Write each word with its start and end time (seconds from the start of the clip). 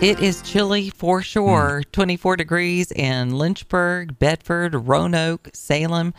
It 0.00 0.20
is 0.20 0.42
chilly 0.42 0.90
for 0.90 1.22
sure. 1.22 1.78
Hmm. 1.78 1.90
24 1.90 2.36
degrees 2.36 2.92
in 2.92 3.36
Lynchburg, 3.36 4.16
Bedford, 4.20 4.72
Roanoke, 4.86 5.50
Salem, 5.52 6.14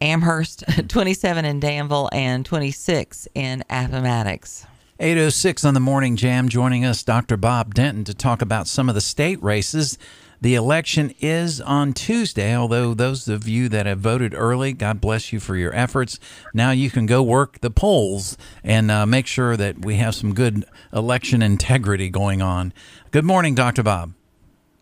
Amherst, 0.00 0.64
27 0.88 1.44
in 1.44 1.60
Danville, 1.60 2.10
and 2.12 2.44
26 2.44 3.28
in 3.32 3.62
Appomattox. 3.70 4.66
806 4.98 5.64
on 5.64 5.74
the 5.74 5.80
Morning 5.80 6.16
Jam, 6.16 6.48
joining 6.48 6.84
us, 6.84 7.04
Dr. 7.04 7.36
Bob 7.36 7.74
Denton, 7.74 8.02
to 8.04 8.14
talk 8.14 8.42
about 8.42 8.66
some 8.66 8.88
of 8.88 8.96
the 8.96 9.00
state 9.00 9.40
races. 9.40 9.96
The 10.44 10.56
election 10.56 11.14
is 11.20 11.58
on 11.58 11.94
Tuesday, 11.94 12.54
although 12.54 12.92
those 12.92 13.28
of 13.28 13.48
you 13.48 13.70
that 13.70 13.86
have 13.86 14.00
voted 14.00 14.34
early, 14.34 14.74
God 14.74 15.00
bless 15.00 15.32
you 15.32 15.40
for 15.40 15.56
your 15.56 15.74
efforts. 15.74 16.20
Now 16.52 16.70
you 16.70 16.90
can 16.90 17.06
go 17.06 17.22
work 17.22 17.60
the 17.60 17.70
polls 17.70 18.36
and 18.62 18.90
uh, 18.90 19.06
make 19.06 19.26
sure 19.26 19.56
that 19.56 19.86
we 19.86 19.96
have 19.96 20.14
some 20.14 20.34
good 20.34 20.66
election 20.92 21.40
integrity 21.40 22.10
going 22.10 22.42
on. 22.42 22.74
Good 23.10 23.24
morning, 23.24 23.54
Dr. 23.54 23.82
Bob. 23.82 24.12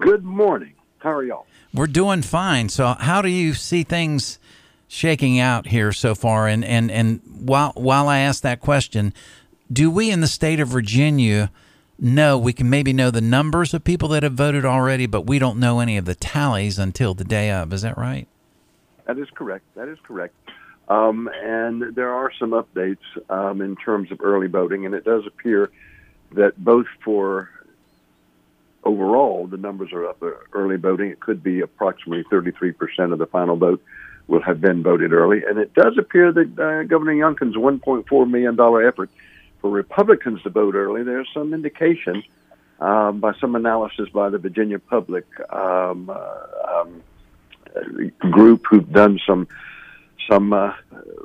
Good 0.01 0.25
morning. 0.25 0.73
How 0.99 1.13
are 1.13 1.23
y'all? 1.23 1.47
We're 1.73 1.87
doing 1.87 2.23
fine. 2.23 2.69
So, 2.69 2.97
how 2.99 3.23
do 3.23 3.29
you 3.29 3.55
see 3.55 3.85
things 3.85 4.41
shaking 4.89 5.39
out 5.39 5.69
here 5.69 5.93
so 5.93 6.17
far? 6.17 6.49
And 6.49 6.65
and 6.65 6.91
and 6.91 7.21
while 7.39 7.71
while 7.77 8.09
I 8.09 8.19
ask 8.19 8.43
that 8.43 8.59
question, 8.59 9.15
do 9.73 9.93
we 9.93 10.11
in 10.11 10.23
the 10.23 10.27
state 10.27 10.59
of 10.59 10.67
Virginia 10.67 11.53
know 12.03 12.37
we 12.37 12.53
can 12.53 12.69
maybe 12.69 12.93
know 12.93 13.11
the 13.11 13.21
numbers 13.21 13.73
of 13.73 13.85
people 13.85 14.09
that 14.09 14.23
have 14.23 14.35
voted 14.35 14.65
already, 14.65 15.07
but 15.07 15.27
we 15.27 15.39
don't 15.39 15.59
know 15.59 15.81
any 15.81 15.97
of 15.97 16.05
the 16.05 16.15
tallies 16.15 16.79
until 16.79 17.15
the 17.15 17.25
day 17.25 17.51
of? 17.51 17.73
Is 17.73 17.83
that 17.83 17.97
right? 17.97 18.27
That 19.07 19.19
is 19.19 19.29
correct. 19.31 19.65
That 19.75 19.89
is 19.89 19.99
correct. 20.03 20.35
Um, 20.89 21.31
and 21.43 21.95
there 21.95 22.13
are 22.13 22.31
some 22.39 22.51
updates 22.51 22.99
um, 23.31 23.61
in 23.63 23.77
terms 23.77 24.11
of 24.11 24.21
early 24.21 24.49
voting, 24.49 24.85
and 24.85 24.95
it 24.95 25.05
does 25.05 25.27
appear 25.27 25.71
that 26.33 26.63
both 26.63 26.87
for 27.05 27.49
overall 28.85 29.47
the 29.47 29.57
numbers 29.57 29.93
are 29.93 30.07
up. 30.07 30.23
Uh, 30.23 30.33
early 30.53 30.77
voting, 30.77 31.11
it 31.11 31.21
could 31.21 31.43
be 31.43 31.61
approximately 31.61 32.25
33% 32.25 33.13
of 33.13 33.19
the 33.19 33.27
final 33.27 33.57
vote 33.57 33.83
will 34.27 34.43
have 34.43 34.61
been 34.61 34.83
voted 34.83 35.13
early, 35.13 35.45
and 35.45 35.59
it 35.59 35.75
does 35.75 35.99
appear 35.99 36.33
that 36.33 36.59
uh, 36.59 36.83
Governor 36.85 37.15
Youngkin's 37.15 37.57
1.4 37.57 38.31
million 38.31 38.57
dollar 38.57 38.87
effort 38.87 39.11
for 39.63 39.71
Republicans 39.71 40.43
to 40.43 40.51
vote 40.51 40.75
early, 40.75 41.05
there's 41.05 41.29
some 41.33 41.55
indication 41.55 42.23
um, 42.81 43.21
by 43.21 43.33
some 43.41 43.55
analysis 43.55 44.09
by 44.11 44.29
the 44.29 44.39
Virginia 44.39 44.79
Public 44.79 45.25
um, 45.51 46.11
uh, 46.11 46.81
um, 46.81 47.03
group 48.31 48.67
who've 48.69 48.93
done 48.93 49.19
some 49.27 49.47
some 50.29 50.53
uh, 50.53 50.73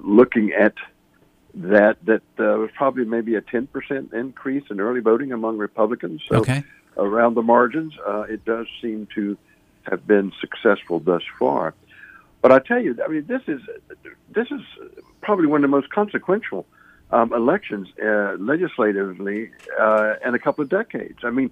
looking 0.01 0.53
at 0.53 0.75
that 1.55 1.97
that 2.05 2.21
uh, 2.39 2.57
was 2.59 2.69
probably 2.75 3.05
maybe 3.05 3.35
a 3.35 3.41
10% 3.41 4.13
increase 4.13 4.63
in 4.69 4.79
early 4.79 5.01
voting 5.01 5.31
among 5.31 5.57
Republicans. 5.57 6.21
So 6.27 6.37
Okay. 6.37 6.63
around 6.95 7.33
the 7.33 7.41
margins, 7.41 7.93
uh, 8.07 8.21
it 8.21 8.45
does 8.45 8.67
seem 8.81 9.07
to 9.15 9.37
have 9.83 10.05
been 10.05 10.31
successful 10.39 10.99
thus 10.99 11.23
far. 11.39 11.73
But 12.41 12.51
I 12.51 12.59
tell 12.59 12.79
you, 12.81 12.97
I 13.03 13.07
mean, 13.07 13.25
this 13.25 13.41
is 13.47 13.61
this 14.29 14.47
is 14.51 14.61
probably 15.21 15.47
one 15.47 15.63
of 15.63 15.69
the 15.69 15.75
most 15.75 15.89
consequential 15.89 16.67
um, 17.11 17.33
elections 17.33 17.87
uh, 18.03 18.35
legislatively 18.39 19.51
uh, 19.79 20.15
in 20.25 20.35
a 20.35 20.39
couple 20.39 20.63
of 20.63 20.69
decades. 20.69 21.19
I 21.23 21.29
mean, 21.29 21.51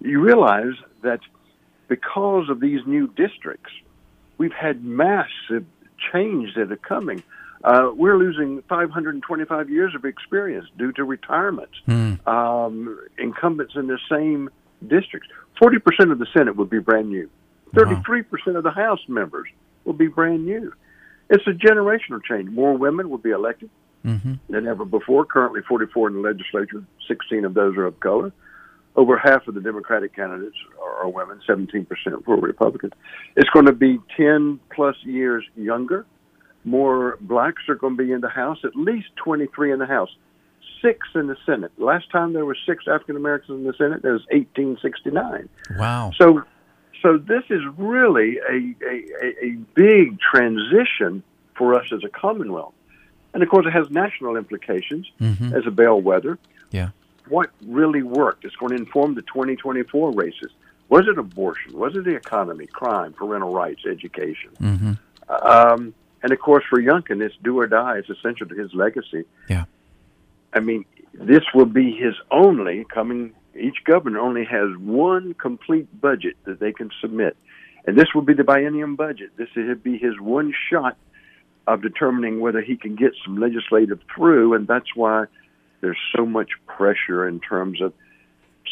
you 0.00 0.20
realize 0.20 0.74
that 1.02 1.20
because 1.88 2.48
of 2.48 2.60
these 2.60 2.80
new 2.86 3.06
districts, 3.08 3.72
we've 4.38 4.52
had 4.52 4.84
massive 4.84 5.64
change 6.12 6.54
that 6.54 6.72
are 6.72 6.76
coming. 6.76 7.22
Uh, 7.64 7.90
we're 7.94 8.18
losing 8.18 8.62
525 8.68 9.70
years 9.70 9.94
of 9.94 10.04
experience 10.04 10.66
due 10.76 10.92
to 10.92 11.04
retirements. 11.04 11.74
Um, 12.26 13.00
incumbents 13.18 13.74
in 13.76 13.86
the 13.86 13.98
same 14.10 14.50
districts. 14.86 15.28
40% 15.60 16.12
of 16.12 16.18
the 16.18 16.26
Senate 16.36 16.56
would 16.56 16.70
be 16.70 16.80
brand 16.80 17.08
new. 17.08 17.30
33% 17.74 18.56
of 18.56 18.62
the 18.62 18.70
House 18.70 19.00
members 19.08 19.48
will 19.84 19.94
be 19.94 20.06
brand 20.06 20.44
new. 20.44 20.72
It's 21.30 21.46
a 21.46 21.50
generational 21.50 22.22
change. 22.22 22.50
More 22.50 22.76
women 22.76 23.10
will 23.10 23.18
be 23.18 23.30
elected 23.30 23.70
Mm-hmm. 24.06 24.34
than 24.48 24.66
ever 24.68 24.84
before. 24.84 25.24
Currently, 25.26 25.62
44 25.68 26.08
in 26.08 26.14
the 26.14 26.20
legislature, 26.20 26.84
16 27.08 27.44
of 27.44 27.54
those 27.54 27.76
are 27.76 27.86
of 27.86 27.98
color. 28.00 28.32
Over 28.94 29.18
half 29.18 29.46
of 29.48 29.54
the 29.54 29.60
Democratic 29.60 30.14
candidates 30.16 30.56
are, 30.82 31.08
women, 31.10 31.40
17% 31.46 31.86
for 32.24 32.36
Republicans. 32.36 32.92
It's 33.36 33.50
going 33.50 33.66
to 33.66 33.72
be 33.72 33.98
10 34.16 34.58
plus 34.74 34.96
years 35.04 35.44
younger. 35.56 36.06
More 36.64 37.18
blacks 37.20 37.62
are 37.68 37.74
going 37.74 37.96
to 37.96 38.02
be 38.04 38.10
in 38.12 38.22
the 38.22 38.28
House, 38.30 38.58
at 38.64 38.74
least 38.74 39.08
23 39.16 39.72
in 39.72 39.78
the 39.80 39.86
House, 39.86 40.08
six 40.80 41.06
in 41.14 41.26
the 41.26 41.36
Senate. 41.44 41.72
Last 41.78 42.10
time 42.10 42.32
there 42.32 42.44
were 42.46 42.56
six 42.66 42.84
African 42.88 43.16
Americans 43.16 43.58
in 43.60 43.64
the 43.66 43.74
Senate, 43.76 44.02
that 44.02 44.08
was 44.10 44.24
1869. 44.30 45.48
Wow. 45.78 46.12
So, 46.18 46.42
so 47.02 47.18
this 47.18 47.42
is 47.50 47.60
really 47.76 48.38
a, 48.38 48.54
a, 48.84 49.04
a- 49.26 49.44
a 49.46 49.50
big 49.74 50.18
transition 50.20 51.22
for 51.56 51.74
us 51.74 51.86
as 51.92 52.02
a 52.04 52.08
Commonwealth. 52.08 52.72
And 53.34 53.42
of 53.42 53.48
course, 53.48 53.66
it 53.66 53.72
has 53.72 53.90
national 53.90 54.36
implications 54.36 55.10
as 55.54 55.66
a 55.66 55.70
bellwether. 55.70 56.38
Yeah. 56.70 56.90
What 57.28 57.50
really 57.66 58.02
worked? 58.02 58.44
It's 58.44 58.56
going 58.56 58.70
to 58.70 58.76
inform 58.76 59.14
the 59.14 59.22
2024 59.22 60.12
races. 60.12 60.50
Was 60.88 61.06
it 61.08 61.18
abortion? 61.18 61.76
Was 61.76 61.96
it 61.96 62.04
the 62.04 62.14
economy, 62.14 62.66
crime, 62.66 63.12
parental 63.12 63.52
rights, 63.52 63.82
education? 63.84 64.50
Um, 65.28 65.94
and 66.22 66.32
of 66.32 66.38
course, 66.38 66.64
for 66.68 66.80
Youngkin, 66.80 67.20
it's 67.20 67.34
do 67.42 67.58
or 67.58 67.66
die. 67.66 67.98
It's 67.98 68.10
essential 68.10 68.46
to 68.46 68.54
his 68.54 68.72
legacy. 68.74 69.24
Yeah. 69.48 69.64
I 70.52 70.60
mean, 70.60 70.84
this 71.12 71.42
will 71.54 71.66
be 71.66 71.92
his 71.92 72.14
only 72.30 72.84
coming. 72.84 73.34
Each 73.54 73.76
governor 73.84 74.20
only 74.20 74.44
has 74.44 74.76
one 74.78 75.34
complete 75.34 75.88
budget 76.00 76.36
that 76.44 76.60
they 76.60 76.72
can 76.72 76.90
submit, 77.00 77.36
and 77.86 77.98
this 77.98 78.14
will 78.14 78.22
be 78.22 78.34
the 78.34 78.42
biennium 78.42 78.96
budget. 78.96 79.30
This 79.36 79.48
will 79.56 79.74
be 79.74 79.98
his 79.98 80.18
one 80.20 80.54
shot 80.70 80.96
of 81.66 81.82
determining 81.82 82.40
whether 82.40 82.60
he 82.60 82.76
can 82.76 82.94
get 82.94 83.12
some 83.24 83.38
legislative 83.38 84.00
through, 84.14 84.54
and 84.54 84.66
that's 84.66 84.94
why 84.94 85.24
there's 85.80 85.98
so 86.16 86.24
much 86.24 86.50
pressure 86.66 87.26
in 87.26 87.40
terms 87.40 87.80
of 87.80 87.92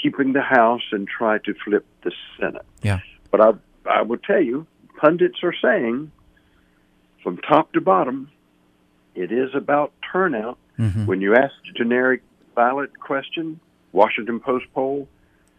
keeping 0.00 0.32
the 0.32 0.42
House 0.42 0.82
and 0.92 1.08
try 1.08 1.38
to 1.38 1.54
flip 1.64 1.84
the 2.02 2.12
Senate. 2.38 2.66
Yeah. 2.82 3.00
But 3.30 3.40
I, 3.40 3.52
I 3.90 4.02
will 4.02 4.18
tell 4.18 4.40
you, 4.40 4.66
pundits 5.00 5.38
are 5.42 5.54
saying, 5.60 6.12
from 7.22 7.38
top 7.38 7.72
to 7.72 7.80
bottom, 7.80 8.30
it 9.14 9.32
is 9.32 9.50
about 9.54 9.92
turnout. 10.12 10.58
When 11.06 11.20
you 11.20 11.34
ask 11.34 11.52
the 11.66 11.72
generic 11.72 12.22
ballot 12.54 12.98
question, 12.98 13.60
Washington 13.92 14.40
Post 14.40 14.66
poll, 14.74 15.08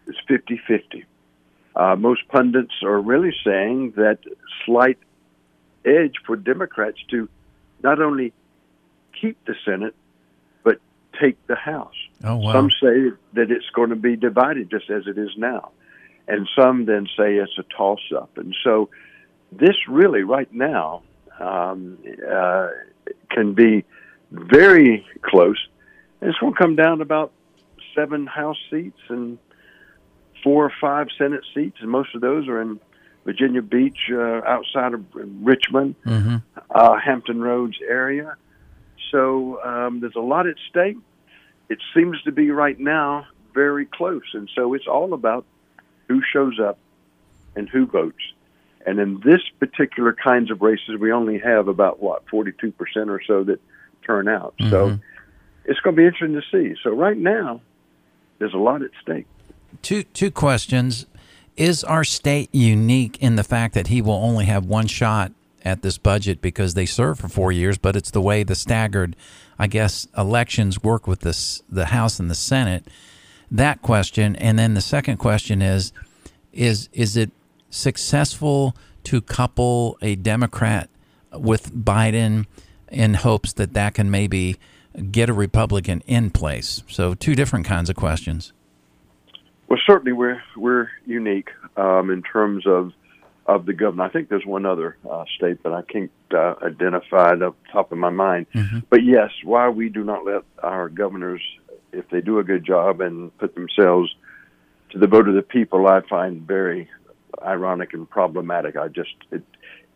it's 0.07 0.17
50 0.27 0.61
50. 0.67 1.05
Uh, 1.75 1.95
most 1.97 2.27
pundits 2.29 2.73
are 2.83 2.99
really 2.99 3.33
saying 3.43 3.93
that 3.97 4.19
slight 4.65 4.97
edge 5.85 6.15
for 6.25 6.35
Democrats 6.35 6.97
to 7.11 7.29
not 7.83 8.01
only 8.01 8.33
keep 9.19 9.43
the 9.45 9.55
Senate, 9.65 9.95
but 10.63 10.79
take 11.21 11.37
the 11.47 11.55
House. 11.55 11.95
Oh, 12.23 12.37
wow. 12.37 12.53
Some 12.53 12.69
say 12.69 13.11
that 13.33 13.51
it's 13.51 13.69
going 13.73 13.89
to 13.89 13.95
be 13.95 14.15
divided 14.15 14.69
just 14.69 14.89
as 14.89 15.03
it 15.07 15.17
is 15.17 15.31
now. 15.37 15.71
And 16.27 16.47
some 16.57 16.85
then 16.85 17.07
say 17.17 17.35
it's 17.35 17.57
a 17.59 17.63
toss 17.77 17.99
up. 18.15 18.37
And 18.37 18.55
so 18.63 18.89
this 19.51 19.75
really, 19.87 20.23
right 20.23 20.51
now, 20.51 21.03
um, 21.39 21.97
uh, 22.27 22.69
can 23.29 23.53
be 23.53 23.83
very 24.31 25.05
close. 25.21 25.67
And 26.21 26.29
it's 26.29 26.39
going 26.39 26.53
to 26.53 26.57
come 26.57 26.75
down 26.75 26.97
to 26.97 27.03
about 27.03 27.31
seven 27.93 28.25
House 28.25 28.57
seats 28.71 28.99
and 29.09 29.37
four 30.43 30.65
or 30.65 30.71
five 30.81 31.07
Senate 31.17 31.43
seats. 31.53 31.77
And 31.81 31.89
most 31.89 32.15
of 32.15 32.21
those 32.21 32.47
are 32.47 32.61
in 32.61 32.79
Virginia 33.25 33.61
Beach, 33.61 33.97
uh, 34.11 34.41
outside 34.45 34.93
of 34.93 35.03
Richmond, 35.13 35.95
uh, 36.69 36.97
Hampton 36.97 37.41
Roads 37.41 37.77
area. 37.87 38.37
So 39.11 39.61
um, 39.63 39.99
there's 39.99 40.15
a 40.15 40.21
lot 40.21 40.47
at 40.47 40.55
stake. 40.69 40.97
It 41.67 41.79
seems 41.95 42.21
to 42.23 42.31
be 42.31 42.51
right 42.51 42.79
now 42.79 43.25
very 43.53 43.85
close, 43.85 44.33
and 44.33 44.49
so 44.55 44.73
it's 44.73 44.87
all 44.87 45.13
about 45.13 45.45
who 46.07 46.21
shows 46.31 46.59
up 46.59 46.77
and 47.55 47.67
who 47.67 47.87
votes. 47.87 48.21
And 48.85 48.99
in 48.99 49.19
this 49.25 49.41
particular 49.59 50.13
kinds 50.13 50.51
of 50.51 50.61
races, 50.61 50.99
we 50.99 51.11
only 51.11 51.39
have 51.39 51.67
about 51.67 52.01
what 52.01 52.27
42% 52.27 52.73
or 53.07 53.19
so 53.25 53.43
that 53.45 53.59
turn 54.05 54.27
out. 54.27 54.53
So 54.69 54.99
it's 55.65 55.79
going 55.79 55.95
to 55.95 56.01
be 56.01 56.05
interesting 56.05 56.39
to 56.39 56.43
see. 56.51 56.79
So 56.83 56.91
right 56.91 57.17
now, 57.17 57.61
there's 58.37 58.53
a 58.53 58.59
lot 58.59 58.83
at 58.83 58.91
stake. 59.01 59.25
Two 59.81 60.03
two 60.03 60.31
questions. 60.31 61.05
Is 61.57 61.83
our 61.83 62.03
state 62.03 62.49
unique 62.53 63.17
in 63.21 63.37
the 63.37 63.43
fact 63.43 63.73
that 63.75 63.87
he 63.87 64.01
will 64.01 64.13
only 64.13 64.45
have 64.45 64.65
one 64.65 64.87
shot 64.87 65.31
at 65.65 65.81
this 65.81 65.97
budget 65.97 66.41
because 66.41 66.75
they 66.75 66.85
serve 66.85 67.19
for 67.19 67.27
four 67.27 67.51
years, 67.51 67.77
but 67.77 67.95
it's 67.95 68.11
the 68.11 68.21
way 68.21 68.43
the 68.43 68.55
staggered, 68.55 69.15
I 69.57 69.67
guess, 69.67 70.07
elections 70.17 70.83
work 70.83 71.07
with 71.07 71.21
this 71.21 71.63
the 71.67 71.87
House 71.87 72.19
and 72.19 72.29
the 72.29 72.35
Senate. 72.35 72.87
That 73.49 73.81
question, 73.81 74.35
and 74.35 74.59
then 74.59 74.75
the 74.75 74.81
second 74.81 75.17
question 75.17 75.61
is, 75.61 75.91
is 76.53 76.87
is 76.93 77.17
it 77.17 77.31
successful 77.69 78.75
to 79.05 79.21
couple 79.21 79.97
a 80.01 80.15
Democrat 80.15 80.89
with 81.33 81.73
Biden 81.73 82.45
in 82.91 83.15
hopes 83.15 83.53
that 83.53 83.73
that 83.73 83.93
can 83.95 84.11
maybe 84.11 84.57
get 85.11 85.29
a 85.29 85.33
Republican 85.33 86.01
in 86.05 86.29
place? 86.29 86.83
So 86.87 87.13
two 87.13 87.35
different 87.35 87.65
kinds 87.65 87.89
of 87.89 87.95
questions. 87.95 88.53
Well, 89.67 89.79
certainly 89.85 90.13
we're 90.13 90.41
we're 90.55 90.89
unique 91.05 91.49
um, 91.75 92.09
in 92.11 92.21
terms 92.21 92.65
of 92.67 92.91
of 93.45 93.65
the 93.65 93.73
governor. 93.73 94.03
I 94.03 94.09
think 94.09 94.29
there's 94.29 94.45
one 94.45 94.65
other 94.65 94.97
uh, 95.09 95.25
state, 95.37 95.61
but 95.61 95.73
I 95.73 95.81
can't 95.83 96.11
uh, 96.33 96.55
identify 96.63 97.35
the 97.35 97.53
top 97.71 97.91
of 97.91 97.97
my 97.97 98.09
mind. 98.09 98.47
Mm-hmm. 98.53 98.79
But 98.89 99.03
yes, 99.03 99.29
why 99.43 99.69
we 99.69 99.89
do 99.89 100.03
not 100.03 100.25
let 100.25 100.43
our 100.63 100.89
governors, 100.89 101.41
if 101.91 102.09
they 102.09 102.21
do 102.21 102.39
a 102.39 102.43
good 102.43 102.65
job 102.65 103.01
and 103.01 103.35
put 103.37 103.53
themselves 103.55 104.13
to 104.91 104.99
the 104.99 105.07
vote 105.07 105.27
of 105.27 105.35
the 105.35 105.43
people, 105.43 105.87
I 105.87 106.01
find 106.09 106.41
very 106.41 106.89
ironic 107.43 107.93
and 107.93 108.09
problematic. 108.09 108.75
I 108.75 108.87
just 108.87 109.13
it, 109.31 109.43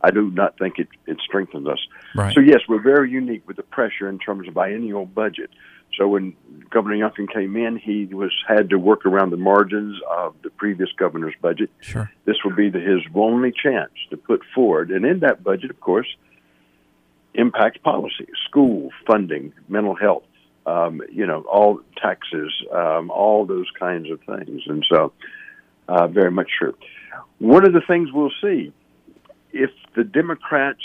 I 0.01 0.11
do 0.11 0.29
not 0.31 0.57
think 0.57 0.79
it, 0.79 0.87
it 1.07 1.17
strengthens 1.25 1.67
us. 1.67 1.79
Right. 2.15 2.33
So 2.33 2.41
yes, 2.41 2.59
we're 2.67 2.81
very 2.81 3.09
unique 3.09 3.47
with 3.47 3.57
the 3.57 3.63
pressure 3.63 4.07
in 4.07 4.19
terms 4.19 4.47
of 4.47 4.53
biennial 4.53 5.05
budget. 5.05 5.49
So 5.97 6.07
when 6.07 6.35
Governor 6.69 6.95
Youngkin 6.95 7.31
came 7.31 7.55
in, 7.57 7.77
he 7.77 8.05
was 8.05 8.31
had 8.47 8.69
to 8.69 8.77
work 8.77 9.05
around 9.05 9.31
the 9.31 9.37
margins 9.37 9.99
of 10.09 10.35
the 10.43 10.49
previous 10.49 10.89
governor's 10.97 11.33
budget. 11.41 11.69
Sure. 11.81 12.11
This 12.25 12.37
will 12.43 12.55
be 12.55 12.69
the, 12.69 12.79
his 12.79 13.01
only 13.15 13.51
chance 13.51 13.91
to 14.09 14.17
put 14.17 14.41
forward, 14.55 14.91
and 14.91 15.05
in 15.05 15.19
that 15.19 15.43
budget, 15.43 15.69
of 15.71 15.79
course, 15.79 16.07
impact 17.33 17.83
policy, 17.83 18.27
school 18.47 18.89
funding, 19.05 19.53
mental 19.67 19.95
health, 19.95 20.23
um, 20.65 21.01
you 21.11 21.25
know, 21.25 21.41
all 21.41 21.81
taxes, 22.01 22.51
um, 22.73 23.09
all 23.11 23.45
those 23.45 23.67
kinds 23.77 24.09
of 24.09 24.19
things, 24.21 24.61
and 24.67 24.85
so 24.89 25.11
uh, 25.87 26.07
very 26.07 26.31
much 26.31 26.49
true. 26.57 26.75
One 27.39 27.65
of 27.65 27.73
the 27.73 27.81
things 27.87 28.09
we'll 28.11 28.31
see 28.41 28.71
if 29.51 29.71
the 29.95 30.03
Democrats 30.03 30.83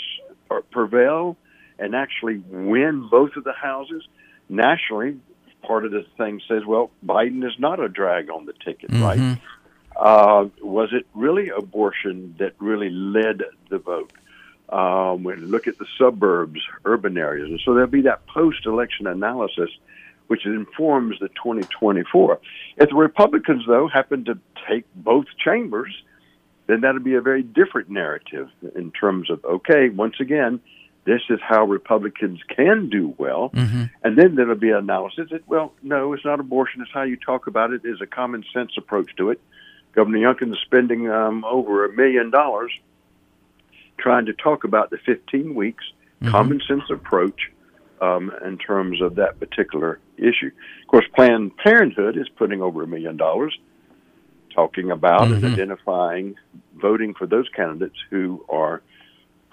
are, 0.49 0.61
prevail 0.61 1.37
and 1.77 1.95
actually 1.95 2.37
win 2.49 3.07
both 3.09 3.35
of 3.35 3.43
the 3.43 3.53
houses 3.53 4.03
nationally, 4.49 5.17
part 5.61 5.85
of 5.85 5.91
the 5.91 6.05
thing 6.17 6.41
says, 6.47 6.63
well, 6.65 6.91
Biden 7.05 7.45
is 7.45 7.53
not 7.59 7.79
a 7.79 7.89
drag 7.89 8.29
on 8.29 8.45
the 8.45 8.53
ticket, 8.53 8.91
right? 8.91 9.37
Uh, 9.95 10.49
was 10.61 10.89
it 10.91 11.07
really 11.13 11.49
abortion 11.49 12.35
that 12.39 12.53
really 12.59 12.89
led 12.89 13.43
the 13.69 13.77
vote? 13.77 14.11
Um, 14.67 15.23
when 15.23 15.41
you 15.41 15.45
look 15.45 15.67
at 15.67 15.77
the 15.77 15.85
suburbs, 15.97 16.59
urban 16.85 17.17
areas, 17.17 17.49
and 17.49 17.61
so 17.63 17.73
there'll 17.75 17.89
be 17.89 18.01
that 18.01 18.25
post-election 18.25 19.05
analysis, 19.05 19.69
which 20.27 20.45
informs 20.45 21.19
the 21.19 21.27
2024. 21.29 22.39
If 22.77 22.89
the 22.89 22.95
Republicans, 22.95 23.63
though, 23.67 23.87
happen 23.87 24.25
to 24.25 24.39
take 24.67 24.85
both 24.95 25.25
chambers, 25.37 25.93
then 26.67 26.81
that'll 26.81 26.99
be 26.99 27.13
a 27.13 27.21
very 27.21 27.43
different 27.43 27.89
narrative 27.89 28.49
in 28.75 28.91
terms 28.91 29.29
of 29.29 29.45
okay, 29.45 29.89
once 29.89 30.15
again, 30.19 30.59
this 31.05 31.21
is 31.29 31.39
how 31.41 31.65
Republicans 31.65 32.39
can 32.49 32.89
do 32.89 33.13
well, 33.17 33.51
and 34.03 34.17
then 34.17 34.35
there'll 34.35 34.55
be 34.55 34.71
analysis 34.71 35.29
that 35.31 35.47
well, 35.47 35.73
no, 35.81 36.13
it's 36.13 36.25
not 36.25 36.39
abortion. 36.39 36.81
It's 36.81 36.91
how 36.91 37.03
you 37.03 37.15
talk 37.15 37.47
about 37.47 37.71
it. 37.71 37.81
Is 37.85 38.01
a 38.01 38.07
common 38.07 38.43
sense 38.53 38.71
approach 38.77 39.15
to 39.17 39.29
it. 39.29 39.39
Governor 39.93 40.19
Youngkin 40.19 40.51
is 40.51 40.59
spending 40.65 41.09
um, 41.09 41.45
over 41.45 41.85
a 41.85 41.93
million 41.93 42.31
dollars 42.31 42.71
trying 43.97 44.25
to 44.25 44.33
talk 44.33 44.65
about 44.65 44.89
the 44.89 44.97
15 45.05 45.55
weeks 45.55 45.83
common 46.31 46.61
sense 46.67 46.83
approach 46.89 47.51
um, 48.01 48.31
in 48.43 48.57
terms 48.57 49.01
of 49.01 49.15
that 49.15 49.39
particular 49.39 49.99
issue. 50.17 50.51
Of 50.81 50.87
course, 50.87 51.05
Planned 51.15 51.55
Parenthood 51.57 52.17
is 52.17 52.27
putting 52.29 52.61
over 52.61 52.83
a 52.83 52.87
million 52.87 53.17
dollars 53.17 53.57
talking 54.53 54.89
about 54.89 55.27
and 55.27 55.43
identifying 55.43 56.35
voting 56.75 57.13
for 57.13 57.27
those 57.27 57.47
candidates 57.49 57.97
who 58.09 58.45
are 58.49 58.81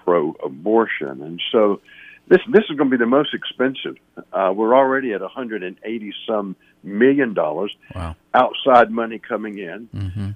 pro-abortion, 0.03 1.21
and 1.21 1.41
so 1.51 1.79
this 2.27 2.39
this 2.49 2.63
is 2.69 2.77
going 2.77 2.89
to 2.89 2.97
be 2.97 3.03
the 3.03 3.05
most 3.05 3.33
expensive. 3.33 3.97
Uh, 4.31 4.53
we're 4.55 4.75
already 4.75 5.13
at 5.13 5.21
180 5.21 6.13
some 6.27 6.55
million 6.83 7.33
dollars 7.33 7.75
Wow. 7.95 8.15
outside 8.33 8.91
money 8.91 9.19
coming 9.19 9.57
in. 9.57 9.89
Mm-hmm. 9.95 10.29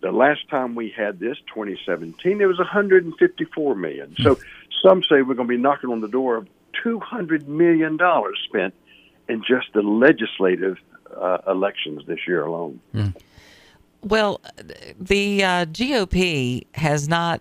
The 0.00 0.10
last 0.12 0.48
time 0.48 0.74
we 0.74 0.90
had 0.90 1.20
this, 1.20 1.36
2017, 1.54 2.40
it 2.40 2.46
was 2.46 2.58
154 2.58 3.74
million. 3.76 4.16
So 4.20 4.36
some 4.82 5.02
say 5.04 5.22
we're 5.22 5.34
going 5.34 5.46
to 5.48 5.54
be 5.56 5.62
knocking 5.62 5.90
on 5.90 6.00
the 6.00 6.08
door 6.08 6.36
of 6.36 6.48
200 6.82 7.48
million 7.48 7.96
dollars 7.96 8.40
spent 8.48 8.74
in 9.28 9.42
just 9.44 9.72
the 9.74 9.82
legislative 9.82 10.78
uh, 11.16 11.38
elections 11.46 12.02
this 12.06 12.18
year 12.26 12.44
alone. 12.44 12.80
Well, 14.02 14.40
the 14.98 15.44
uh, 15.44 15.66
GOP 15.66 16.66
has 16.74 17.08
not 17.08 17.40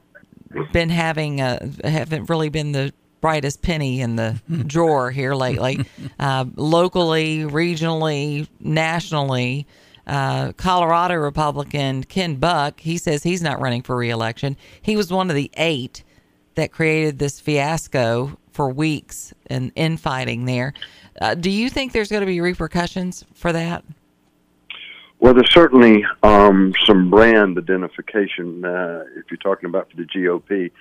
been 0.71 0.89
having 0.89 1.41
a, 1.41 1.69
haven't 1.83 2.29
really 2.29 2.49
been 2.49 2.71
the 2.71 2.93
brightest 3.21 3.61
penny 3.61 4.01
in 4.01 4.15
the 4.15 4.41
drawer 4.67 5.11
here 5.11 5.33
lately. 5.33 5.85
Uh, 6.19 6.45
locally, 6.55 7.39
regionally, 7.39 8.47
nationally, 8.59 9.65
uh, 10.05 10.51
Colorado 10.51 11.15
Republican 11.15 12.03
Ken 12.03 12.35
Buck, 12.35 12.79
he 12.79 12.97
says 12.99 13.23
he's 13.23 13.41
not 13.41 13.59
running 13.59 13.81
for 13.81 13.95
reelection. 13.95 14.55
He 14.83 14.95
was 14.95 15.11
one 15.11 15.31
of 15.31 15.35
the 15.35 15.49
eight 15.57 16.03
that 16.55 16.71
created 16.71 17.17
this 17.17 17.39
fiasco 17.39 18.37
for 18.51 18.69
weeks 18.69 19.33
and 19.47 19.71
infighting 19.75 20.45
there. 20.45 20.73
Uh, 21.19 21.33
do 21.33 21.49
you 21.49 21.69
think 21.69 21.91
there's 21.91 22.09
going 22.09 22.21
to 22.21 22.27
be 22.27 22.39
repercussions 22.41 23.25
for 23.33 23.51
that? 23.51 23.83
Well, 25.21 25.35
there's 25.35 25.53
certainly 25.53 26.03
um, 26.23 26.73
some 26.83 27.11
brand 27.11 27.55
identification 27.55 28.65
uh, 28.65 29.03
if 29.15 29.25
you're 29.29 29.37
talking 29.37 29.69
about 29.69 29.91
for 29.91 29.97
the 29.97 30.05
GOP. 30.05 30.71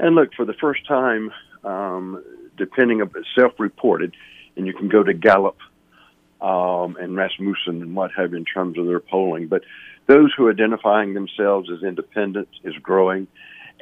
And 0.00 0.14
look, 0.14 0.32
for 0.34 0.46
the 0.46 0.54
first 0.54 0.86
time, 0.86 1.30
um, 1.64 2.24
depending 2.56 3.02
on 3.02 3.10
self-reported, 3.38 4.14
and 4.56 4.66
you 4.66 4.72
can 4.72 4.88
go 4.88 5.02
to 5.02 5.12
Gallup 5.12 5.58
um, 6.40 6.96
and 6.98 7.14
Rasmussen 7.14 7.82
and 7.82 7.94
what 7.94 8.10
have 8.16 8.30
you 8.30 8.38
in 8.38 8.46
terms 8.46 8.78
of 8.78 8.86
their 8.86 9.00
polling, 9.00 9.48
but 9.48 9.64
those 10.06 10.32
who 10.34 10.46
are 10.46 10.50
identifying 10.50 11.12
themselves 11.12 11.70
as 11.70 11.82
independent 11.82 12.48
is 12.62 12.74
growing, 12.82 13.26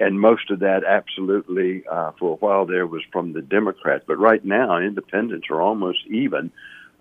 and 0.01 0.21
most 0.21 0.51
of 0.51 0.59
that 0.61 0.83
absolutely 0.83 1.85
uh, 1.87 2.11
for 2.19 2.33
a 2.33 2.37
while 2.37 2.67
there 2.67 2.89
was 2.89 3.03
from 3.13 3.35
the 3.35 3.43
Democrats, 3.43 4.03
but 4.09 4.19
right 4.19 4.45
now 4.45 4.79
independents 4.79 5.47
are 5.49 5.63
almost 5.63 6.01
even 6.09 6.51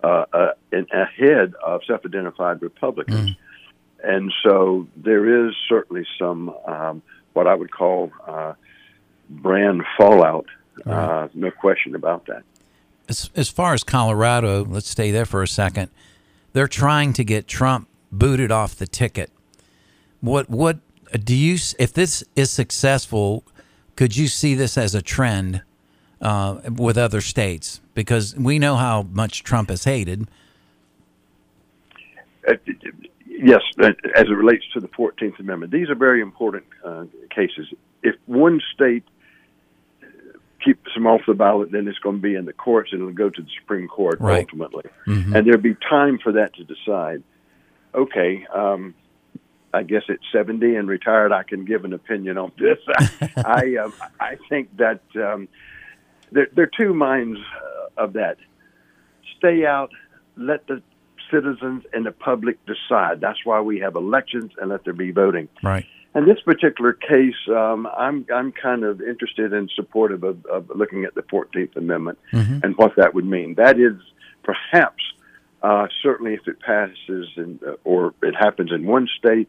uh, 0.03 0.25
uh, 0.33 0.47
ahead 0.71 1.53
of 1.63 1.81
self-identified 1.85 2.61
Republicans, 2.61 3.35
and 4.03 4.33
so 4.43 4.87
there 4.95 5.47
is 5.47 5.55
certainly 5.69 6.05
some 6.17 6.49
um, 6.65 7.01
what 7.33 7.47
I 7.47 7.55
would 7.55 7.71
call 7.71 8.11
uh, 8.27 8.53
brand 9.29 9.83
fallout. 9.97 10.45
Uh, 10.85 11.27
no 11.33 11.51
question 11.51 11.95
about 11.95 12.25
that. 12.25 12.43
As, 13.07 13.29
as 13.35 13.49
far 13.49 13.73
as 13.73 13.83
Colorado, 13.83 14.65
let's 14.65 14.89
stay 14.89 15.11
there 15.11 15.25
for 15.25 15.43
a 15.43 15.47
second. 15.47 15.89
They're 16.53 16.67
trying 16.67 17.13
to 17.13 17.23
get 17.23 17.47
Trump 17.47 17.87
booted 18.11 18.51
off 18.51 18.75
the 18.75 18.87
ticket. 18.87 19.31
What 20.19 20.49
what 20.49 20.79
do 21.23 21.35
you 21.35 21.57
if 21.79 21.93
this 21.93 22.23
is 22.35 22.51
successful? 22.51 23.43
Could 23.95 24.15
you 24.15 24.27
see 24.27 24.55
this 24.55 24.77
as 24.77 24.95
a 24.95 25.01
trend 25.01 25.61
uh, 26.21 26.59
with 26.69 26.97
other 26.97 27.21
states? 27.21 27.81
Because 27.93 28.35
we 28.35 28.59
know 28.59 28.75
how 28.75 29.03
much 29.11 29.43
Trump 29.43 29.69
is 29.71 29.83
hated. 29.83 30.27
Uh, 32.47 32.53
yes, 33.27 33.61
uh, 33.79 33.89
as 34.15 34.25
it 34.27 34.31
relates 34.31 34.63
to 34.73 34.79
the 34.79 34.87
Fourteenth 34.89 35.39
Amendment, 35.39 35.71
these 35.71 35.89
are 35.89 35.95
very 35.95 36.21
important 36.21 36.63
uh, 36.83 37.05
cases. 37.29 37.67
If 38.03 38.15
one 38.25 38.61
state 38.73 39.03
keeps 40.63 40.93
them 40.93 41.07
off 41.07 41.21
the 41.27 41.33
ballot, 41.33 41.71
then 41.71 41.87
it's 41.87 41.99
going 41.99 42.17
to 42.17 42.21
be 42.21 42.35
in 42.35 42.45
the 42.45 42.53
courts 42.53 42.91
and 42.91 43.01
it'll 43.01 43.13
go 43.13 43.29
to 43.29 43.41
the 43.41 43.49
Supreme 43.59 43.87
Court 43.87 44.19
Right. 44.19 44.39
ultimately, 44.39 44.85
and 45.05 45.33
there'll 45.33 45.59
be 45.59 45.75
time 45.89 46.19
for 46.19 46.31
that 46.33 46.53
to 46.55 46.63
decide. 46.63 47.23
Okay, 47.93 48.45
um, 48.53 48.93
I 49.73 49.83
guess 49.83 50.03
at 50.09 50.19
seventy 50.31 50.75
and 50.75 50.87
retired, 50.87 51.31
I 51.31 51.43
can 51.43 51.65
give 51.65 51.83
an 51.85 51.93
opinion 51.93 52.37
on 52.37 52.51
this. 52.57 52.79
I 53.37 53.75
um, 53.83 53.93
I 54.19 54.37
think 54.49 54.75
that 54.77 55.01
um, 55.15 55.47
there, 56.31 56.47
there 56.55 56.65
are 56.65 56.71
two 56.77 56.93
minds 56.93 57.39
uh, 57.39 58.03
of 58.03 58.13
that. 58.13 58.37
Stay 59.37 59.65
out, 59.65 59.91
let 60.35 60.67
the 60.67 60.81
citizens 61.31 61.83
and 61.93 62.05
the 62.05 62.11
public 62.11 62.57
decide. 62.65 63.21
That's 63.21 63.45
why 63.45 63.61
we 63.61 63.79
have 63.79 63.95
elections 63.95 64.51
and 64.59 64.69
let 64.69 64.83
there 64.83 64.93
be 64.93 65.11
voting. 65.11 65.47
Right. 65.63 65.85
In 66.13 66.25
this 66.25 66.41
particular 66.41 66.91
case, 66.91 67.35
um, 67.47 67.87
I'm 67.97 68.25
I'm 68.33 68.51
kind 68.51 68.83
of 68.83 69.01
interested 69.01 69.53
and 69.53 69.71
supportive 69.73 70.23
of, 70.23 70.45
of 70.45 70.69
looking 70.75 71.05
at 71.05 71.15
the 71.15 71.23
Fourteenth 71.29 71.77
Amendment 71.77 72.19
and 72.63 72.75
what 72.75 72.97
that 72.97 73.13
would 73.13 73.25
mean. 73.25 73.55
That 73.55 73.79
is 73.79 73.93
perhaps 74.43 75.01
uh, 75.63 75.87
certainly 76.01 76.33
if 76.33 76.47
it 76.47 76.59
passes 76.59 77.29
in, 77.37 77.59
uh, 77.65 77.73
or 77.85 78.13
it 78.23 78.35
happens 78.35 78.71
in 78.73 78.85
one 78.85 79.07
state, 79.17 79.47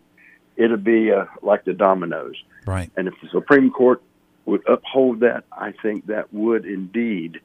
it'll 0.57 0.77
be 0.77 1.11
uh, 1.11 1.25
like 1.43 1.65
the 1.65 1.73
dominoes. 1.73 2.37
Right. 2.67 2.91
And 2.97 3.09
if 3.09 3.15
the 3.23 3.29
Supreme 3.31 3.71
Court 3.71 4.01
would 4.47 4.63
uphold 4.69 5.21
that, 5.21 5.45
I 5.53 5.73
think 5.83 6.07
that 6.07 6.33
would 6.33 6.65
indeed 6.65 7.41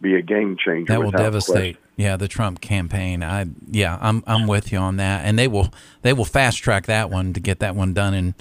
be 0.00 0.14
a 0.14 0.22
game 0.22 0.56
changer. 0.56 0.92
That 0.92 1.02
will 1.02 1.10
devastate. 1.10 1.76
question. 1.76 1.76
Yeah, 1.96 2.16
the 2.16 2.28
Trump 2.28 2.60
campaign. 2.60 3.22
I 3.22 3.46
yeah, 3.70 3.98
I'm 4.00 4.24
I'm 4.26 4.46
with 4.46 4.72
you 4.72 4.78
on 4.78 4.96
that, 4.96 5.24
and 5.24 5.38
they 5.38 5.48
will 5.48 5.68
they 6.02 6.12
will 6.12 6.24
fast 6.24 6.58
track 6.58 6.86
that 6.86 7.10
one 7.10 7.34
to 7.34 7.40
get 7.40 7.58
that 7.58 7.76
one 7.76 7.92
done 7.92 8.14
and 8.14 8.34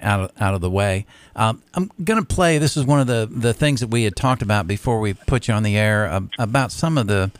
out 0.00 0.20
of, 0.20 0.32
out 0.40 0.54
of 0.54 0.60
the 0.60 0.70
way. 0.70 1.06
Um, 1.36 1.62
I'm 1.74 1.90
going 2.02 2.20
to 2.20 2.26
play. 2.26 2.58
This 2.58 2.76
is 2.76 2.84
one 2.84 3.00
of 3.00 3.06
the 3.06 3.28
the 3.30 3.52
things 3.52 3.80
that 3.80 3.88
we 3.88 4.04
had 4.04 4.16
talked 4.16 4.42
about 4.42 4.66
before 4.66 5.00
we 5.00 5.12
put 5.12 5.48
you 5.48 5.54
on 5.54 5.62
the 5.62 5.76
air 5.76 6.06
uh, 6.06 6.20
about 6.38 6.72
some 6.72 6.96
of 6.96 7.06
the 7.06 7.30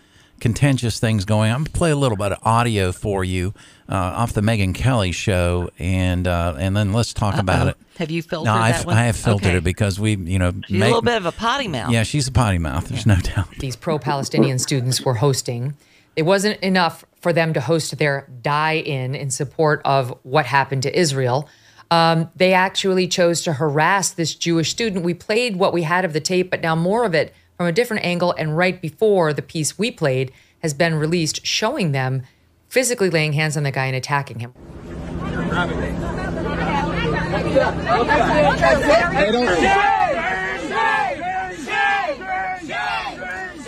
contentious 0.40 0.98
things 1.00 1.24
going. 1.24 1.50
I'm 1.50 1.64
gonna 1.64 1.70
play 1.70 1.90
a 1.90 1.96
little 1.96 2.16
bit 2.16 2.32
of 2.32 2.38
audio 2.42 2.92
for 2.92 3.24
you 3.24 3.54
uh, 3.88 3.94
off 3.94 4.32
the 4.32 4.40
Megyn 4.40 4.74
Kelly 4.74 5.12
show, 5.12 5.70
and 5.78 6.26
uh, 6.26 6.54
and 6.58 6.76
then 6.76 6.92
let's 6.92 7.12
talk 7.12 7.36
about 7.38 7.68
it. 7.68 7.76
Have 7.98 8.10
you 8.10 8.22
filtered 8.22 8.46
No, 8.46 8.54
that 8.54 8.74
I've, 8.80 8.86
one? 8.86 8.96
I 8.96 9.04
have 9.04 9.16
filtered 9.16 9.46
Okay. 9.48 9.56
it 9.58 9.64
because 9.64 10.00
we, 10.00 10.16
you 10.16 10.38
know, 10.38 10.52
She's 10.66 10.70
Meg- 10.78 10.82
a 10.82 10.86
little 10.86 11.02
bit 11.02 11.16
of 11.16 11.26
a 11.26 11.32
potty 11.32 11.68
mouth. 11.68 11.92
yeah, 11.92 12.02
she's 12.02 12.26
a 12.26 12.32
potty 12.32 12.58
mouth. 12.58 12.88
There's 12.88 13.06
no 13.06 13.16
doubt. 13.16 13.48
these 13.60 13.76
pro 13.76 13.98
Palestinian 13.98 14.58
students 14.58 15.00
were 15.02 15.14
hosting. 15.14 15.74
It 16.16 16.22
wasn't 16.22 16.60
enough 16.60 17.04
for 17.20 17.32
them 17.32 17.54
to 17.54 17.60
host 17.60 17.96
their 17.98 18.28
die 18.42 18.76
in 18.76 19.14
in 19.14 19.30
support 19.30 19.80
of 19.84 20.16
what 20.24 20.46
happened 20.46 20.82
to 20.82 20.98
Israel. 20.98 21.48
Um, 21.90 22.30
they 22.34 22.52
actually 22.54 23.06
chose 23.06 23.42
to 23.42 23.52
harass 23.52 24.10
this 24.10 24.34
Jewish 24.34 24.70
student. 24.70 25.04
We 25.04 25.14
played 25.14 25.56
what 25.56 25.72
we 25.72 25.82
had 25.82 26.04
of 26.04 26.12
the 26.12 26.20
tape, 26.20 26.50
but 26.50 26.60
now 26.62 26.74
more 26.74 27.04
of 27.04 27.14
it 27.14 27.32
from 27.56 27.66
a 27.66 27.73
different 27.73 28.04
angle. 28.04 28.34
And 28.37 28.56
right 28.56 28.80
before 28.80 29.32
the 29.32 29.42
piece 29.42 29.78
we 29.78 29.90
played 29.90 30.32
has 30.61 30.75
been 30.75 30.94
released, 30.94 31.46
showing 31.46 31.92
them 31.92 32.23
physically 32.68 33.11
laying 33.11 33.34
hands 33.34 33.56
on 33.56 33.62
the 33.62 33.70
guy 33.70 33.87
and 33.87 33.96
attacking 33.96 34.40
him. 34.40 34.52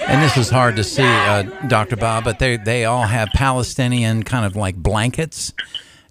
And 0.08 0.22
this 0.22 0.36
is 0.36 0.48
hard 0.48 0.76
to 0.76 0.84
see, 0.84 1.02
uh, 1.02 1.42
Dr. 1.66 1.96
Bob, 1.96 2.24
but 2.24 2.38
they 2.38 2.56
they 2.56 2.84
all 2.84 3.02
have 3.02 3.28
Palestinian 3.34 4.22
kind 4.22 4.46
of 4.46 4.54
like 4.54 4.76
blankets, 4.76 5.52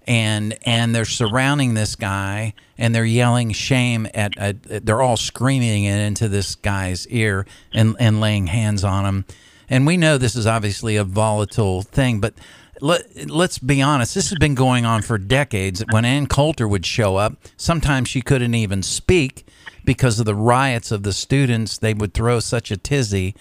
and 0.06 0.56
and 0.64 0.94
they're 0.94 1.04
surrounding 1.04 1.74
this 1.74 1.96
guy, 1.96 2.54
and 2.78 2.94
they're 2.94 3.04
yelling 3.04 3.52
shame 3.52 4.08
at, 4.14 4.36
at 4.38 4.86
they're 4.86 5.02
all 5.02 5.16
screaming 5.16 5.84
it 5.84 5.98
into 5.98 6.28
this 6.28 6.54
guy's 6.54 7.06
ear 7.08 7.46
and 7.72 7.96
and 7.98 8.20
laying 8.20 8.46
hands 8.46 8.84
on 8.84 9.04
him, 9.04 9.24
and 9.68 9.86
we 9.86 9.96
know 9.96 10.18
this 10.18 10.36
is 10.36 10.46
obviously 10.46 10.96
a 10.96 11.04
volatile 11.04 11.82
thing, 11.82 12.20
but. 12.20 12.34
Let, 12.82 13.30
let's 13.30 13.58
be 13.58 13.80
honest. 13.80 14.14
This 14.14 14.28
has 14.28 14.38
been 14.38 14.54
going 14.54 14.84
on 14.84 15.00
for 15.00 15.16
decades. 15.16 15.82
When 15.92 16.04
Ann 16.04 16.26
Coulter 16.26 16.68
would 16.68 16.84
show 16.84 17.16
up, 17.16 17.38
sometimes 17.56 18.10
she 18.10 18.20
couldn't 18.20 18.54
even 18.54 18.82
speak 18.82 19.46
because 19.86 20.20
of 20.20 20.26
the 20.26 20.34
riots 20.34 20.92
of 20.92 21.02
the 21.02 21.14
students. 21.14 21.78
They 21.78 21.94
would 21.94 22.12
throw 22.12 22.38
such 22.38 22.70
a 22.70 22.76
tizzy. 22.76 23.34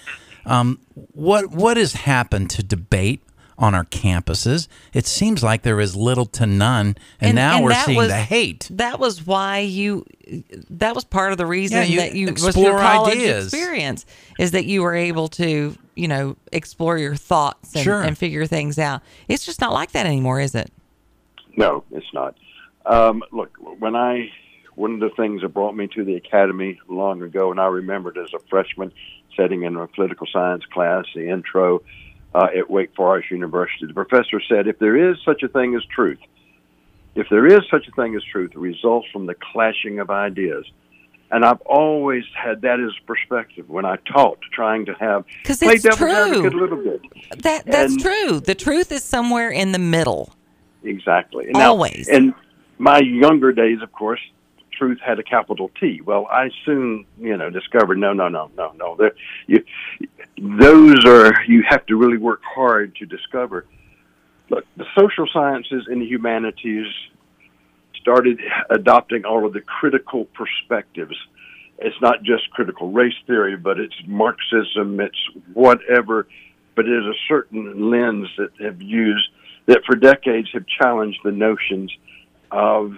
Um, 0.46 0.80
what 0.94 1.52
what 1.52 1.76
has 1.76 1.92
happened 1.94 2.50
to 2.52 2.64
debate 2.64 3.22
on 3.58 3.74
our 3.76 3.86
campuses? 3.86 4.68
It 4.94 5.06
seems 5.06 5.44
like 5.44 5.62
there 5.64 5.80
is 5.80 5.96
little 5.96 6.26
to 6.28 6.46
none, 6.46 6.96
and, 7.22 7.36
now 7.36 7.62
we're 7.62 7.70
that 7.70 7.86
seeing 7.86 7.98
was- 7.98 8.08
the 8.10 8.16
hate. 8.18 8.68
That 8.72 9.00
was 9.00 9.26
why 9.26 9.60
you. 9.60 10.06
That 10.70 10.96
was 10.96 11.04
part 11.04 11.32
of 11.32 11.38
the 11.38 11.46
reason 11.46 11.78
Yeah, 11.78 11.84
you 11.84 12.00
that 12.00 12.16
you 12.16 12.32
was 12.32 12.44
explore 12.46 12.72
your 12.72 12.80
college 12.80 13.16
ideas. 13.16 13.54
experience 13.54 14.06
is 14.40 14.52
that 14.52 14.66
you 14.66 14.82
were 14.82 14.96
able 14.96 15.28
to 15.30 15.76
you 15.96 16.08
know 16.08 16.36
explore 16.52 16.98
your 16.98 17.16
thoughts 17.16 17.74
and, 17.76 17.84
Sure. 17.84 18.02
and 18.02 18.18
figure 18.18 18.46
things 18.46 18.80
out. 18.80 19.02
It's 19.28 19.46
just 19.46 19.62
not 19.62 19.72
like 19.74 19.92
that 19.92 20.06
anymore, 20.06 20.40
is 20.40 20.56
it? 20.56 20.72
No, 21.58 21.84
it's 21.92 22.12
not. 22.14 22.36
Um, 22.86 23.24
look, 23.32 23.56
when 23.80 23.96
I 23.96 24.30
one 24.76 24.96
of 24.96 25.00
the 25.00 25.10
things 25.16 25.42
that 25.42 25.50
brought 25.50 25.74
me 25.76 25.88
to 25.96 26.04
the 26.04 26.16
academy 26.16 26.80
long 26.90 27.22
ago, 27.22 27.50
and 27.52 27.60
I 27.62 27.68
remembered 27.68 28.18
as 28.18 28.34
a 28.34 28.40
freshman 28.50 28.92
sitting 29.38 29.64
in 29.64 29.76
a 29.78 29.88
political 29.88 30.28
science 30.32 30.66
class, 30.66 31.06
the 31.16 31.30
intro 31.30 31.82
uh, 32.36 32.48
at 32.60 32.70
Wake 32.70 32.94
Forest 32.96 33.32
University, 33.32 33.86
the 33.88 33.94
professor 33.94 34.42
said, 34.50 34.68
"If 34.68 34.78
there 34.80 34.98
is 35.12 35.18
such 35.24 35.42
a 35.44 35.48
thing 35.48 35.74
as 35.76 35.84
truth, 35.86 36.20
if 37.16 37.28
there 37.30 37.48
is 37.48 37.62
such 37.72 37.88
a 37.88 37.92
thing 37.92 38.16
as 38.16 38.24
truth, 38.24 38.52
it 38.52 38.60
results 38.60 39.08
from 39.14 39.26
the 39.26 39.36
clashing 39.52 40.00
of 40.00 40.10
ideas." 40.10 40.66
And 41.32 41.44
I've 41.44 41.62
always 41.62 42.24
had 42.36 42.62
that 42.62 42.80
as 42.80 42.92
perspective 43.08 43.68
when 43.68 43.84
I 43.86 43.96
taught, 44.14 44.38
trying 44.54 44.86
to 44.86 44.94
have 44.94 45.26
'Cause 45.44 45.58
play 45.60 45.74
it's 45.74 45.84
devil's 45.84 46.00
true. 46.00 46.48
a 46.48 46.54
little 46.62 46.78
bit. 46.78 47.02
That 47.42 47.66
that's 47.66 47.94
And- 47.94 48.02
true. 48.02 48.40
The 48.40 48.54
truth 48.54 48.92
is 48.92 49.04
somewhere 49.04 49.50
in 49.50 49.72
the 49.72 49.80
middle. 49.80 50.34
Exactly. 50.84 51.48
Now, 51.50 51.70
Always. 51.72 52.08
In 52.08 52.36
my 52.78 53.00
younger 53.00 53.52
days, 53.52 53.82
of 53.82 53.92
course, 53.92 54.20
truth 54.78 55.00
had 55.06 55.20
a 55.20 55.24
capital 55.24 55.72
T. 55.80 56.02
Well, 56.02 56.28
I 56.30 56.50
soon, 56.66 57.06
you 57.20 57.38
know, 57.38 57.50
discovered 57.50 57.98
no, 57.98 58.14
no, 58.14 58.28
no, 58.28 58.52
no, 58.56 58.74
no. 58.74 59.10
You, 59.48 59.64
those 60.38 61.06
are 61.06 61.44
you 61.46 61.64
have 61.68 61.86
to 61.88 61.96
really 61.96 62.18
work 62.18 62.42
hard 62.44 62.96
to 62.98 63.06
discover. 63.06 63.66
Look, 64.50 64.66
the 64.78 64.86
social 64.98 65.28
sciences 65.32 65.88
and 65.88 66.02
the 66.02 66.06
humanities 66.06 66.88
started 68.00 68.40
adopting 68.70 69.26
all 69.26 69.46
of 69.46 69.54
the 69.54 69.62
critical 69.62 70.26
perspectives. 70.26 71.16
It's 71.80 72.00
not 72.02 72.22
just 72.24 72.50
critical 72.52 72.92
race 72.92 73.16
theory, 73.26 73.58
but 73.58 73.80
it's 73.80 73.96
Marxism, 74.06 75.00
it's 75.00 75.18
whatever, 75.54 76.28
but 76.76 76.86
it 76.86 76.92
is 76.92 77.06
a 77.06 77.18
certain 77.28 77.90
lens 77.90 78.28
that 78.38 78.52
have 78.60 78.82
used 78.82 79.28
that 79.66 79.84
for 79.86 79.96
decades 79.96 80.50
have 80.54 80.66
challenged 80.68 81.20
the 81.24 81.32
notions 81.32 81.92
of 82.52 82.96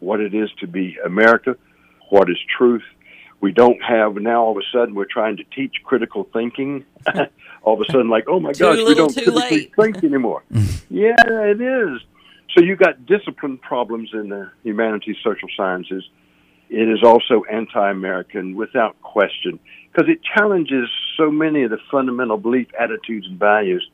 what 0.00 0.20
it 0.20 0.34
is 0.34 0.50
to 0.60 0.66
be 0.66 0.96
America, 1.04 1.56
what 2.10 2.30
is 2.30 2.36
truth. 2.56 2.82
We 3.40 3.52
don't 3.52 3.80
have 3.82 4.16
now 4.16 4.42
all 4.44 4.52
of 4.52 4.56
a 4.56 4.66
sudden 4.72 4.94
we're 4.94 5.04
trying 5.04 5.36
to 5.36 5.44
teach 5.44 5.76
critical 5.84 6.28
thinking. 6.32 6.84
all 7.62 7.74
of 7.74 7.80
a 7.80 7.92
sudden, 7.92 8.08
like, 8.08 8.24
oh 8.28 8.40
my 8.40 8.52
Too 8.52 8.64
gosh, 8.64 8.78
we 8.78 8.94
don't 8.94 9.14
too 9.14 9.30
critically 9.32 9.58
late. 9.58 9.72
think 9.76 10.04
anymore. 10.04 10.42
yeah, 10.90 11.14
it 11.28 11.60
is. 11.60 12.00
So 12.56 12.64
you 12.64 12.76
got 12.76 13.06
discipline 13.06 13.58
problems 13.58 14.10
in 14.12 14.30
the 14.30 14.50
humanities, 14.64 15.16
social 15.22 15.48
sciences. 15.56 16.08
It 16.70 16.88
is 16.88 17.02
also 17.02 17.44
anti-American 17.50 18.56
without 18.56 19.00
question 19.02 19.58
because 19.90 20.08
it 20.08 20.20
challenges 20.22 20.88
so 21.16 21.30
many 21.30 21.62
of 21.62 21.70
the 21.70 21.78
fundamental 21.90 22.36
belief, 22.36 22.68
attitudes, 22.78 23.26
and 23.26 23.38
values. 23.38 23.88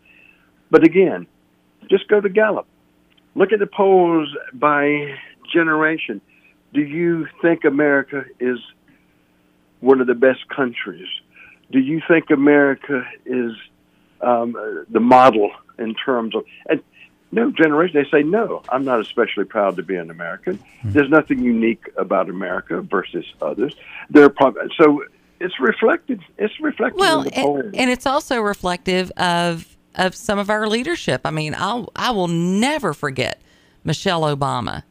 But 0.70 0.84
again, 0.84 1.26
just 1.90 2.08
go 2.08 2.20
to 2.20 2.28
Gallup. 2.28 2.66
Look 3.34 3.52
at 3.52 3.58
the 3.58 3.66
polls 3.66 4.28
by 4.52 5.14
generation. 5.54 6.20
Do 6.74 6.82
you 6.82 7.26
think 7.40 7.64
America 7.64 8.24
is 8.40 8.58
one 9.80 10.00
of 10.00 10.06
the 10.06 10.14
best 10.14 10.48
countries? 10.48 11.08
Do 11.70 11.78
you 11.78 12.02
think 12.06 12.30
America 12.30 13.06
is 13.24 13.52
um, 14.20 14.52
the 14.90 15.00
model 15.00 15.50
in 15.78 15.94
terms 15.94 16.34
of 16.34 16.44
and 16.68 16.82
no 17.32 17.50
generation 17.50 18.00
they 18.00 18.08
say 18.16 18.22
no 18.22 18.62
i'm 18.68 18.84
not 18.84 19.00
especially 19.00 19.44
proud 19.44 19.74
to 19.74 19.82
be 19.82 19.96
an 19.96 20.08
american 20.08 20.56
there's 20.84 21.10
nothing 21.10 21.40
unique 21.40 21.90
about 21.96 22.30
america 22.30 22.80
versus 22.80 23.24
others 23.42 23.74
there 24.08 24.22
are 24.22 24.30
prob- 24.30 24.56
so 24.80 25.02
it's 25.40 25.58
reflected 25.58 26.20
it's 26.38 26.54
reflected 26.60 26.98
Well, 27.00 27.18
in 27.22 27.24
the 27.24 27.30
polls. 27.32 27.60
and, 27.64 27.76
and 27.76 27.90
it's 27.90 28.06
also 28.06 28.40
reflective 28.40 29.10
of 29.16 29.76
of 29.96 30.14
some 30.14 30.38
of 30.38 30.50
our 30.50 30.66
leadership. 30.66 31.20
I 31.24 31.30
mean, 31.30 31.54
I'll 31.56 31.90
I 31.96 32.10
will 32.12 32.28
never 32.28 32.94
forget 32.94 33.40
Michelle 33.84 34.22
Obama 34.22 34.78
a- 34.78 34.84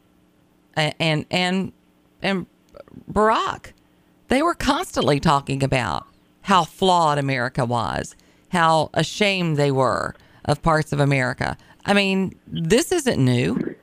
and 0.76 1.26
and 1.30 1.72
and 2.22 2.46
Barack. 3.10 3.72
They 4.28 4.42
were 4.42 4.54
constantly 4.54 5.20
talking 5.20 5.62
about 5.62 6.06
how 6.42 6.64
flawed 6.64 7.18
America 7.18 7.64
was, 7.64 8.16
how 8.48 8.90
ashamed 8.94 9.56
they 9.56 9.70
were 9.70 10.14
of 10.44 10.62
parts 10.62 10.92
of 10.92 11.00
America. 11.00 11.56
I 11.84 11.92
mean, 11.92 12.34
this 12.46 12.92
isn't 12.92 13.22
new. 13.22 13.74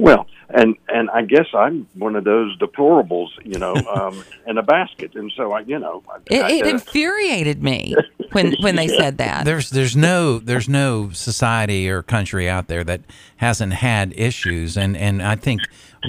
Well, 0.00 0.26
and 0.48 0.76
and 0.88 1.10
I 1.10 1.22
guess 1.22 1.46
I'm 1.52 1.86
one 1.92 2.16
of 2.16 2.24
those 2.24 2.56
deplorables, 2.56 3.28
you 3.44 3.58
know, 3.58 3.74
um, 3.94 4.24
in 4.46 4.56
a 4.56 4.62
basket, 4.62 5.14
and 5.14 5.30
so 5.36 5.52
I, 5.52 5.60
you 5.60 5.78
know, 5.78 6.02
I, 6.08 6.16
It, 6.30 6.42
I, 6.42 6.50
it 6.52 6.64
uh, 6.64 6.68
infuriated 6.70 7.62
me 7.62 7.94
when 8.32 8.54
when 8.62 8.76
they 8.76 8.88
said 8.88 9.18
that. 9.18 9.44
There's 9.44 9.68
there's 9.68 9.94
no 9.94 10.38
there's 10.38 10.70
no 10.70 11.10
society 11.10 11.88
or 11.88 12.02
country 12.02 12.48
out 12.48 12.68
there 12.68 12.82
that 12.82 13.02
hasn't 13.36 13.74
had 13.74 14.14
issues, 14.16 14.78
and 14.78 14.96
and 14.96 15.22
I 15.22 15.36
think 15.36 15.60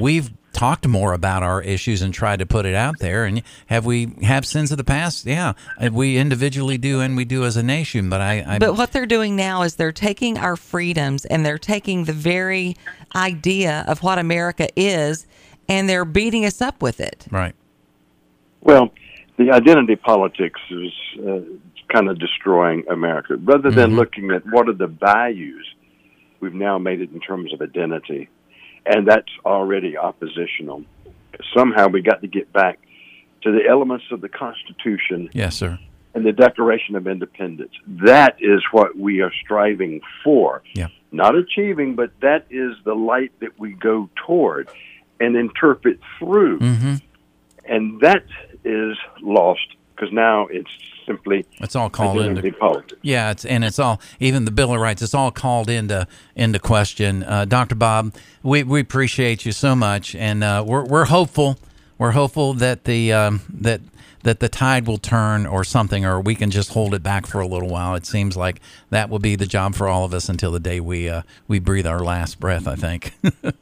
we've 0.01 0.31
talked 0.53 0.88
more 0.88 1.13
about 1.13 1.43
our 1.43 1.62
issues 1.62 2.01
and 2.01 2.13
tried 2.13 2.39
to 2.39 2.46
put 2.46 2.65
it 2.65 2.75
out 2.75 3.00
there. 3.00 3.25
And 3.25 3.41
have 3.67 3.86
we 3.86 4.13
have 4.22 4.46
sins 4.46 4.72
of 4.72 4.77
the 4.77 4.84
past? 4.84 5.25
Yeah, 5.25 5.53
Uh, 5.81 5.89
we 5.91 6.17
individually 6.17 6.77
do, 6.77 7.00
and 7.00 7.15
we 7.15 7.25
do 7.25 7.46
as 7.46 7.58
a 7.58 7.63
nation. 7.63 8.10
But 8.10 8.22
I, 8.22 8.43
I 8.48 8.60
But 8.60 8.75
what 8.77 8.91
they're 8.91 9.05
doing 9.05 9.36
now 9.36 9.63
is 9.63 9.75
they're 9.75 9.91
taking 9.91 10.38
our 10.38 10.55
freedoms 10.55 11.25
and 11.25 11.46
they're 11.46 11.58
taking 11.58 12.05
the 12.05 12.13
very 12.13 12.75
idea 13.15 13.86
of 13.88 14.03
what 14.03 14.20
America 14.20 14.67
is 14.75 15.25
and 15.67 15.88
they're 15.88 16.05
beating 16.05 16.46
us 16.46 16.62
up 16.62 16.81
with 16.81 17.00
it. 17.00 17.25
right. 17.31 17.55
Well, 18.62 18.91
the 19.38 19.51
identity 19.51 19.96
politics 19.96 20.60
is 20.70 20.91
uh, 21.20 21.39
kind 21.91 22.10
of 22.10 22.20
destroying 22.20 22.84
America. 22.89 23.38
Rather 23.38 23.72
than 23.72 23.96
looking 23.96 24.31
at 24.31 24.43
what 24.46 24.70
are 24.70 24.74
the 24.74 24.88
values, 24.88 25.67
we've 26.41 26.53
now 26.53 26.77
made 26.77 27.01
it 27.01 27.12
in 27.12 27.20
terms 27.20 27.53
of 27.53 27.62
identity, 27.62 28.29
and 28.85 29.07
that's 29.07 29.31
already 29.45 29.97
oppositional. 29.97 30.83
Somehow 31.55 31.88
we 31.88 32.01
got 32.01 32.21
to 32.21 32.27
get 32.27 32.51
back 32.51 32.79
to 33.43 33.51
the 33.51 33.67
elements 33.67 34.05
of 34.11 34.21
the 34.21 34.29
Constitution 34.29 35.29
Yes, 35.33 35.55
sir. 35.55 35.79
and 36.13 36.25
the 36.25 36.31
Declaration 36.31 36.95
of 36.95 37.07
Independence. 37.07 37.71
That 37.88 38.38
is 38.39 38.61
what 38.71 38.97
we 38.97 39.21
are 39.21 39.31
striving 39.43 40.01
for. 40.23 40.61
Yeah. 40.73 40.88
Not 41.11 41.35
achieving, 41.35 41.95
but 41.95 42.11
that 42.21 42.45
is 42.50 42.75
the 42.83 42.93
light 42.93 43.31
that 43.39 43.59
we 43.59 43.71
go 43.71 44.09
toward 44.15 44.69
and 45.19 45.35
interpret 45.35 46.00
through. 46.17 46.59
Mm-hmm. 46.59 46.95
And 47.65 48.01
that 48.01 48.25
is 48.63 48.97
lost 49.21 49.75
because 49.95 50.13
now 50.13 50.47
it's 50.47 50.69
simply 51.05 51.46
It's 51.60 51.75
all 51.75 51.89
called 51.89 52.20
into 52.22 52.51
politics. 52.53 53.00
Yeah, 53.01 53.31
it's 53.31 53.46
and 53.46 53.63
it's 53.63 53.79
all 53.79 54.01
even 54.20 54.46
the 54.46 54.51
Bill 54.51 54.74
of 54.74 54.79
Rights. 54.79 55.01
It's 55.01 55.13
all 55.13 55.31
called 55.31 55.70
into 55.70 56.08
into 56.36 56.60
question. 56.60 57.24
Uh, 57.24 57.46
Dr. 57.46 57.75
Bob, 57.75 58.13
we, 58.43 58.63
we 58.63 58.79
appreciate 58.79 59.46
you 59.46 59.51
so 59.51 59.75
much, 59.75 60.15
and 60.15 60.43
uh, 60.43 60.63
we're 60.65 60.86
we're 60.86 61.05
hopeful. 61.05 61.58
We're 61.98 62.12
hopeful 62.12 62.53
that 62.55 62.86
the 62.86 63.13
um, 63.13 63.41
that 63.50 63.81
that 64.24 64.39
the 64.39 64.50
tide 64.50 64.88
will 64.88 64.98
turn 64.98 65.46
or 65.46 65.63
something, 65.63 66.05
or 66.05 66.20
we 66.22 66.36
can 66.36 66.51
just 66.51 66.74
hold 66.74 66.93
it 66.93 67.03
back 67.03 67.25
for 67.25 67.41
a 67.41 67.48
little 67.48 67.70
while. 67.70 67.96
It 67.96 68.05
seems 68.05 68.38
like 68.38 68.62
that 68.89 69.10
will 69.10 69.20
be 69.20 69.36
the 69.36 69.48
job 69.48 69.75
for 69.75 69.88
all 69.88 70.05
of 70.05 70.13
us 70.13 70.29
until 70.29 70.51
the 70.51 70.60
day 70.60 70.79
we 70.79 71.10
uh, 71.10 71.24
we 71.48 71.60
breathe 71.60 71.88
our 71.88 72.00
last 72.00 72.39
breath. 72.39 72.67
I 72.67 72.75
think. 72.75 73.13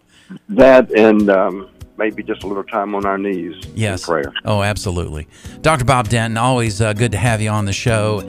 That 0.50 0.92
and 0.92 1.30
um, 1.30 1.70
maybe 2.00 2.24
just 2.24 2.42
a 2.44 2.48
little 2.48 2.64
time 2.64 2.96
on 2.96 3.06
our 3.06 3.18
knees 3.20 3.64
Yes. 3.76 4.02
in 4.02 4.06
prayer. 4.12 4.34
Oh, 4.46 4.64
absolutely. 4.64 5.28
Dr. 5.62 5.86
Bob 5.86 6.10
Denton, 6.10 6.38
always 6.38 6.82
uh, 6.82 6.94
good 6.94 7.12
to 7.12 7.18
have 7.20 7.42
you 7.42 7.50
on 7.52 7.66
the 7.66 7.74
show. 7.74 8.28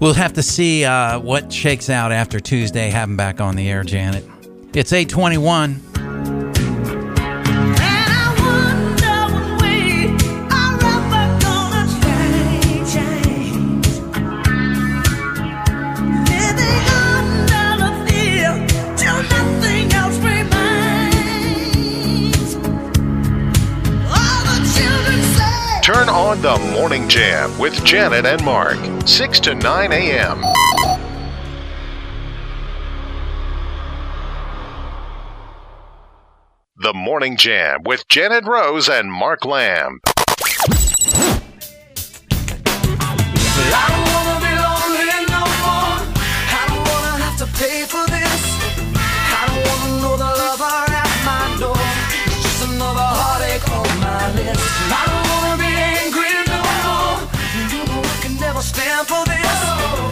We'll 0.00 0.14
have 0.14 0.32
to 0.34 0.42
see 0.42 0.84
uh, 0.84 1.18
what 1.18 1.52
shakes 1.52 1.90
out 1.90 2.12
after 2.12 2.38
Tuesday. 2.40 2.88
Have 2.90 3.10
him 3.10 3.16
back 3.16 3.40
on 3.40 3.56
the 3.56 3.68
air, 3.68 3.82
Janet. 3.82 4.24
It's 4.74 4.92
821. 4.92 5.82
On 26.28 26.42
the 26.42 26.58
Morning 26.74 27.08
Jam 27.08 27.58
with 27.58 27.82
Janet 27.86 28.26
and 28.26 28.44
Mark, 28.44 28.76
6 29.08 29.40
to 29.40 29.54
9 29.54 29.92
a.m. 29.92 30.42
The 36.76 36.92
Morning 36.92 37.38
Jam 37.38 37.82
with 37.82 38.06
Janet 38.08 38.44
Rose 38.44 38.90
and 38.90 39.10
Mark 39.10 39.46
Lamb. 39.46 40.00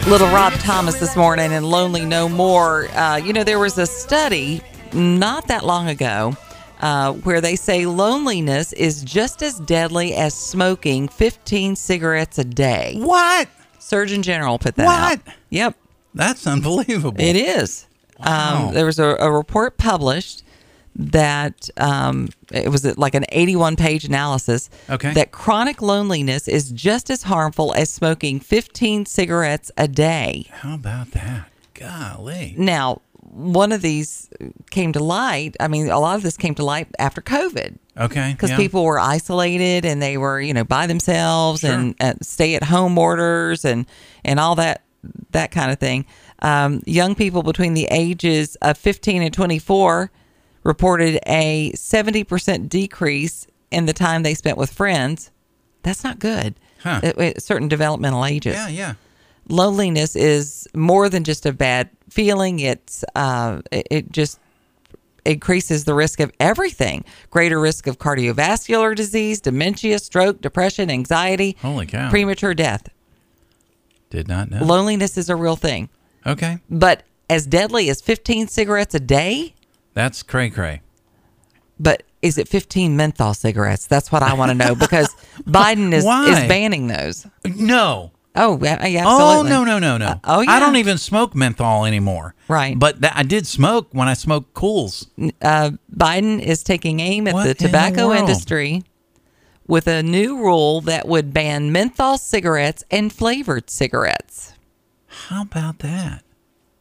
Little 0.07 0.27
Rob 0.29 0.53
Thomas 0.53 0.95
this 1.01 1.17
morning 1.17 1.51
and 1.51 1.65
Lonely 1.69 2.05
No 2.05 2.29
More. 2.29 2.87
Uh, 2.91 3.17
you 3.17 3.33
know, 3.33 3.43
there 3.43 3.59
was 3.59 3.77
a 3.77 3.85
study 3.85 4.61
not 4.93 5.47
that 5.49 5.65
long 5.65 5.89
ago 5.89 6.33
uh, 6.79 7.11
where 7.11 7.41
they 7.41 7.57
say 7.57 7.85
loneliness 7.85 8.71
is 8.73 9.03
just 9.03 9.41
as 9.41 9.59
deadly 9.59 10.13
as 10.15 10.33
smoking 10.33 11.09
15 11.09 11.75
cigarettes 11.75 12.37
a 12.37 12.45
day. 12.45 12.95
What? 12.99 13.49
Surgeon 13.79 14.23
General 14.23 14.57
put 14.57 14.75
that 14.75 14.85
What? 14.85 15.27
out. 15.27 15.35
Yep, 15.49 15.75
That's 16.15 16.47
unbelievable. 16.47 17.19
it 17.19 17.35
is. 17.35 17.85
Wow. 18.19 18.67
Um, 18.69 18.73
there 18.73 18.85
was 18.85 18.99
a, 18.99 19.17
a 19.19 19.29
report 19.29 19.77
published 19.77 20.41
that 20.99 21.69
um, 21.77 22.27
it 22.51 22.69
was 22.69 22.97
like 22.97 23.13
an 23.13 23.25
81 23.29 23.75
page 23.75 24.03
analysis 24.03 24.69
Okay. 24.89 25.13
that 25.13 25.31
chronic 25.31 25.81
loneliness 25.81 26.47
is 26.47 26.71
just 26.71 27.09
as 27.11 27.23
harmful 27.23 27.73
as 27.75 27.89
smoking 27.89 28.39
15 28.39 29.05
cigarettes 29.05 29.71
a 29.77 29.87
day. 29.87 30.47
How 30.51 30.73
about 30.73 31.11
that? 31.11 31.49
Golly. 31.75 32.55
Now, 32.57 33.01
one 33.13 33.71
of 33.71 33.83
these 33.83 34.29
came 34.71 34.91
to 34.93 35.03
light. 35.03 35.55
I 35.59 35.67
mean, 35.67 35.89
a 35.89 35.99
lot 35.99 36.15
of 36.15 36.23
this 36.23 36.35
came 36.37 36.55
to 36.55 36.65
light 36.65 36.87
after 36.97 37.21
COVID 37.21 37.77
Okay. 37.99 38.31
because 38.31 38.49
yeah. 38.49 38.57
people 38.57 38.83
were 38.83 38.99
isolated 38.99 39.85
and 39.85 40.01
they 40.01 40.17
were, 40.17 40.41
you 40.41 40.53
know, 40.55 40.63
by 40.63 40.87
themselves 40.87 41.63
and 41.63 41.93
uh, 41.99 42.13
stay-at-home 42.23 42.97
orders 42.97 43.63
and 43.63 43.85
and 44.25 44.39
all 44.39 44.55
that 44.55 44.81
that 45.31 45.51
kind 45.51 45.71
of 45.71 45.79
thing. 45.79 46.05
Um, 46.41 46.81
young 46.87 47.13
people 47.13 47.43
between 47.43 47.75
the 47.75 47.85
ages 47.91 48.55
of 48.63 48.77
15 48.77 49.21
and 49.21 49.33
24 49.33 50.11
reported 50.67 51.17
a 51.25 51.71
70% 51.73 52.67
decrease 52.69 53.47
in 53.71 53.85
the 53.85 53.93
time 53.93 54.21
they 54.23 54.33
spent 54.33 54.57
with 54.57 54.71
friends. 54.71 55.31
That's 55.81 56.03
not 56.03 56.19
good. 56.19 56.55
Huh. 56.83 56.99
At- 57.01 57.17
at 57.17 57.41
certain 57.41 57.67
developmental 57.69 58.25
ages 58.25 58.53
Yeah, 58.55 58.67
yeah. 58.67 58.93
loneliness 59.49 60.15
is 60.15 60.67
more 60.75 61.09
than 61.09 61.23
just 61.23 61.45
a 61.45 61.53
bad 61.53 61.89
feeling. 62.09 62.59
It's 62.59 63.03
uh, 63.15 63.61
it, 63.71 63.87
it 63.89 64.11
just 64.11 64.39
increases 65.25 65.85
the 65.85 65.93
risk 65.95 66.19
of 66.19 66.31
everything: 66.39 67.03
greater 67.31 67.59
risk 67.59 67.87
of 67.87 67.97
cardiovascular 67.97 68.95
disease, 68.95 69.41
dementia, 69.41 69.97
stroke, 69.99 70.39
depression, 70.41 70.91
anxiety, 70.91 71.57
Holy 71.61 71.85
cow. 71.87 72.09
premature 72.09 72.53
death. 72.53 72.89
Did 74.09 74.27
not 74.27 74.49
know. 74.51 74.63
Loneliness 74.63 75.17
is 75.17 75.29
a 75.29 75.35
real 75.35 75.55
thing, 75.55 75.89
okay. 76.25 76.59
but 76.69 77.03
as 77.29 77.45
deadly 77.45 77.89
as 77.89 78.01
15 78.01 78.47
cigarettes 78.49 78.93
a 78.95 78.99
day. 78.99 79.53
That's 79.97 80.21
cray 80.21 80.51
cray. 80.51 80.81
But 81.79 82.03
is 82.21 82.37
it 82.37 82.47
15 82.47 82.95
menthol 82.95 83.33
cigarettes? 83.33 83.87
That's 83.87 84.11
what 84.11 84.21
I 84.21 84.35
want 84.35 84.51
to 84.51 84.55
know 84.55 84.75
because 84.85 85.09
Biden 85.41 85.91
is 85.91 86.05
Why? 86.05 86.29
is 86.29 86.47
banning 86.47 86.85
those. 86.85 87.25
No. 87.43 88.11
Oh, 88.35 88.59
yeah, 88.61 88.85
yeah, 88.85 89.05
Oh 89.07 89.39
absolutely. 89.39 89.49
no 89.49 89.63
no 89.63 89.79
no 89.79 89.97
no! 89.97 90.19
oh, 90.23 90.45
I 90.47 90.59
don't 90.59 90.75
even 90.75 90.99
smoke 90.99 91.33
menthol 91.33 91.85
anymore. 91.85 92.35
Right. 92.47 92.77
But 92.77 93.01
that, 93.01 93.17
I 93.17 93.23
did 93.23 93.47
smoke 93.47 93.87
when 93.91 94.07
I 94.07 94.13
smoked 94.13 94.53
Kools. 94.53 95.07
uh, 95.41 95.71
Biden 95.91 96.39
is 96.43 96.61
taking 96.61 96.99
aim 96.99 97.27
at 97.27 97.33
What 97.33 97.45
the 97.45 97.49
in 97.49 97.57
the 97.57 97.63
tobacco 97.65 98.13
industry 98.13 98.83
with 99.65 99.87
a 99.87 100.03
new 100.03 100.37
rule 100.37 100.81
that 100.81 101.07
would 101.07 101.33
ban 101.33 101.71
menthol 101.71 102.19
cigarettes 102.19 102.83
and 102.91 103.11
flavored 103.11 103.71
cigarettes. 103.71 104.53
How 105.07 105.41
about 105.41 105.79
that? 105.79 106.21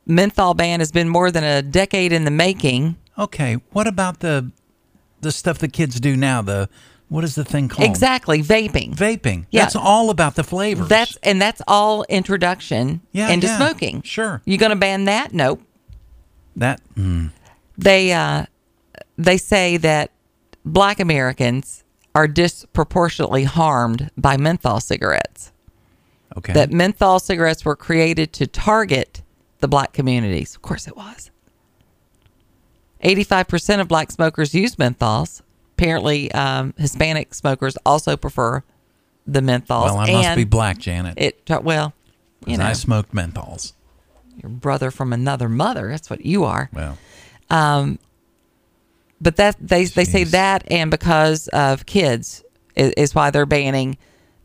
Menthol 0.04 0.52
ban 0.52 0.80
has 0.80 0.92
been 0.92 1.08
more 1.08 1.30
than 1.30 1.42
a 1.44 1.62
decade 1.62 2.12
in 2.12 2.26
the 2.26 2.30
making. 2.30 2.96
Okay. 3.18 3.54
What 3.72 3.86
about 3.86 4.20
the 4.20 4.50
the 5.20 5.32
stuff 5.32 5.58
the 5.58 5.68
kids 5.68 5.98
do 6.00 6.16
now? 6.16 6.42
The 6.42 6.68
what 7.08 7.22
is 7.24 7.34
the 7.36 7.44
thing 7.44 7.68
called? 7.68 7.88
Exactly, 7.88 8.42
vaping. 8.42 8.94
Vaping. 8.94 9.46
Yeah. 9.50 9.62
That's 9.62 9.76
all 9.76 10.10
about 10.10 10.34
the 10.34 10.42
flavors. 10.44 10.88
That's 10.88 11.16
and 11.22 11.40
that's 11.40 11.62
all 11.68 12.04
introduction 12.08 13.00
Yeah, 13.12 13.30
into 13.30 13.46
yeah, 13.46 13.56
smoking. 13.56 14.02
sure. 14.02 14.42
You 14.44 14.58
going 14.58 14.70
to 14.70 14.76
ban 14.76 15.04
that? 15.04 15.32
Nope. 15.32 15.62
that. 16.56 16.80
mm, 16.96 17.30
They 17.78 18.12
uh, 18.12 18.46
they 19.16 19.36
say 19.38 19.76
that 19.78 20.10
Black 20.64 20.98
Americans 21.00 21.84
are 22.14 22.26
disproportionately 22.26 23.44
harmed 23.44 24.10
by 24.16 24.36
menthol 24.36 24.80
cigarettes. 24.80 25.52
okay. 26.36 26.52
that 26.54 26.72
menthol 26.72 27.18
cigarettes 27.20 27.64
were 27.64 27.76
created 27.76 28.32
to 28.32 28.46
target 28.46 29.22
the 29.60 29.68
black 29.68 29.92
communities. 29.92 30.54
Of 30.56 30.62
course 30.62 30.88
it 30.88 30.96
was. 30.96 31.30
85% 33.06 33.80
of 33.80 33.88
black 33.88 34.10
smokers 34.10 34.54
use 34.54 34.76
menthols. 34.76 35.42
Apparently, 35.76 36.32
um, 36.32 36.74
Hispanic 36.76 37.34
smokers 37.34 37.76
also 37.86 38.16
prefer 38.16 38.64
the 39.26 39.40
menthols. 39.40 39.84
well, 39.84 39.98
I 39.98 40.10
must 40.10 40.28
and 40.28 40.36
be 40.36 40.44
black, 40.44 40.78
Janet. 40.78 41.14
It, 41.16 41.50
well, 41.62 41.92
you 42.46 42.56
know, 42.56 42.64
I 42.64 42.72
smoked 42.72 43.14
menthols. 43.14 43.72
your 44.42 44.50
brother 44.50 44.90
from 44.90 45.12
another 45.12 45.48
mother. 45.48 45.88
That's 45.90 46.10
what 46.10 46.24
you 46.24 46.44
are. 46.44 46.68
Well, 46.72 46.98
But 49.20 49.36
that 49.36 49.56
they 49.60 49.84
they 49.84 50.04
say 50.04 50.24
that, 50.24 50.64
and 50.70 50.90
because 50.90 51.48
of 51.48 51.86
kids 51.86 52.44
is, 52.74 52.92
is 52.96 53.14
why 53.14 53.30
they're 53.30 53.46
banning 53.46 53.96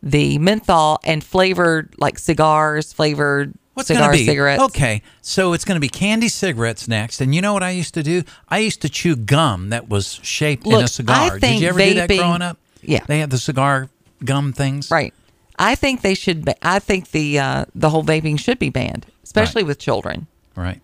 the 0.02 0.38
menthol 0.38 0.98
and 1.04 1.22
flavored 1.22 1.94
like 1.98 2.18
cigars, 2.18 2.92
flavored 2.92 3.54
what's 3.74 3.88
cigar 3.88 4.08
going 4.08 4.12
to 4.12 4.18
be? 4.18 4.26
cigarettes. 4.26 4.62
Okay, 4.64 5.02
so 5.20 5.52
it's 5.52 5.64
going 5.64 5.76
to 5.76 5.80
be 5.80 5.88
candy 5.88 6.28
cigarettes 6.28 6.88
next. 6.88 7.20
And 7.20 7.34
you 7.34 7.40
know 7.40 7.52
what 7.52 7.62
I 7.62 7.70
used 7.70 7.94
to 7.94 8.02
do? 8.02 8.22
I 8.48 8.58
used 8.58 8.82
to 8.82 8.88
chew 8.88 9.16
gum 9.16 9.70
that 9.70 9.88
was 9.88 10.20
shaped 10.22 10.66
in 10.66 10.74
a 10.74 10.88
cigar. 10.88 11.38
Did 11.38 11.60
you 11.60 11.68
ever 11.68 11.78
do 11.78 11.94
that 11.94 12.08
growing 12.08 12.42
up? 12.42 12.58
Yeah. 12.82 13.04
They 13.06 13.18
had 13.20 13.30
the 13.30 13.38
cigar 13.38 13.88
gum 14.24 14.52
things. 14.52 14.90
Right. 14.90 15.14
I 15.58 15.74
think 15.74 16.00
they 16.00 16.14
should. 16.14 16.44
Ba- 16.44 16.56
I 16.66 16.78
think 16.78 17.10
the 17.10 17.38
uh, 17.38 17.64
the 17.74 17.90
whole 17.90 18.02
vaping 18.02 18.38
should 18.38 18.58
be 18.58 18.70
banned, 18.70 19.06
especially 19.22 19.62
Right. 19.62 19.68
with 19.68 19.78
children. 19.78 20.26
Right. 20.56 20.80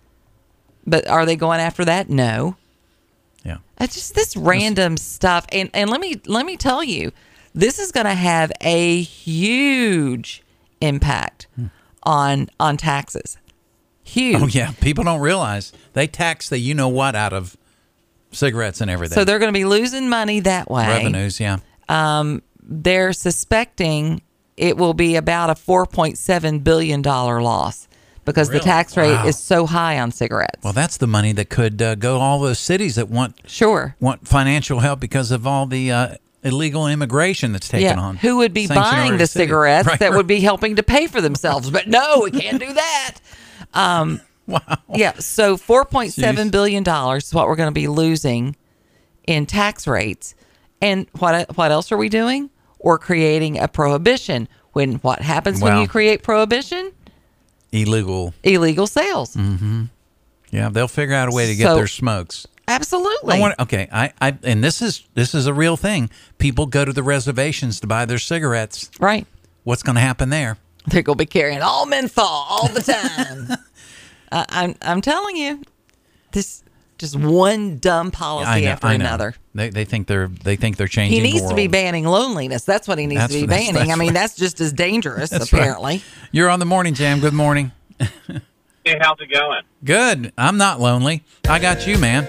But 0.87 1.09
are 1.09 1.27
they 1.27 1.37
going 1.37 1.61
after 1.61 1.85
that? 1.87 2.09
No. 2.09 2.57
Yeah. 3.45 3.59
It's 3.81 3.95
just 3.95 4.15
this 4.15 4.37
random 4.37 4.97
stuff. 4.97 5.47
And 5.53 5.71
and 5.75 5.91
let 5.91 6.01
me 6.01 6.21
let 6.27 6.45
me 6.47 6.57
tell 6.57 6.85
you, 6.85 7.13
this 7.55 7.79
is 7.79 7.91
going 7.93 8.07
to 8.07 8.15
have 8.15 8.53
a 8.61 9.03
huge 9.03 10.43
impact 10.81 11.47
on 12.09 12.49
on 12.59 12.77
taxes. 12.79 13.37
Huge. 14.03 14.41
Oh 14.43 14.47
yeah, 14.47 14.73
people 14.81 15.05
don't 15.05 15.21
realize 15.21 15.73
they 15.93 16.07
tax 16.07 16.49
the 16.49 16.59
you 16.59 16.75
know 16.75 16.89
what 16.89 17.15
out 17.15 17.35
of 17.35 17.57
cigarettes 18.33 18.81
and 18.81 18.91
everything. 18.91 19.15
So 19.15 19.25
they're 19.25 19.39
going 19.39 19.53
to 19.53 19.59
be 19.59 19.67
losing 19.67 20.09
money 20.09 20.41
that 20.41 20.71
way. 20.71 20.87
revenues. 20.87 21.39
Yeah. 21.39 21.59
Um, 21.89 22.43
they're 22.63 23.13
suspecting 23.13 24.23
it 24.57 24.77
will 24.77 24.95
be 24.95 25.17
about 25.17 25.51
a 25.51 25.55
4.7 25.55 26.65
billion 26.65 27.03
dollar 27.03 27.41
loss 27.43 27.87
because 28.25 28.49
the 28.51 28.61
tax 28.61 28.97
rate 28.97 29.13
Wow. 29.13 29.27
is 29.27 29.39
so 29.39 29.67
high 29.67 29.99
on 30.01 30.11
cigarettes. 30.11 30.63
Well, 30.65 30.73
that's 30.75 30.97
the 30.99 31.07
money 31.07 31.33
that 31.33 31.49
could 31.49 31.81
uh, 31.81 31.95
go 31.95 32.19
all 32.19 32.41
those 32.41 32.59
cities 32.59 32.97
that 32.97 33.09
want 33.09 33.41
sure. 33.47 33.97
want 34.01 34.27
financial 34.27 34.81
help 34.81 35.01
because 35.01 35.31
of 35.31 35.47
all 35.47 35.67
the 35.67 35.93
uh, 35.93 36.15
illegal 36.45 36.87
immigration 36.87 37.53
that's 37.53 37.69
taken 37.69 37.97
Yeah, 37.99 38.01
on. 38.01 38.17
who 38.17 38.37
would 38.39 38.55
be 38.55 38.67
buying 38.67 39.17
the 39.19 39.27
cigarettes 39.27 39.87
Right, 39.89 39.99
that 39.99 40.11
right. 40.11 40.17
would 40.17 40.27
be 40.27 40.41
helping 40.41 40.77
to 40.77 40.83
pay 40.83 41.07
for 41.07 41.21
themselves? 41.21 41.71
But 41.71 41.89
no, 41.89 42.21
we 42.25 42.31
can't 42.31 42.61
do 42.61 42.73
that. 42.73 43.15
Um, 43.75 44.21
Wow. 44.49 44.61
Yeah, 44.95 45.13
so 45.19 45.59
four 45.59 45.85
point 45.85 46.15
seven 46.15 46.49
billion 46.49 46.83
dollars 46.83 47.27
is 47.27 47.35
what 47.35 47.49
we're 47.49 47.57
going 47.57 47.69
to 47.69 47.71
be 47.81 47.87
losing 47.87 48.57
in 49.27 49.45
tax 49.45 49.87
rates. 49.87 50.35
And 50.81 51.07
what 51.19 51.55
what 51.55 51.71
else 51.71 51.93
are 51.93 51.99
we 51.99 52.09
doing? 52.09 52.49
We're 52.81 52.97
creating 52.97 53.59
a 53.59 53.69
prohibition. 53.69 54.49
When 54.73 54.95
what 55.01 55.21
happens 55.21 55.61
when 55.61 55.79
you 55.83 55.87
create 55.87 56.23
prohibition? 56.23 56.93
illegal. 57.73 58.33
Illegal 58.43 58.87
sales. 58.87 59.37
Yeah, 60.51 60.71
they'll 60.71 60.89
figure 60.89 61.15
out 61.15 61.29
a 61.29 61.33
way 61.33 61.49
to 61.49 61.55
get 61.55 61.67
So- 61.67 61.75
their 61.77 61.87
smokes. 61.87 62.47
Absolutely. 62.69 63.37
I 63.37 63.41
want, 63.41 63.55
okay, 63.59 63.89
I, 63.91 64.13
I, 64.21 64.37
and 64.43 64.63
this 64.63 64.83
is 64.83 65.07
this 65.15 65.35
is 65.35 65.47
a 65.47 65.55
real 65.55 65.77
thing. 65.77 66.11
People 66.39 66.67
go 66.67 66.85
to 66.85 66.93
the 66.93 67.03
reservations 67.03 67.81
to 67.81 67.87
buy 67.87 68.05
their 68.05 68.19
cigarettes. 68.19 68.91
right. 69.01 69.27
What's 69.65 69.83
going 69.83 69.97
to 69.97 70.01
happen 70.01 70.31
there? 70.31 70.57
They're 70.87 71.03
going 71.03 71.19
to 71.19 71.23
be 71.23 71.27
carrying 71.27 71.61
all 71.61 71.85
menthol 71.85 72.25
all 72.25 72.69
the 72.69 72.81
time. 72.81 73.59
uh, 74.33 74.45
I'm 74.49 74.75
I'm 74.81 75.01
telling 75.03 75.37
you, 75.37 75.63
this 76.33 76.63
just 76.99 77.17
one 77.17 77.79
dumb 77.79 78.11
policy 78.11 78.63
know, 78.63 78.71
after 78.71 78.87
another. 78.89 79.35
They, 79.55 79.71
they 79.71 79.85
think 79.85 80.07
they're 80.07 80.29
they 80.29 80.57
think 80.57 80.77
they're 80.79 80.89
changing. 80.89 81.23
He 81.23 81.33
needs 81.33 81.49
to 81.49 81.55
be 81.55 81.67
banning 81.67 82.05
loneliness. 82.05 82.65
That's 82.65 82.89
what 82.89 82.99
he 82.99 83.07
needs 83.07 83.21
That's- 83.21 83.41
to 83.41 83.43
be 83.43 83.47
that's- 83.47 83.73
banning. 83.73 83.93
I 83.93 83.97
mean, 83.97 84.09
right. 84.09 84.15
that's 84.15 84.37
just 84.37 84.61
as 84.61 84.73
dangerous, 84.73 85.31
That's 85.31 85.53
right. 85.53 85.61
apparently. 85.61 86.03
You're 86.33 86.49
on 86.49 86.59
the 86.61 86.67
morning 86.67 86.95
jam. 86.95 87.21
Good 87.21 87.35
morning. 87.35 87.73
Hey, 88.89 88.97
how's 89.03 89.21
it 89.21 89.31
going? 89.31 89.61
Good. 89.85 90.33
I'm 90.39 90.57
not 90.57 90.81
lonely. 90.81 91.23
I 91.47 91.59
got 91.59 91.87
you, 91.87 91.99
man. 91.99 92.27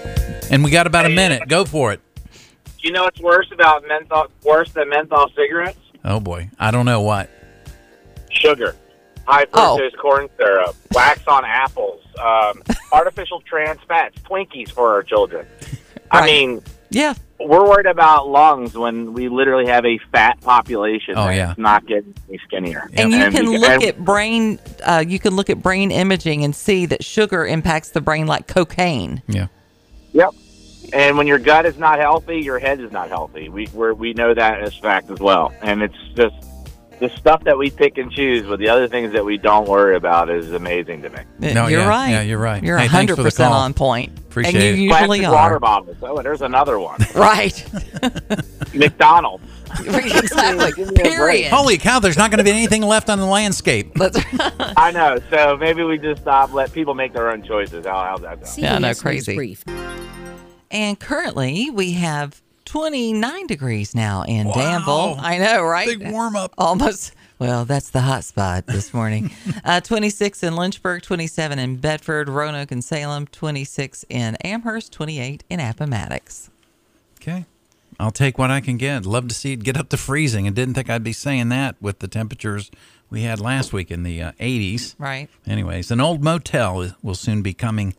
And 0.50 0.62
we 0.62 0.70
got 0.70 0.86
about 0.86 1.06
a 1.06 1.08
minute. 1.08 1.48
Go 1.48 1.64
for 1.64 1.90
it. 1.94 2.00
Do 2.24 2.86
you 2.86 2.92
know 2.92 3.04
what's 3.04 3.18
worse 3.18 3.50
about 3.50 3.88
menthol? 3.88 4.26
Worse 4.44 4.70
than 4.72 4.90
menthol 4.90 5.30
cigarettes? 5.34 5.78
Oh 6.04 6.20
boy, 6.20 6.50
I 6.58 6.70
don't 6.70 6.84
know 6.84 7.00
what. 7.00 7.30
Sugar, 8.30 8.76
high 9.26 9.46
Oh. 9.54 9.78
fructose 9.80 9.96
corn 9.98 10.28
syrup, 10.38 10.76
wax 10.92 11.22
on 11.26 11.46
apples, 11.46 12.02
um, 12.22 12.62
artificial 12.92 13.40
trans 13.40 13.80
fats, 13.88 14.18
Twinkies 14.20 14.70
for 14.70 14.92
our 14.92 15.02
children. 15.02 15.46
I 16.10 16.20
Right. 16.20 16.26
mean, 16.26 16.62
Yeah. 16.90 17.14
We're 17.40 17.66
worried 17.66 17.86
about 17.86 18.28
lungs 18.28 18.74
when 18.74 19.12
we 19.14 19.28
literally 19.28 19.66
have 19.66 19.84
a 19.86 19.98
fat 20.12 20.40
population 20.40 21.14
Oh, 21.16 21.24
that's 21.24 21.36
yeah. 21.36 21.54
not 21.56 21.86
getting 21.86 22.14
any 22.28 22.38
skinnier. 22.46 22.88
And 22.94 23.10
you 23.12 23.18
And 23.18 23.34
can 23.34 23.48
we- 23.48 23.58
look 23.58 23.82
at 23.82 24.04
brain. 24.04 24.58
Uh, 24.84 25.02
you 25.06 25.18
can 25.18 25.34
look 25.36 25.48
at 25.50 25.62
brain 25.62 25.90
imaging 25.90 26.44
and 26.44 26.54
see 26.54 26.86
that 26.86 27.04
sugar 27.04 27.46
impacts 27.46 27.90
the 27.90 28.00
brain 28.00 28.26
like 28.26 28.46
cocaine. 28.46 29.22
Yeah. 29.26 29.46
Yep. 30.12 30.30
And 30.92 31.16
when 31.16 31.26
your 31.28 31.38
gut 31.38 31.66
is 31.66 31.78
not 31.78 31.98
healthy, 32.00 32.38
your 32.40 32.58
head 32.58 32.80
is 32.80 32.90
not 32.90 33.08
healthy. 33.08 33.48
We 33.48 33.68
we're, 33.72 33.92
we 33.94 34.12
know 34.12 34.34
that 34.34 34.60
as 34.60 34.74
fact 34.76 35.10
as 35.10 35.20
well. 35.20 35.52
And 35.62 35.82
it's 35.82 35.94
just 36.16 36.34
the 37.00 37.08
stuff 37.16 37.42
that 37.44 37.56
we 37.56 37.70
pick 37.70 37.98
and 37.98 38.12
choose, 38.12 38.46
but 38.46 38.58
the 38.58 38.68
other 38.68 38.86
things 38.86 39.12
that 39.12 39.24
we 39.24 39.38
don't 39.38 39.66
worry 39.68 39.96
about 39.96 40.30
is 40.30 40.52
amazing 40.52 41.02
to 41.02 41.10
me. 41.10 41.18
No, 41.38 41.66
you're 41.66 41.80
yeah, 41.80 41.88
right. 41.88 42.10
yeah, 42.10 42.20
you're 42.22 42.38
right. 42.38 42.62
You're 42.62 42.78
Hey, 42.78 42.86
hundred 42.86 43.16
for 43.16 43.22
the 43.22 43.28
percent 43.28 43.52
on 43.52 43.74
point. 43.74 44.18
Appreciate 44.18 44.54
and 44.54 44.62
you 44.64 44.70
it. 44.70 44.78
usually 44.92 45.18
Plastic 45.20 45.26
are. 45.26 45.32
water 45.32 45.58
bottles. 45.58 45.96
Oh, 46.02 46.16
and 46.16 46.24
there's 46.24 46.42
another 46.42 46.78
one. 46.78 47.00
Right. 47.14 47.64
McDonald's. 48.74 49.44
exactly. 49.86 50.72
Give 50.72 50.88
me 50.88 50.94
a 50.94 51.02
break. 51.02 51.12
Period. 51.16 51.52
Holy 51.52 51.78
cow! 51.78 52.00
There's 52.00 52.16
not 52.16 52.30
going 52.30 52.38
to 52.38 52.44
be 52.44 52.50
anything 52.50 52.82
left 52.82 53.08
on 53.08 53.18
the 53.18 53.26
landscape. 53.26 53.94
That's 53.94 54.18
I 54.76 54.90
know. 54.90 55.18
So 55.30 55.56
maybe 55.56 55.82
we 55.84 55.96
just 55.98 56.22
stop, 56.22 56.52
let 56.52 56.72
people 56.72 56.94
make 56.94 57.12
their 57.12 57.30
own 57.30 57.42
choices. 57.42 57.86
How, 57.86 58.04
how's 58.04 58.20
that 58.22 58.46
sound? 58.46 58.58
Yeah, 58.62 58.74
I 58.74 58.78
know, 58.78 58.88
CBS 58.88 58.90
News 58.90 59.02
crazy. 59.02 59.34
Brief. 59.34 59.64
And 60.70 60.98
currently 60.98 61.70
we 61.70 61.92
have 61.92 62.40
29 62.74 63.48
degrees 63.48 63.96
now 63.96 64.22
in 64.22 64.46
Wow. 64.46 64.54
Danville. 64.54 65.16
I 65.18 65.38
know, 65.38 65.60
right? 65.64 65.88
Big 65.98 66.08
warm 66.12 66.36
up. 66.36 66.54
Almost. 66.56 67.12
Well, 67.40 67.64
that's 67.64 67.90
the 67.90 68.00
hot 68.02 68.22
spot 68.22 68.68
this 68.68 68.94
morning. 68.94 69.32
uh, 69.64 69.80
26 69.80 70.44
in 70.44 70.54
Lynchburg, 70.54 71.02
27 71.02 71.58
in 71.58 71.78
Bedford, 71.78 72.28
Roanoke, 72.28 72.70
and 72.70 72.84
Salem, 72.84 73.26
26 73.26 74.04
in 74.08 74.36
Amherst, 74.44 74.92
28 74.92 75.42
in 75.50 75.58
Appomattox. 75.58 76.48
Okay. 77.20 77.44
I'll 77.98 78.12
take 78.12 78.38
what 78.38 78.52
I 78.52 78.60
can 78.60 78.76
get. 78.76 79.04
Love 79.04 79.26
to 79.28 79.34
see 79.34 79.52
it 79.54 79.64
get 79.64 79.76
up 79.76 79.88
to 79.88 79.96
freezing. 79.96 80.46
and 80.46 80.54
didn't 80.54 80.74
think 80.74 80.88
I'd 80.88 81.02
be 81.02 81.12
saying 81.12 81.48
that 81.48 81.74
with 81.80 81.98
the 81.98 82.06
temperatures 82.08 82.70
we 83.10 83.22
had 83.22 83.40
last 83.40 83.72
week 83.72 83.90
in 83.90 84.04
the 84.04 84.22
uh, 84.22 84.32
80s. 84.38 84.94
Right. 84.96 85.28
Anyways, 85.44 85.90
an 85.90 86.00
old 86.00 86.22
motel 86.22 86.92
will 87.02 87.16
soon 87.16 87.42
be 87.42 87.52
coming 87.52 87.94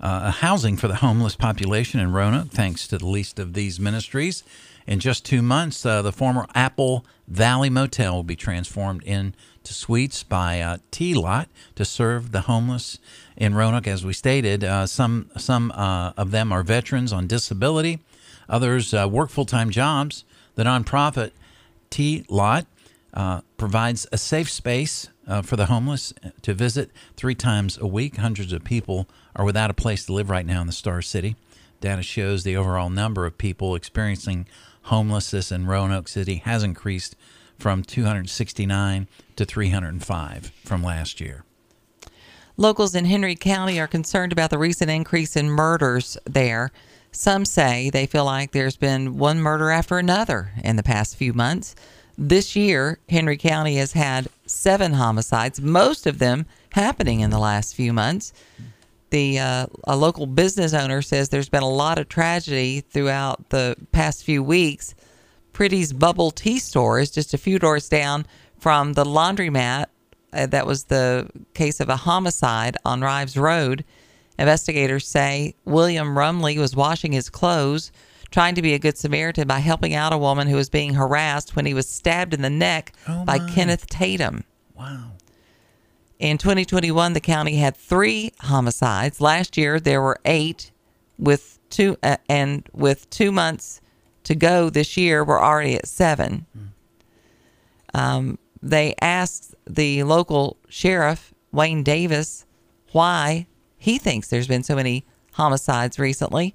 uh, 0.00 0.30
housing 0.30 0.76
for 0.76 0.88
the 0.88 0.96
homeless 0.96 1.36
population 1.36 2.00
in 2.00 2.12
Roanoke, 2.12 2.50
thanks 2.50 2.86
to 2.88 2.98
the 2.98 3.06
least 3.06 3.38
of 3.38 3.54
these 3.54 3.80
ministries. 3.80 4.42
In 4.86 5.00
just 5.00 5.24
two 5.24 5.42
months, 5.42 5.84
uh, 5.84 6.02
the 6.02 6.12
former 6.12 6.46
Apple 6.54 7.04
Valley 7.26 7.70
Motel 7.70 8.14
will 8.14 8.22
be 8.22 8.36
transformed 8.36 9.02
into 9.02 9.34
suites 9.64 10.22
by 10.22 10.60
uh, 10.60 10.78
T 10.92 11.12
Lot 11.12 11.48
to 11.74 11.84
serve 11.84 12.30
the 12.30 12.42
homeless 12.42 12.98
in 13.36 13.54
Roanoke. 13.54 13.88
As 13.88 14.04
we 14.04 14.12
stated, 14.12 14.62
uh, 14.62 14.86
some 14.86 15.30
some 15.36 15.72
uh, 15.72 16.12
of 16.16 16.30
them 16.30 16.52
are 16.52 16.62
veterans 16.62 17.12
on 17.12 17.26
disability, 17.26 17.98
others 18.48 18.94
uh, 18.94 19.08
work 19.10 19.30
full 19.30 19.44
time 19.44 19.70
jobs. 19.70 20.24
The 20.54 20.62
nonprofit 20.62 21.32
T 21.90 22.24
Lot 22.28 22.66
uh, 23.12 23.40
provides 23.56 24.06
a 24.12 24.18
safe 24.18 24.50
space 24.50 25.08
uh, 25.26 25.42
for 25.42 25.56
the 25.56 25.66
homeless 25.66 26.12
to 26.42 26.54
visit 26.54 26.90
three 27.16 27.34
times 27.34 27.78
a 27.78 27.86
week. 27.86 28.16
Hundreds 28.16 28.52
of 28.52 28.64
people 28.64 29.08
are 29.34 29.44
without 29.44 29.70
a 29.70 29.74
place 29.74 30.06
to 30.06 30.12
live 30.12 30.30
right 30.30 30.46
now 30.46 30.60
in 30.60 30.66
the 30.66 30.72
Star 30.72 31.02
City. 31.02 31.36
Data 31.80 32.02
shows 32.02 32.44
the 32.44 32.56
overall 32.56 32.90
number 32.90 33.26
of 33.26 33.38
people 33.38 33.74
experiencing 33.74 34.46
homelessness 34.82 35.50
in 35.50 35.66
Roanoke 35.66 36.08
City 36.08 36.36
has 36.36 36.62
increased 36.62 37.16
from 37.58 37.82
269 37.82 39.08
to 39.36 39.44
305 39.44 40.52
from 40.64 40.82
last 40.82 41.20
year. 41.20 41.44
Locals 42.56 42.94
in 42.94 43.04
Henry 43.04 43.34
County 43.34 43.78
are 43.78 43.86
concerned 43.86 44.32
about 44.32 44.50
the 44.50 44.58
recent 44.58 44.90
increase 44.90 45.36
in 45.36 45.50
murders 45.50 46.16
there. 46.24 46.70
Some 47.12 47.44
say 47.44 47.90
they 47.90 48.06
feel 48.06 48.24
like 48.24 48.52
there's 48.52 48.76
been 48.76 49.18
one 49.18 49.40
murder 49.40 49.70
after 49.70 49.98
another 49.98 50.52
in 50.62 50.76
the 50.76 50.82
past 50.82 51.16
few 51.16 51.32
months. 51.32 51.74
This 52.16 52.56
year, 52.56 52.98
Henry 53.08 53.36
County 53.36 53.76
has 53.76 53.92
had 53.92 54.28
seven 54.56 54.94
homicides, 54.94 55.60
most 55.60 56.06
of 56.06 56.18
them 56.18 56.46
happening 56.70 57.20
in 57.20 57.30
the 57.30 57.38
last 57.38 57.74
few 57.74 57.92
months. 57.92 58.32
The 59.10 59.38
uh, 59.38 59.66
a 59.84 59.96
local 59.96 60.26
business 60.26 60.74
owner 60.74 61.00
says 61.00 61.28
there's 61.28 61.48
been 61.48 61.62
a 61.62 61.68
lot 61.68 61.98
of 61.98 62.08
tragedy 62.08 62.80
throughout 62.80 63.50
the 63.50 63.76
past 63.92 64.24
few 64.24 64.42
weeks. 64.42 64.94
Pretty's 65.52 65.92
Bubble 65.92 66.30
Tea 66.30 66.58
Store 66.58 66.98
is 66.98 67.10
just 67.10 67.32
a 67.32 67.38
few 67.38 67.58
doors 67.58 67.88
down 67.88 68.26
from 68.58 68.94
the 68.94 69.04
laundromat 69.04 69.86
uh, 70.32 70.46
that 70.46 70.66
was 70.66 70.84
the 70.84 71.28
case 71.54 71.80
of 71.80 71.88
a 71.88 71.96
homicide 71.96 72.76
on 72.84 73.00
Rives 73.00 73.36
Road. 73.36 73.84
Investigators 74.38 75.06
say 75.06 75.54
William 75.64 76.08
Rumley 76.08 76.58
was 76.58 76.76
washing 76.76 77.12
his 77.12 77.30
clothes, 77.30 77.90
trying 78.36 78.54
to 78.54 78.60
be 78.60 78.74
a 78.74 78.78
good 78.78 78.98
Samaritan 78.98 79.48
by 79.48 79.60
helping 79.60 79.94
out 79.94 80.12
a 80.12 80.18
woman 80.18 80.46
who 80.46 80.56
was 80.56 80.68
being 80.68 80.92
harassed 80.92 81.56
when 81.56 81.64
he 81.64 81.72
was 81.72 81.88
stabbed 81.88 82.34
in 82.34 82.42
the 82.42 82.50
neck 82.50 82.92
Oh, 83.08 83.24
by. 83.24 83.38
Kenneth 83.38 83.86
Tatum. 83.86 84.44
Wow. 84.74 85.12
In 86.18 86.36
2021, 86.36 87.14
the 87.14 87.20
county 87.20 87.56
had 87.56 87.74
three 87.74 88.32
homicides. 88.40 89.22
Last 89.22 89.56
year, 89.56 89.80
there 89.80 90.02
were 90.02 90.20
eight, 90.26 90.70
with 91.18 91.58
two 91.70 91.96
uh, 92.02 92.18
and 92.28 92.68
with 92.74 93.08
two 93.08 93.32
months 93.32 93.80
to 94.24 94.34
go 94.34 94.68
this 94.68 94.98
year, 94.98 95.24
we're 95.24 95.42
already 95.42 95.76
at 95.76 95.88
seven. 95.88 96.44
Um, 97.94 98.38
they 98.60 98.94
asked 99.00 99.54
the 99.66 100.02
local 100.02 100.58
sheriff 100.68 101.32
Wayne 101.52 101.82
Davis 101.82 102.44
why 102.92 103.46
he 103.78 103.96
thinks 103.96 104.28
there's 104.28 104.46
been 104.46 104.62
so 104.62 104.76
many 104.76 105.06
homicides 105.32 105.98
recently. 105.98 106.54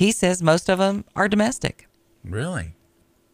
He 0.00 0.12
says 0.12 0.42
most 0.42 0.70
of 0.70 0.78
them 0.78 1.04
are 1.14 1.28
domestic. 1.28 1.86
Really? 2.24 2.74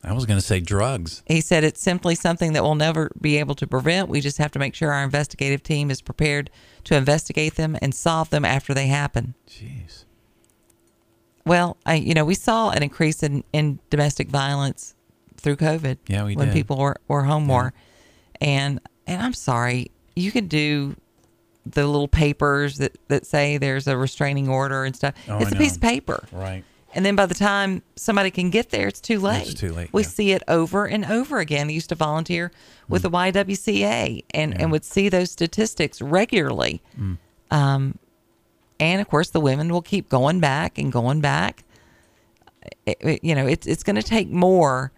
I 0.03 0.13
was 0.13 0.27
going 0.27 0.41
to 0.41 0.45
say 0.45 0.59
drugs. 0.59 1.23
He 1.25 1.41
said 1.41 1.63
it's 1.63 1.81
simply 1.81 2.17
something 2.17 2.55
that 2.55 2.65
we'll 2.65 2.75
never 2.75 3.13
be 3.21 3.37
able 3.37 3.55
to 3.55 3.69
prevent. 3.69 4.09
We 4.09 4.21
just 4.21 4.39
have 4.39 4.51
to 4.51 4.59
make 4.59 4.75
sure 4.75 4.93
our 4.93 5.05
investigative 5.05 5.63
team 5.63 5.93
is 5.93 6.03
prepared 6.03 6.51
to 6.83 6.97
investigate 6.97 7.55
them 7.55 7.79
and 7.81 7.95
solve 7.95 8.31
them 8.31 8.45
after 8.45 8.75
they 8.75 8.89
happen. 8.89 9.35
Jeez. 9.49 10.07
Well, 11.45 11.77
I, 11.87 11.95
you 11.95 12.15
know, 12.15 12.25
we 12.25 12.35
saw 12.35 12.71
an 12.71 12.83
increase 12.83 13.23
in, 13.23 13.45
in 13.53 13.79
domestic 13.89 14.29
violence 14.29 14.97
through 15.37 15.59
COVID. 15.59 15.99
Yeah, 16.09 16.25
we 16.25 16.33
did. 16.33 16.39
when 16.39 16.49
did. 16.49 16.55
people 16.55 16.79
were, 16.79 16.97
were 17.07 17.23
home 17.23 17.47
more, 17.47 17.75
and 18.41 18.81
and 19.07 19.23
I'm 19.23 19.35
sorry, 19.35 19.93
you 20.17 20.33
could 20.33 20.49
do 20.49 20.97
the 21.69 21.87
little 21.87 22.09
papers 22.09 22.79
that 22.79 22.97
that 23.09 23.27
say 23.27 23.59
there's 23.59 23.87
a 23.87 23.97
restraining 23.97 24.49
order 24.49 24.85
and 24.85 24.95
stuff. 24.95 25.15
Oh, 25.29 25.39
it's 25.39 25.53
I 25.53 25.57
a 25.57 25.59
piece 25.59 25.77
of 25.77 25.83
paper, 25.83 26.27
Right. 26.33 26.65
And 26.95 27.05
then 27.05 27.15
by 27.15 27.27
the 27.27 27.35
time 27.35 27.83
somebody 27.97 28.31
can 28.31 28.49
get 28.49 28.71
there, 28.71 28.89
it's 28.89 29.01
too 29.03 29.19
late. 29.21 29.55
too 29.59 29.73
late, 29.75 29.91
We 29.93 30.01
yeah. 30.03 30.09
see 30.09 30.33
it 30.33 30.43
over 30.49 30.87
and 30.87 31.05
over 31.05 31.41
again. 31.41 31.69
I 31.69 31.73
used 31.73 31.91
to 31.91 31.95
volunteer 31.95 32.51
with 32.89 33.03
the 33.03 33.11
YWCA 33.11 34.25
and, 34.33 34.59
and 34.59 34.73
would 34.73 34.83
see 34.85 35.11
those 35.11 35.31
statistics 35.31 36.01
regularly. 36.01 36.81
Um, 37.51 37.99
and 38.81 39.01
of 39.03 39.09
course, 39.09 39.29
the 39.29 39.41
women 39.41 39.69
will 39.69 39.83
keep 39.83 40.09
going 40.09 40.41
back 40.41 40.79
and 40.79 40.91
going 40.91 41.21
back. 41.21 41.65
It- 42.87 42.97
it- 43.01 43.25
you 43.25 43.35
know, 43.35 43.47
it's 43.47 43.67
it's 43.67 43.83
going 43.83 43.97
to 43.97 44.03
take 44.03 44.31
more 44.31 44.91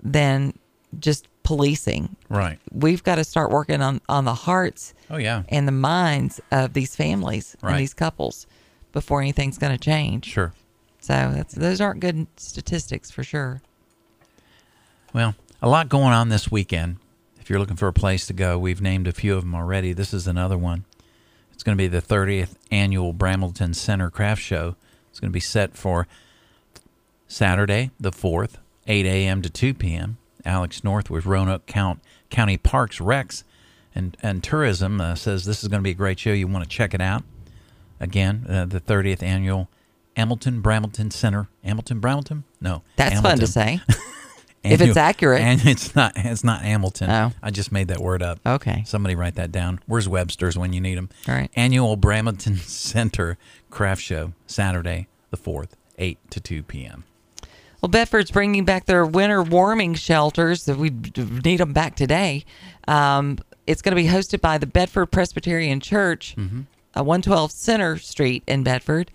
than 0.00 0.52
just 1.00 1.26
policing. 1.42 2.16
Right. 2.28 2.58
We've 2.72 3.02
got 3.02 3.16
to 3.16 3.24
start 3.24 3.50
working 3.50 3.82
on 3.82 4.00
on 4.08 4.24
the 4.24 4.34
hearts 4.34 4.94
Oh 5.10 5.16
yeah. 5.16 5.42
and 5.48 5.66
the 5.66 5.72
minds 5.72 6.40
of 6.50 6.72
these 6.72 6.94
families 6.96 7.56
Right. 7.62 7.72
and 7.72 7.80
these 7.80 7.94
couples 7.94 8.46
before 8.92 9.20
anything's 9.20 9.58
going 9.58 9.72
to 9.72 9.78
change. 9.82 10.26
Sure. 10.26 10.52
So 11.00 11.32
that's, 11.34 11.54
those 11.54 11.80
aren't 11.80 12.00
good 12.00 12.26
statistics 12.36 13.10
for 13.10 13.24
sure. 13.24 13.60
Well, 15.12 15.34
a 15.60 15.68
lot 15.68 15.88
going 15.88 16.12
on 16.12 16.28
this 16.28 16.50
weekend. 16.50 16.96
If 17.40 17.50
you're 17.50 17.58
looking 17.58 17.76
for 17.76 17.88
a 17.88 17.92
place 17.92 18.26
to 18.28 18.32
go, 18.32 18.58
we've 18.58 18.80
named 18.80 19.08
a 19.08 19.12
few 19.12 19.34
of 19.34 19.42
them 19.42 19.54
already. 19.54 19.92
This 19.92 20.14
is 20.14 20.26
another 20.28 20.56
one. 20.56 20.84
It's 21.52 21.62
going 21.64 21.76
to 21.76 21.82
be 21.82 21.88
the 21.88 22.00
30th 22.00 22.54
annual 22.70 23.12
Bramilton 23.12 23.74
Center 23.74 24.10
Craft 24.10 24.40
Show. 24.40 24.76
It's 25.10 25.18
going 25.20 25.30
to 25.30 25.34
be 25.34 25.40
set 25.40 25.76
for 25.76 26.06
Saturday, 27.28 27.90
the 27.98 28.10
4th, 28.12 28.54
8 28.86 29.04
a.m. 29.06 29.42
to 29.42 29.50
2 29.50 29.74
p.m. 29.74 30.18
Alex 30.44 30.82
North 30.84 31.10
with 31.10 31.26
Roanoke 31.26 31.66
Count, 31.66 32.00
County 32.30 32.56
Parks, 32.56 32.98
Recs, 32.98 33.44
and, 33.94 34.16
and 34.22 34.42
Tourism 34.42 35.00
uh, 35.00 35.14
says 35.14 35.44
this 35.44 35.62
is 35.62 35.68
going 35.68 35.80
to 35.80 35.84
be 35.84 35.90
a 35.90 35.94
great 35.94 36.18
show. 36.18 36.30
You 36.32 36.46
want 36.48 36.64
to 36.64 36.70
check 36.70 36.94
it 36.94 37.00
out. 37.00 37.22
Again, 38.00 38.46
uh, 38.48 38.64
the 38.64 38.80
30th 38.80 39.22
annual 39.22 39.68
Hamilton 40.16 40.62
Bramilton 40.62 41.12
Center. 41.12 41.48
Hamilton 41.62 42.00
Bramilton? 42.00 42.42
No. 42.60 42.82
That's 42.96 43.20
fun 43.20 43.38
to 43.38 43.46
Hamilton. 43.46 43.46
say. 43.46 43.80
If 44.64 44.80
it's 44.80 44.96
accurate. 44.96 45.40
And 45.40 45.64
it's 45.66 45.96
not 45.96 46.12
it's 46.14 46.44
not 46.44 46.62
Hamilton. 46.62 47.10
Oh. 47.10 47.32
I 47.42 47.50
just 47.50 47.72
made 47.72 47.88
that 47.88 47.98
word 47.98 48.22
up. 48.22 48.38
Okay. 48.46 48.84
Somebody 48.86 49.16
write 49.16 49.34
that 49.34 49.50
down. 49.50 49.80
Where's 49.86 50.08
Webster's 50.08 50.56
when 50.56 50.72
you 50.72 50.80
need 50.80 50.96
them? 50.96 51.08
All 51.28 51.34
right. 51.34 51.50
Annual 51.56 51.96
Bramilton 51.96 52.58
Center 52.60 53.38
Craft 53.70 54.02
Show, 54.02 54.34
Saturday 54.46 55.08
the 55.30 55.36
4th, 55.36 55.70
8 55.98 56.18
to 56.30 56.40
2 56.40 56.62
p.m. 56.62 57.04
Well, 57.82 57.88
Bedford's 57.88 58.30
bringing 58.30 58.64
back 58.64 58.86
their 58.86 59.04
winter 59.04 59.42
warming 59.42 59.94
shelters. 59.94 60.68
We 60.68 60.90
need 60.90 61.58
them 61.58 61.72
back 61.72 61.96
today. 61.96 62.44
Um, 62.86 63.38
it's 63.66 63.82
going 63.82 63.96
to 63.96 64.00
be 64.00 64.08
hosted 64.08 64.40
by 64.40 64.58
the 64.58 64.68
Bedford 64.68 65.06
Presbyterian 65.06 65.80
Church, 65.80 66.36
uh, 66.96 67.02
112 67.02 67.50
Center 67.50 67.96
Street 67.98 68.44
in 68.46 68.62
Bedford. 68.62 69.10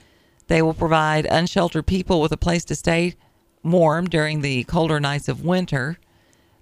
They 0.47 0.61
will 0.61 0.73
provide 0.73 1.25
unsheltered 1.25 1.85
people 1.85 2.19
with 2.19 2.33
a 2.33 2.37
place 2.37 2.65
to 2.65 2.75
stay 2.75 3.15
warm 3.63 4.09
during 4.09 4.41
the 4.41 4.65
colder 4.65 4.99
nights 4.99 5.29
of 5.29 5.45
winter. 5.45 5.97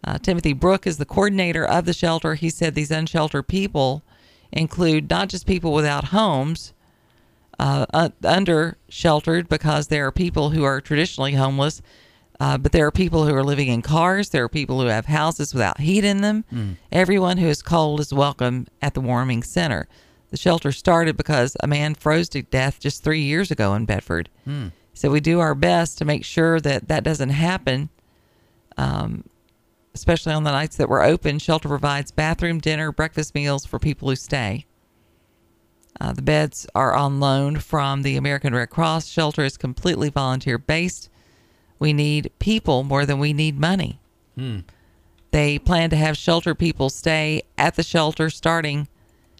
Uh, 0.03 0.19
Timothy 0.19 0.53
Brook 0.53 0.85
is 0.85 0.97
the 0.97 1.05
coordinator 1.05 1.65
of 1.65 1.85
the 1.85 1.93
shelter. 1.93 2.35
He 2.35 2.51
said 2.51 2.75
these 2.75 2.91
unsheltered 2.91 3.47
people 3.47 4.03
include 4.51 5.09
not 5.09 5.29
just 5.29 5.47
people 5.47 5.73
without 5.73 6.05
homes, 6.05 6.71
uh, 7.59 8.09
under 8.23 8.77
sheltered 8.89 9.47
because 9.49 9.87
there 9.87 10.05
are 10.07 10.11
people 10.11 10.49
who 10.49 10.63
are 10.63 10.81
traditionally 10.81 11.33
homeless, 11.33 11.81
uh, 12.39 12.57
but 12.57 12.71
there 12.71 12.85
are 12.85 12.91
people 12.91 13.25
who 13.25 13.33
are 13.33 13.43
living 13.43 13.67
in 13.69 13.81
cars. 13.81 14.29
There 14.29 14.43
are 14.43 14.49
people 14.49 14.81
who 14.81 14.87
have 14.87 15.05
houses 15.05 15.53
without 15.53 15.79
heat 15.79 16.03
in 16.03 16.21
them. 16.21 16.43
Everyone 16.91 17.37
who 17.37 17.47
is 17.47 17.61
cold 17.61 17.99
is 17.99 18.13
welcome 18.13 18.67
at 18.81 18.93
the 18.93 19.01
warming 19.01 19.43
center. 19.43 19.87
The 20.31 20.37
shelter 20.37 20.71
started 20.73 21.15
because 21.15 21.55
a 21.61 21.67
man 21.67 21.95
froze 21.95 22.27
to 22.29 22.41
death 22.41 22.79
just 22.79 23.03
three 23.03 23.21
years 23.21 23.51
ago 23.51 23.73
in 23.73 23.85
Bedford. 23.85 24.29
So 24.93 25.09
we 25.09 25.19
do 25.21 25.39
our 25.39 25.55
best 25.55 25.97
to 25.99 26.05
make 26.05 26.25
sure 26.25 26.59
that 26.61 26.87
that 26.89 27.03
doesn't 27.03 27.29
happen. 27.29 27.89
Um, 28.77 29.23
especially 29.93 30.33
on 30.33 30.43
the 30.43 30.51
nights 30.51 30.75
that 30.75 30.89
we're 30.89 31.03
open, 31.03 31.39
shelter 31.39 31.69
provides 31.69 32.11
bathroom, 32.11 32.59
dinner, 32.59 32.91
breakfast 32.91 33.33
meals 33.33 33.65
for 33.65 33.79
people 33.79 34.09
who 34.09 34.15
stay. 34.17 34.65
Uh, 35.99 36.11
the 36.13 36.21
beds 36.21 36.67
are 36.75 36.93
on 36.93 37.19
loan 37.19 37.57
from 37.59 38.01
the 38.01 38.17
American 38.17 38.53
Red 38.53 38.69
Cross. 38.69 39.07
Shelter 39.07 39.43
is 39.43 39.57
completely 39.57 40.09
volunteer 40.09 40.57
based. 40.57 41.09
We 41.79 41.93
need 41.93 42.31
people 42.39 42.83
more 42.83 43.05
than 43.05 43.19
we 43.19 43.33
need 43.33 43.59
money. 43.59 43.99
They 45.31 45.59
plan 45.59 45.89
to 45.89 45.95
have 45.95 46.17
shelter 46.17 46.53
people 46.55 46.89
stay 46.89 47.41
at 47.57 47.75
the 47.75 47.83
shelter 47.83 48.29
starting 48.29 48.87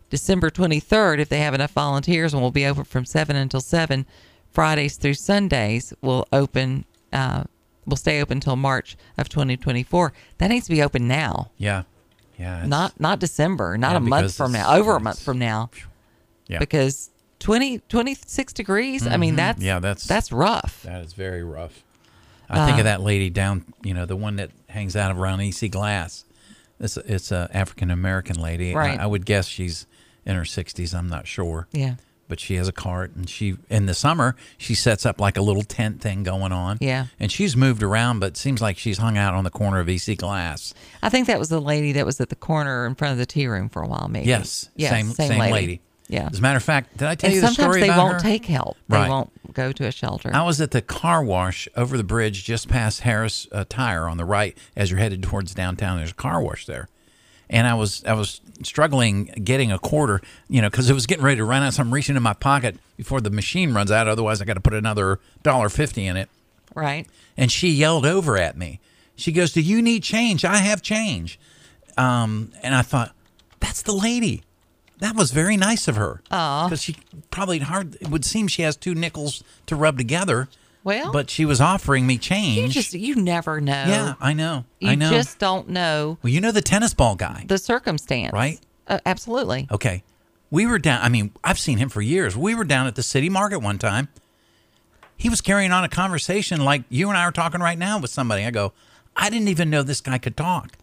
December 0.10 0.50
23rd 0.50 1.20
if 1.20 1.30
they 1.30 1.40
have 1.40 1.54
enough 1.54 1.72
volunteers, 1.72 2.34
and 2.34 2.42
will 2.42 2.52
be 2.52 2.66
open 2.66 2.84
from 2.86 3.06
7 3.06 3.36
until 3.36 3.62
7. 3.62 4.06
Fridays 4.52 4.96
through 4.98 5.16
Sundays 5.16 5.94
will 6.02 6.28
open. 6.32 6.86
Uh, 7.12 7.44
will 7.86 7.98
stay 7.98 8.22
open 8.22 8.38
until 8.38 8.56
March 8.56 8.98
of 9.18 9.30
2024. 9.30 10.12
That 10.38 10.48
needs 10.48 10.66
to 10.66 10.72
be 10.72 10.82
open 10.82 11.08
now, 11.08 11.52
Yeah. 11.58 11.84
Yeah. 12.40 12.66
not 12.66 13.00
not 13.00 13.20
December, 13.20 13.78
not 13.78 13.92
Yeah, 13.92 13.98
a 13.98 14.02
month 14.02 14.36
from 14.36 14.52
now, 14.54 14.74
over 14.74 14.96
a 14.96 15.00
month 15.00 15.22
from 15.22 15.40
now 15.40 15.70
yeah. 16.48 16.60
because 16.60 17.10
20 17.40 17.80
26 17.90 18.54
degrees 18.54 19.06
i 19.08 19.18
mean 19.18 19.36
that's 19.36 19.58
Mm-hmm. 19.60 19.66
Yeah, 19.68 19.80
that's- 19.80 20.06
that's 20.08 20.32
rough 20.32 20.84
That 20.84 21.02
is 21.04 21.14
very 21.14 21.44
rough. 21.44 21.84
I 22.50 22.66
think 22.68 22.78
of 22.78 22.84
that 22.86 23.02
lady 23.02 23.32
down, 23.32 23.66
you 23.84 23.96
know, 23.96 24.06
the 24.06 24.16
one 24.16 24.36
that 24.36 24.52
hangs 24.70 24.96
out 24.96 25.16
around 25.18 25.42
EC 25.42 25.72
Glass. 25.72 26.26
It's 26.80 26.96
it's 26.98 27.32
a 27.32 27.50
African 27.52 27.90
American 27.90 28.40
lady. 28.40 28.72
I- 28.72 28.78
Right. 28.78 29.00
I, 29.00 29.08
would 29.08 29.26
guess 29.26 29.48
she's 29.48 29.88
in 30.28 30.36
her 30.36 30.46
sixties. 30.46 30.94
I'm 30.94 31.08
not 31.10 31.26
sure. 31.26 31.68
yeah 31.72 31.96
But 32.28 32.40
she 32.40 32.56
has 32.56 32.68
a 32.68 32.72
cart, 32.72 33.16
and 33.16 33.28
she 33.28 33.58
in 33.70 33.88
the 33.88 33.96
summer 33.96 34.36
she 34.60 34.76
sets 34.76 35.08
up 35.08 35.20
like 35.20 35.38
a 35.38 35.42
little 35.42 35.64
tent 35.64 36.02
thing 36.02 36.22
going 36.22 36.52
on. 36.52 36.78
Yeah. 36.82 37.08
And 37.20 37.32
she's 37.32 37.58
moved 37.58 37.82
around, 37.82 38.20
but 38.20 38.38
seems 38.38 38.62
like 38.62 38.78
she's 38.78 39.00
hung 39.00 39.18
out 39.18 39.34
on 39.34 39.44
the 39.44 39.50
corner 39.50 39.80
of 39.80 39.90
EC 39.90 40.16
Glass. 40.16 40.76
i 41.02 41.10
think 41.10 41.26
that 41.26 41.40
was 41.40 41.50
the 41.50 41.60
lady 41.62 41.94
that 41.94 42.06
was 42.06 42.22
at 42.22 42.30
the 42.30 42.36
corner 42.36 42.86
in 42.86 42.94
front 42.94 43.14
of 43.14 43.18
the 43.18 43.26
tea 43.26 43.48
room 43.48 43.70
for 43.70 43.82
a 43.82 43.88
while 43.88 44.08
maybe 44.08 44.28
Yes. 44.28 44.70
yeah 44.76 44.92
Same 44.92 45.08
same, 45.14 45.40
lady. 45.40 45.82
Yeah 46.08 46.30
As 46.32 46.40
a 46.40 46.42
matter 46.42 46.58
of 46.58 46.64
fact, 46.64 46.98
did 46.98 47.08
I 47.08 47.16
tell 47.16 47.30
and 47.30 47.36
you 47.36 47.42
the 47.42 47.48
story? 47.48 47.66
sometimes 47.66 47.82
they 47.82 47.90
about 47.90 48.04
won't 48.04 48.14
her? 48.16 48.20
take 48.20 48.46
help 48.46 48.78
they 48.90 48.98
Right. 48.98 49.10
won't 49.10 49.54
go 49.54 49.72
to 49.72 49.86
a 49.88 49.92
shelter 49.92 50.32
I 50.34 50.44
was 50.44 50.60
at 50.62 50.72
the 50.72 50.82
car 50.82 51.24
wash 51.24 51.68
over 51.76 51.98
the 51.98 52.04
bridge 52.04 52.44
just 52.44 52.68
past 52.68 53.02
Harris 53.02 53.48
uh, 53.52 53.66
Tire 53.68 54.08
on 54.08 54.18
the 54.18 54.26
right 54.26 54.58
as 54.76 54.92
you're 54.92 55.00
headed 55.00 55.24
towards 55.24 55.54
downtown. 55.54 55.98
There's 55.98 56.12
a 56.12 56.14
car 56.16 56.42
wash 56.42 56.66
there. 56.66 56.90
And 57.50 57.68
I 57.68 57.76
was 57.76 58.04
I 58.06 58.14
was 58.14 58.42
struggling 58.64 59.26
getting 59.44 59.72
a 59.72 59.78
quarter, 59.80 60.20
you 60.50 60.62
know, 60.62 60.70
because 60.70 60.90
it 60.90 60.94
was 60.94 61.06
getting 61.06 61.24
ready 61.24 61.38
to 61.38 61.46
run 61.46 61.62
out. 61.64 61.76
So 61.76 61.84
I'm 61.84 61.94
reaching 61.94 62.16
in 62.16 62.24
my 62.24 62.34
pocket 62.34 62.78
before 62.98 63.22
the 63.22 63.30
machine 63.30 63.72
runs 63.74 63.92
out. 63.92 64.08
Otherwise, 64.08 64.42
I 64.42 64.46
got 64.46 64.56
to 64.56 64.62
put 64.62 64.74
another 64.74 65.20
dollar 65.44 65.70
fifty 65.70 66.06
in 66.08 66.18
it. 66.18 66.28
right 66.74 67.06
And 67.38 67.52
she 67.52 67.70
yelled 67.70 68.06
over 68.06 68.36
at 68.38 68.58
me. 68.58 68.80
She 69.16 69.32
goes, 69.32 69.54
"Do 69.54 69.62
you 69.62 69.82
need 69.84 70.02
change? 70.04 70.44
I 70.44 70.58
have 70.58 70.82
change." 70.82 71.40
Um, 71.98 72.52
and 72.64 72.74
I 72.76 72.82
thought, 72.82 73.14
that's 73.60 73.84
the 73.84 73.94
lady. 73.94 74.42
That 75.06 75.16
was 75.16 75.30
very 75.32 75.56
nice 75.56 75.88
of 75.88 75.96
her. 75.98 76.22
Because 76.30 76.82
she 76.82 76.96
probably 77.30 77.60
hard. 77.60 77.96
It 78.02 78.10
would 78.10 78.26
seem 78.26 78.48
she 78.48 78.64
has 78.64 78.76
two 78.76 78.96
nickels 78.96 79.44
to 79.68 79.76
rub 79.76 79.98
together. 80.00 80.48
Well- 80.84 81.12
but 81.12 81.30
she 81.30 81.46
was 81.46 81.62
offering 81.62 82.06
me 82.08 82.18
change. 82.18 82.58
you 82.58 82.68
just 82.82 82.94
you 82.94 83.16
never 83.16 83.60
know 83.62 83.86
yeah, 83.88 84.14
I 84.20 84.34
know. 84.34 84.66
you 84.80 84.90
I 84.92 84.96
know. 84.96 85.10
just 85.10 85.38
don't 85.40 85.70
know 85.70 86.18
well, 86.24 86.32
you 86.34 86.42
know 86.42 86.52
the 86.52 86.62
tennis 86.62 86.94
ball 86.94 87.16
guy, 87.16 87.44
the 87.48 87.58
circumstance 87.58 88.34
Right? 88.34 88.60
uh, 88.88 89.00
absolutely 89.06 89.68
Okay. 89.72 90.04
We 90.52 90.66
were 90.68 90.78
down. 90.80 91.02
I 91.02 91.10
mean, 91.10 91.32
I've 91.44 91.58
seen 91.60 91.78
him 91.80 91.90
for 91.90 92.02
years. 92.02 92.36
We 92.38 92.54
were 92.56 92.64
down 92.66 92.86
at 92.88 92.96
the 92.96 93.02
city 93.04 93.30
market 93.30 93.60
one 93.60 93.78
time. 93.80 94.10
He 95.18 95.30
was 95.30 95.42
carrying 95.42 95.72
on 95.72 95.84
a 95.84 95.90
conversation 95.90 96.64
like 96.64 96.84
you 96.90 97.10
and 97.10 97.18
I 97.18 97.24
are 97.24 97.32
talking 97.32 97.62
right 97.62 97.78
now 97.78 98.00
with 98.00 98.12
somebody. 98.12 98.44
I 98.46 98.52
go, 98.52 98.72
I 99.16 99.30
didn't 99.30 99.48
even 99.50 99.70
know 99.70 99.82
this 99.82 100.02
guy 100.02 100.18
could 100.18 100.38
talk. 100.38 100.74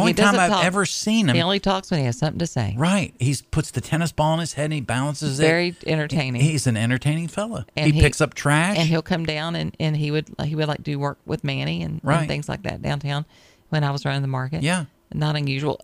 Only 0.00 0.14
time 0.14 0.38
I've 0.38 0.50
talk. 0.50 0.64
ever 0.64 0.84
seen 0.86 1.28
him. 1.28 1.36
he 1.36 1.42
only 1.42 1.60
talks 1.60 1.90
when 1.90 2.00
he 2.00 2.06
has 2.06 2.18
something 2.18 2.38
to 2.40 2.46
say 2.46 2.74
right. 2.76 3.14
He 3.18 3.36
puts 3.50 3.70
the 3.70 3.80
tennis 3.80 4.12
ball 4.12 4.34
in 4.34 4.40
his 4.40 4.54
head 4.54 4.64
and 4.64 4.72
he 4.74 4.80
balances 4.80 5.38
it. 5.38 5.42
very 5.42 5.74
entertaining 5.86 6.40
He's 6.42 6.66
an 6.66 6.76
entertaining 6.76 7.28
fella. 7.28 7.66
And 7.76 7.92
he, 7.94 8.00
picks 8.00 8.20
up 8.20 8.34
trash. 8.34 8.76
and 8.78 8.88
he'll 8.88 9.02
come 9.02 9.24
down 9.26 9.54
and, 9.56 9.76
and 9.80 9.96
he 9.96 10.10
would 10.10 10.28
he 10.44 10.54
would 10.56 10.68
like 10.68 10.82
do 10.82 10.98
work 10.98 11.18
with 11.26 11.44
Manny 11.44 11.82
and, 11.82 12.00
and 12.04 12.28
things 12.28 12.48
like 12.48 12.62
that 12.64 12.82
downtown 12.82 13.24
when 13.68 13.84
I 13.84 13.90
was 13.90 14.04
running 14.04 14.22
the 14.22 14.28
market. 14.28 14.62
Yeah. 14.62 14.86
not 15.14 15.36
unusual. 15.36 15.80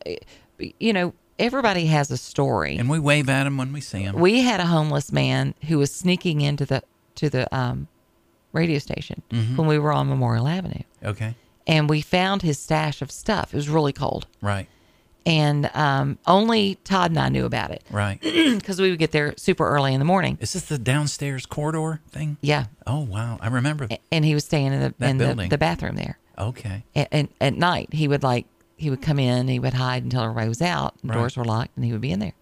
You 0.80 0.92
know, 0.92 1.14
everybody 1.38 1.86
has 1.86 2.10
a 2.10 2.16
story. 2.16 2.76
and 2.78 2.88
we 2.88 2.98
wave 2.98 3.28
at 3.28 3.46
him 3.46 3.56
when 3.58 3.72
we 3.72 3.80
see 3.80 4.00
him. 4.02 4.16
we 4.18 4.40
had 4.42 4.58
a 4.60 4.66
homeless 4.66 5.12
man 5.12 5.54
who 5.68 5.78
was 5.78 5.92
sneaking 5.94 6.40
into 6.40 6.64
the 6.64 6.82
to 7.16 7.28
the 7.30 7.54
um, 7.56 7.88
radio 8.52 8.78
station 8.78 9.22
Mm-hmm. 9.30 9.56
when 9.56 9.66
we 9.66 9.78
were 9.78 9.92
on 9.92 10.08
Memorial 10.08 10.46
Avenue, 10.48 10.82
okay. 11.04 11.34
And 11.66 11.88
we 11.88 12.00
found 12.00 12.42
his 12.42 12.58
stash 12.58 13.02
of 13.02 13.10
stuff. 13.10 13.52
It 13.52 13.56
was 13.56 13.68
really 13.68 13.92
cold, 13.92 14.26
Right. 14.40 14.68
and 15.24 15.68
um, 15.74 16.18
only 16.26 16.76
Todd 16.84 17.10
and 17.10 17.18
I 17.18 17.28
knew 17.28 17.44
about 17.44 17.70
it 17.70 17.82
Right. 17.90 18.20
because 18.22 18.80
we 18.80 18.90
would 18.90 18.98
get 18.98 19.12
there 19.12 19.34
super 19.36 19.66
early 19.68 19.92
in 19.94 19.98
the 19.98 20.04
morning. 20.04 20.38
Is 20.40 20.52
this 20.52 20.62
the 20.64 20.78
downstairs 20.78 21.46
corridor 21.46 22.00
thing? 22.10 22.36
Yeah, 22.40 22.66
Oh 22.86 23.00
wow, 23.00 23.38
I 23.40 23.48
remember. 23.48 23.88
and 24.12 24.24
he 24.24 24.34
was 24.34 24.44
staying 24.44 24.72
in 24.72 24.80
the 24.80 24.94
That 24.98 25.10
in 25.10 25.18
the, 25.18 25.24
building. 25.26 25.48
the 25.50 25.58
bathroom 25.58 25.96
there. 25.96 26.18
Okay. 26.38 26.84
and, 26.94 27.08
and 27.12 27.28
at 27.40 27.54
night 27.56 27.92
he 27.94 28.06
would 28.08 28.22
like 28.22 28.46
he 28.76 28.90
would 28.90 29.00
come 29.00 29.18
in 29.18 29.48
he 29.48 29.58
would 29.58 29.72
hide 29.72 30.02
until 30.04 30.22
everybody 30.22 30.48
was 30.48 30.60
out 30.60 30.94
and 31.02 31.10
Right. 31.10 31.16
doors 31.18 31.36
were 31.36 31.44
locked 31.46 31.74
and 31.76 31.84
he 31.84 31.92
would 31.92 32.02
be 32.02 32.12
in 32.12 32.18
there 32.20 32.34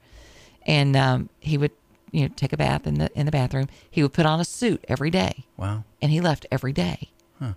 and 0.67 0.97
um, 0.97 1.29
he 1.39 1.57
would 1.57 1.71
you 2.11 2.23
know 2.23 2.29
take 2.37 2.53
a 2.53 2.57
bath 2.57 2.87
in 2.89 2.95
the 2.95 3.09
in 3.19 3.25
the 3.27 3.33
bathroom. 3.33 3.69
He 3.91 4.03
would 4.03 4.13
put 4.13 4.27
on 4.27 4.41
a 4.41 4.45
suit 4.45 4.85
every 4.89 5.11
day, 5.11 5.47
Wow. 5.57 5.85
and 6.03 6.11
he 6.13 6.21
left 6.21 6.45
every 6.51 6.73
day 6.73 7.11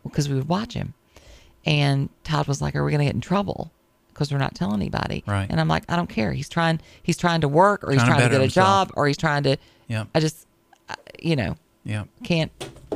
because 0.04 0.28
we 0.30 0.36
would 0.36 0.48
watch 0.50 0.74
him. 0.74 0.94
And 1.68 2.10
Todd 2.24 2.48
was 2.48 2.62
like, 2.62 2.76
"Are 2.76 2.84
we 2.84 2.92
going 2.92 3.00
to 3.00 3.06
get 3.06 3.14
in 3.16 3.22
trouble?" 3.22 3.72
Because 4.14 4.32
we're 4.32 4.40
not 4.40 4.56
telling 4.56 4.82
anybody. 4.82 5.24
Right. 5.28 5.46
And 5.48 5.60
I'm 5.62 5.68
like, 5.68 5.84
I 5.90 5.96
don't 5.96 6.10
care. 6.10 6.34
He's 6.34 6.50
trying. 6.50 6.80
He's 7.04 7.18
trying 7.18 7.42
to 7.42 7.48
work, 7.48 7.84
or 7.84 7.92
he's 7.92 8.00
Trying 8.02 8.14
to 8.14 8.16
trying 8.16 8.30
to 8.30 8.34
get 8.34 8.40
a 8.40 8.44
himself. 8.46 8.88
job, 8.88 8.92
or 8.96 9.06
he's 9.08 9.18
trying 9.18 9.44
to. 9.44 9.58
Yeah. 9.88 10.06
I 10.16 10.20
just, 10.20 10.48
you 11.22 11.36
know, 11.36 11.56
Yeah. 11.84 12.06
can't. 12.24 12.52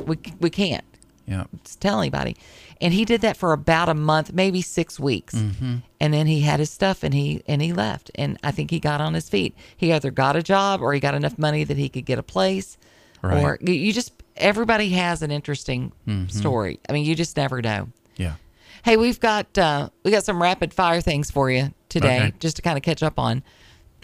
We 0.06 0.18
we 0.40 0.50
can't 0.50 0.84
Yeah. 1.26 1.44
tell 1.78 2.00
anybody. 2.00 2.36
And 2.80 2.92
he 2.92 3.04
did 3.04 3.20
that 3.20 3.36
for 3.36 3.52
about 3.52 3.88
a 3.88 3.94
month, 3.94 4.32
maybe 4.32 4.60
six 4.62 4.98
weeks, 4.98 5.34
Mm-hmm. 5.34 5.76
and 6.00 6.12
then 6.14 6.26
he 6.26 6.40
had 6.40 6.58
his 6.58 6.70
stuff 6.70 7.04
and 7.04 7.14
he 7.14 7.42
and 7.46 7.62
he 7.62 7.72
left. 7.72 8.10
And 8.16 8.36
I 8.42 8.50
think 8.50 8.70
he 8.72 8.80
got 8.80 9.00
on 9.00 9.14
his 9.14 9.28
feet. 9.28 9.54
He 9.76 9.92
either 9.92 10.10
got 10.10 10.34
a 10.34 10.42
job 10.42 10.80
or 10.80 10.92
he 10.92 10.98
got 10.98 11.14
enough 11.14 11.38
money 11.38 11.62
that 11.62 11.76
he 11.76 11.88
could 11.88 12.06
get 12.06 12.18
a 12.18 12.22
place. 12.24 12.76
Right. 13.22 13.40
Or 13.44 13.58
you- 13.60 13.74
you 13.74 13.92
just 13.92 14.12
everybody 14.36 14.88
has 14.90 15.22
an 15.22 15.30
interesting 15.30 15.92
Mm-hmm. 16.08 16.28
story. 16.36 16.80
I 16.88 16.92
mean, 16.92 17.04
you 17.04 17.14
just 17.14 17.36
never 17.36 17.62
know. 17.62 17.88
Yeah. 18.16 18.34
Hey, 18.84 18.96
we've 18.96 19.20
got 19.20 19.56
uh, 19.56 19.90
we 20.04 20.10
got 20.10 20.24
some 20.24 20.40
rapid 20.42 20.74
fire 20.74 21.00
things 21.00 21.30
for 21.30 21.50
you 21.50 21.72
today, 21.88 22.16
Okay. 22.18 22.34
just 22.40 22.56
to 22.56 22.62
kind 22.62 22.76
of 22.76 22.82
catch 22.82 23.02
up 23.02 23.18
on. 23.18 23.42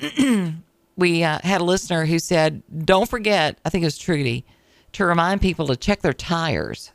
we 0.97 1.25
uh, 1.25 1.39
had 1.43 1.61
a 1.61 1.65
listener 1.65 2.05
who 2.07 2.19
said, 2.19 2.63
"Don't 2.85 3.09
forget." 3.09 3.59
I 3.65 3.71
think 3.71 3.83
it 3.83 3.87
was 3.87 3.99
Trudy 3.99 4.45
to 4.93 5.05
remind 5.05 5.41
people 5.41 5.67
to 5.67 5.77
check 5.77 6.01
their 6.03 6.13
tires 6.13 6.93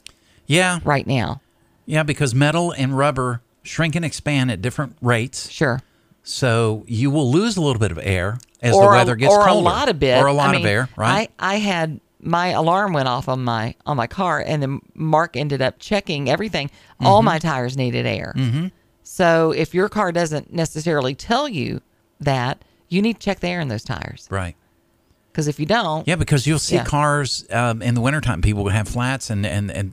Yeah. 0.47 0.79
right 0.83 1.05
now. 1.05 1.41
Yeah, 1.85 2.03
because 2.03 2.33
metal 2.33 2.71
and 2.71 2.97
rubber 2.97 3.41
shrink 3.63 3.95
and 3.95 4.03
expand 4.05 4.49
at 4.51 4.61
different 4.61 4.95
rates. 5.01 5.49
Sure. 5.49 5.81
So 6.23 6.85
you 6.87 7.11
will 7.11 7.29
lose 7.29 7.57
a 7.57 7.61
little 7.61 7.79
bit 7.79 7.91
of 7.91 7.99
air 8.01 8.39
as 8.61 8.73
or 8.73 8.83
the 8.83 8.89
weather 8.89 9.13
a, 9.13 9.17
gets 9.17 9.33
or 9.33 9.43
colder. 9.45 9.59
a 9.59 9.61
lot 9.61 9.89
of 9.89 9.99
bit, 9.99 10.17
Or 10.23 10.27
a 10.27 10.33
lot 10.33 10.55
I 10.55 10.59
of 10.59 10.65
air, 10.65 10.89
right? 10.95 11.29
I, 11.37 11.53
I 11.55 11.55
had 11.57 11.99
my 12.23 12.47
alarm 12.47 12.93
went 12.93 13.07
off 13.07 13.27
on 13.29 13.43
my 13.43 13.75
on 13.85 13.97
my 13.97 14.07
car, 14.07 14.43
and 14.45 14.61
then 14.61 14.79
Mark 14.93 15.35
ended 15.35 15.61
up 15.61 15.75
checking 15.79 16.29
everything. 16.29 16.71
All 16.99 17.19
Mm-hmm. 17.19 17.25
my 17.25 17.39
tires 17.39 17.75
needed 17.77 18.05
air. 18.05 18.33
Mm-hmm. 18.35 18.67
So 19.03 19.51
if 19.51 19.73
your 19.73 19.89
car 19.89 20.11
doesn't 20.11 20.53
necessarily 20.53 21.13
tell 21.15 21.47
you 21.49 21.81
that, 22.21 22.63
you 22.89 23.01
need 23.01 23.15
to 23.15 23.19
check 23.19 23.39
the 23.41 23.47
air 23.49 23.59
in 23.59 23.67
those 23.67 23.83
tires 23.83 24.27
right. 24.31 24.55
because 25.31 25.47
if 25.49 25.59
you 25.59 25.65
don't, 25.65 26.07
Yeah, 26.07 26.15
because 26.15 26.47
you'll 26.47 26.59
see 26.59 26.75
Yeah. 26.75 26.85
cars 26.85 27.45
um, 27.51 27.81
in 27.81 27.95
the 27.95 28.01
wintertime, 28.01 28.41
people 28.41 28.63
will 28.63 28.71
have 28.71 28.87
flats 28.87 29.29
and, 29.29 29.45
and, 29.45 29.69
and 29.71 29.91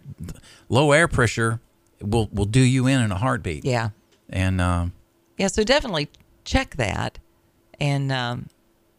low 0.68 0.92
air 0.92 1.08
pressure 1.08 1.60
will, 2.00 2.28
will 2.32 2.44
do 2.44 2.60
you 2.60 2.86
in 2.86 3.00
in 3.00 3.10
a 3.10 3.16
heartbeat. 3.16 3.64
yeah, 3.64 3.90
And 4.28 4.60
um, 4.60 4.92
yeah. 5.38 5.48
So 5.48 5.64
definitely 5.64 6.08
check 6.44 6.76
that, 6.76 7.18
and 7.80 8.12
um, 8.12 8.46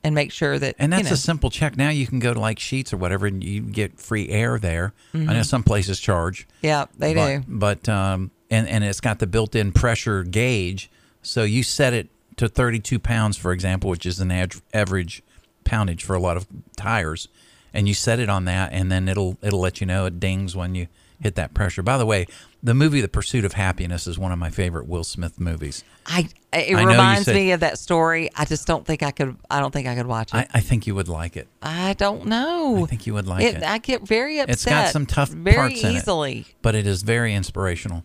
and 0.04 0.16
make 0.16 0.32
sure 0.32 0.58
that 0.60 0.76
and 0.80 0.92
that's 0.92 1.04
you 1.04 1.10
know, 1.10 1.14
a 1.14 1.18
simple 1.18 1.50
check. 1.50 1.78
Now 1.78 1.90
you 1.90 2.08
can 2.08 2.20
go 2.20 2.34
to 2.34 2.40
like 2.40 2.58
Sheetz 2.58 2.92
or 2.94 2.98
whatever 2.98 3.28
and 3.28 3.44
you 3.44 3.62
get 3.62 4.00
free 4.00 4.30
air 4.30 4.58
there. 4.60 4.94
I 5.14 5.18
Mm-hmm. 5.18 5.34
know 5.34 5.44
some 5.44 5.64
places 5.64 6.00
charge. 6.00 6.48
yeah 6.62 6.86
they 6.98 7.14
but, 7.14 7.28
do. 7.38 7.44
But 7.48 7.90
um, 7.90 8.32
and 8.50 8.68
and 8.68 8.84
it's 8.84 9.00
got 9.02 9.20
the 9.20 9.28
built-in 9.28 9.72
pressure 9.72 10.24
gauge, 10.24 10.90
so 11.22 11.44
you 11.44 11.64
set 11.64 11.94
it 11.94 12.10
to 12.38 12.48
32 12.50 12.98
pounds, 13.00 13.38
for 13.38 13.52
example, 13.52 13.90
which 13.90 14.06
is 14.06 14.20
an 14.20 14.32
ad- 14.32 14.56
average 14.74 15.22
poundage 15.64 16.04
for 16.04 16.16
a 16.16 16.20
lot 16.20 16.38
of 16.38 16.48
tires, 16.76 17.28
and 17.74 17.88
you 17.88 17.94
set 17.94 18.20
it 18.20 18.30
on 18.30 18.46
that, 18.46 18.74
and 18.74 18.92
then 18.92 19.08
it'll 19.08 19.38
it'll 19.42 19.60
let 19.62 19.80
you 19.82 19.86
know 19.88 20.06
it 20.06 20.20
dings 20.20 20.56
when 20.56 20.74
you 20.76 20.88
hit 21.22 21.36
that 21.36 21.54
pressure. 21.54 21.82
By 21.82 21.98
the 21.98 22.06
way, 22.06 22.26
the 22.64 22.74
movie 22.74 23.02
The 23.02 23.08
Pursuit 23.08 23.46
of 23.46 23.54
Happyness 23.54 24.08
is 24.08 24.18
one 24.18 24.32
of 24.32 24.40
my 24.40 24.50
favorite 24.50 24.88
Will 24.88 25.04
Smith 25.04 25.40
movies. 25.40 25.84
I 26.06 26.30
it 26.52 26.76
I 26.76 26.84
reminds 26.84 27.26
said- 27.26 27.36
me 27.36 27.52
of 27.52 27.60
that 27.62 27.78
story. 27.80 28.30
I 28.36 28.46
just 28.46 28.68
don't 28.68 28.86
think 28.86 29.04
I 29.04 29.12
could. 29.12 29.38
I 29.50 29.60
don't 29.60 29.72
think 29.72 29.88
I 29.88 29.96
could 29.96 30.08
watch 30.08 30.34
it. 30.34 30.38
I, 30.38 30.48
I 30.56 30.60
think 30.60 30.88
you 30.88 30.96
would 30.96 31.08
like 31.08 31.38
it. 31.38 31.48
I 31.62 31.94
don't 31.94 32.26
know. 32.26 32.84
I 32.84 32.88
think 32.88 33.06
you 33.08 33.14
would 33.14 33.28
like 33.28 33.44
it. 33.44 33.64
I 33.64 33.78
get 33.78 34.02
very 34.08 34.40
upset. 34.40 34.54
It's 34.54 34.66
got 34.66 34.90
some 34.90 35.06
tough 35.06 35.30
very 35.30 35.56
parts 35.56 35.84
in 35.84 35.92
it. 35.92 35.94
easily. 35.98 36.48
But 36.62 36.76
it 36.76 36.88
is 36.88 37.04
very 37.04 37.34
inspirational. 37.34 38.04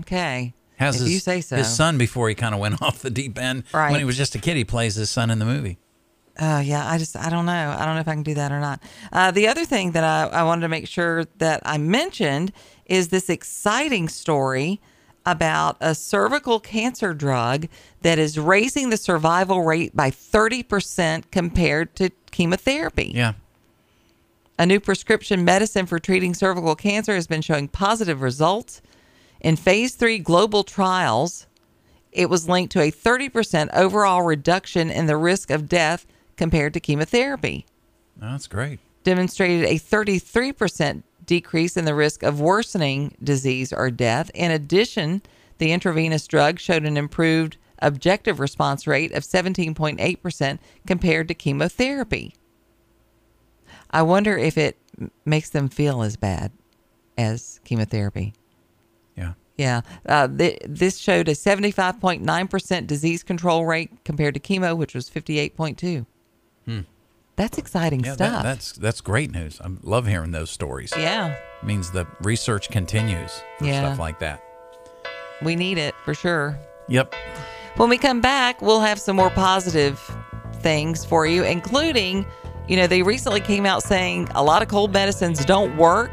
Okay. 0.00 0.54
Has 0.76 0.96
if 0.96 1.02
his, 1.02 1.12
you 1.12 1.18
say 1.18 1.40
so. 1.40 1.56
his 1.56 1.74
son 1.74 1.98
before 1.98 2.28
he 2.28 2.34
kind 2.34 2.54
of 2.54 2.60
went 2.60 2.80
off 2.82 3.00
the 3.00 3.10
deep 3.10 3.38
end. 3.38 3.64
Right. 3.72 3.90
When 3.90 4.00
he 4.00 4.04
was 4.04 4.16
just 4.16 4.34
a 4.34 4.38
kid, 4.38 4.56
he 4.56 4.64
plays 4.64 4.94
his 4.94 5.10
son 5.10 5.30
in 5.30 5.38
the 5.38 5.44
movie. 5.44 5.78
Oh 6.40 6.60
yeah, 6.60 6.88
I 6.88 6.98
just 6.98 7.16
I 7.16 7.30
don't 7.30 7.46
know. 7.46 7.76
I 7.76 7.84
don't 7.84 7.94
know 7.94 8.00
if 8.00 8.08
I 8.08 8.14
can 8.14 8.22
do 8.22 8.34
that 8.34 8.52
or 8.52 8.60
not. 8.60 8.80
Uh, 9.12 9.30
the 9.30 9.48
other 9.48 9.64
thing 9.64 9.92
that 9.92 10.04
I, 10.04 10.38
I 10.40 10.42
wanted 10.44 10.62
to 10.62 10.68
make 10.68 10.86
sure 10.86 11.24
that 11.38 11.62
I 11.64 11.78
mentioned 11.78 12.52
is 12.86 13.08
this 13.08 13.28
exciting 13.28 14.08
story 14.08 14.80
about 15.26 15.76
a 15.80 15.94
cervical 15.94 16.60
cancer 16.60 17.12
drug 17.12 17.66
that 18.02 18.18
is 18.18 18.38
raising 18.38 18.90
the 18.90 18.96
survival 18.96 19.62
rate 19.62 19.94
by 19.94 20.10
30% 20.10 21.24
compared 21.30 21.94
to 21.96 22.10
chemotherapy. 22.30 23.12
Yeah. 23.14 23.34
A 24.58 24.64
new 24.64 24.80
prescription 24.80 25.44
medicine 25.44 25.86
for 25.86 25.98
treating 25.98 26.34
cervical 26.34 26.74
cancer 26.74 27.14
has 27.14 27.26
been 27.26 27.42
showing 27.42 27.68
positive 27.68 28.22
results. 28.22 28.80
In 29.40 29.54
phase 29.56 29.94
three 29.94 30.18
global 30.18 30.64
trials, 30.64 31.46
it 32.10 32.30
was 32.30 32.48
linked 32.48 32.72
to 32.72 32.80
a 32.80 32.90
30% 32.90 33.68
overall 33.74 34.22
reduction 34.22 34.90
in 34.90 35.06
the 35.06 35.16
risk 35.16 35.50
of 35.50 35.68
death 35.68 36.06
compared 36.38 36.72
to 36.74 36.80
chemotherapy, 36.80 37.66
that's 38.16 38.46
great. 38.46 38.80
demonstrated 39.04 39.66
a 39.66 39.74
33% 39.78 41.02
decrease 41.26 41.76
in 41.76 41.84
the 41.84 41.94
risk 41.94 42.22
of 42.22 42.40
worsening 42.40 43.14
disease 43.22 43.70
or 43.72 43.90
death. 43.90 44.30
In 44.32 44.50
addition, 44.50 45.20
the 45.58 45.72
intravenous 45.72 46.26
drug 46.26 46.58
showed 46.58 46.84
an 46.84 46.96
improved 46.96 47.58
objective 47.80 48.40
response 48.40 48.86
rate 48.86 49.12
of 49.12 49.22
17.8% 49.22 50.58
compared 50.86 51.28
to 51.28 51.34
chemotherapy. 51.34 52.34
I 53.90 54.02
wonder 54.02 54.36
if 54.38 54.56
it 54.56 54.78
makes 55.24 55.50
them 55.50 55.68
feel 55.68 56.02
as 56.02 56.16
bad 56.16 56.50
as 57.16 57.60
chemotherapy. 57.64 58.32
Yeah. 59.16 59.34
Yeah. 59.56 59.80
Uh, 60.06 60.28
th- 60.28 60.60
this 60.66 60.98
showed 60.98 61.28
a 61.28 61.32
75.9% 61.32 62.86
disease 62.86 63.22
control 63.22 63.66
rate 63.66 63.90
compared 64.04 64.34
to 64.34 64.40
chemo, 64.40 64.76
which 64.76 64.94
was 64.94 65.10
58.2. 65.10 66.06
That's 67.36 67.56
exciting 67.56 68.00
Hmm. 68.00 68.06
Yeah, 68.06 68.12
stuff. 68.14 68.32
that, 68.32 68.42
that's 68.42 68.72
that's 68.72 69.00
great 69.00 69.30
news. 69.30 69.60
I 69.60 69.68
love 69.82 70.06
hearing 70.06 70.32
those 70.32 70.50
stories. 70.50 70.92
yeah. 70.96 71.36
means 71.62 71.90
the 71.90 72.06
research 72.22 72.68
continues 72.70 73.32
for 73.58 73.64
Yeah. 73.64 73.80
stuff 73.86 73.98
like 73.98 74.18
that. 74.20 74.42
We 75.42 75.54
need 75.56 75.76
it 75.78 75.94
for 76.04 76.14
sure. 76.14 76.56
Yep. 76.88 77.14
When 77.76 77.88
we 77.88 77.98
come 77.98 78.20
back, 78.20 78.60
we'll 78.62 78.80
have 78.80 78.98
some 79.00 79.14
more 79.16 79.30
positive 79.30 79.98
things 80.62 81.04
for 81.04 81.26
you, 81.26 81.42
including, 81.44 82.26
you 82.68 82.76
know, 82.76 82.86
they 82.88 83.02
recently 83.02 83.40
came 83.40 83.66
out 83.66 83.82
saying 83.84 84.28
a 84.34 84.42
lot 84.42 84.62
of 84.62 84.68
cold 84.68 84.92
medicines 84.92 85.44
don't 85.44 85.76
work. 85.76 86.10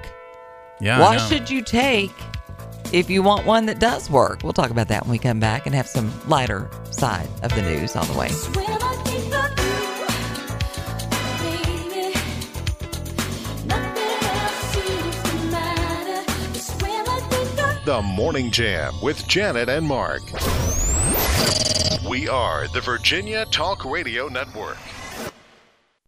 Yeah. 0.80 0.98
I 0.98 1.02
what 1.02 1.20
should 1.22 1.50
you 1.50 1.64
take 1.64 2.12
if 2.92 3.10
you 3.10 3.24
want 3.24 3.46
one 3.48 3.66
that 3.68 3.80
does 3.80 4.10
work? 4.10 4.42
We'll 4.44 4.54
talk 4.54 4.70
about 4.70 4.88
that 4.90 5.04
when 5.04 5.12
we 5.12 5.18
come 5.20 5.40
back 5.40 5.66
and 5.66 5.74
have 5.74 5.88
some 5.88 6.12
lighter 6.28 6.70
side 6.92 7.28
of 7.44 7.54
the 7.56 7.62
news 7.64 7.96
on 7.96 8.06
the 8.08 8.14
way. 8.14 8.30
The 17.86 18.02
Morning 18.02 18.50
Jam 18.50 19.00
with 19.00 19.28
Janet 19.28 19.70
and 19.70 19.86
Mark. 19.86 20.24
We 22.10 22.28
are 22.28 22.68
the 22.70 22.82
Virginia 22.82 23.46
Talk 23.52 23.86
Radio 23.86 24.28
Network. 24.28 24.80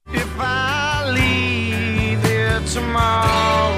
If 0.07 0.39
I 0.39 1.11
leave 1.11 2.23
here 2.23 2.59
tomorrow, 2.61 3.75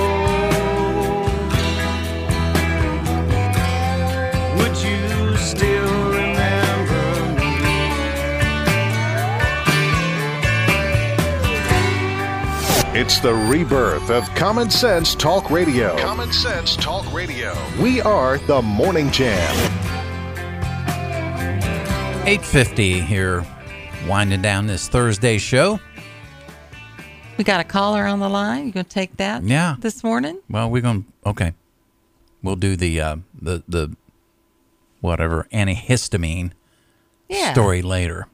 would 4.56 4.78
you 4.78 5.36
still 5.36 6.09
It's 13.00 13.22
the 13.22 13.34
rebirth 13.34 14.10
of 14.10 14.26
Common 14.36 14.70
Sense 14.70 15.16
Talk 15.16 15.50
Radio. 15.50 15.96
Common 16.00 16.34
Sense 16.34 16.76
Talk 16.76 17.10
Radio. 17.14 17.56
We 17.82 18.02
are 18.02 18.40
the 18.40 18.62
Morning 18.62 19.10
Jam. 19.10 19.56
850 22.28 23.00
here, 23.00 23.46
winding 24.06 24.42
down 24.42 24.68
this 24.68 24.90
Thursday 24.90 25.38
show. 25.38 25.80
We 27.38 27.46
got 27.46 27.62
a 27.62 27.64
caller 27.64 28.06
on 28.06 28.20
the 28.20 28.28
line. 28.28 28.66
You 28.66 28.74
gonna 28.74 28.84
take 28.84 29.16
that? 29.16 29.44
Yeah. 29.44 29.78
This 29.80 30.04
morning? 30.04 30.42
Well, 30.50 30.70
we're 30.70 30.82
going 30.82 31.04
to, 31.24 31.30
okay. 31.30 31.54
We'll 32.44 32.58
do 32.58 32.76
the, 32.76 33.00
uh, 33.00 33.16
the, 33.42 33.64
the, 33.66 33.96
whatever, 35.00 35.48
antihistamine 35.54 36.52
Yeah. 37.30 37.54
story 37.54 37.82
later. 37.82 38.28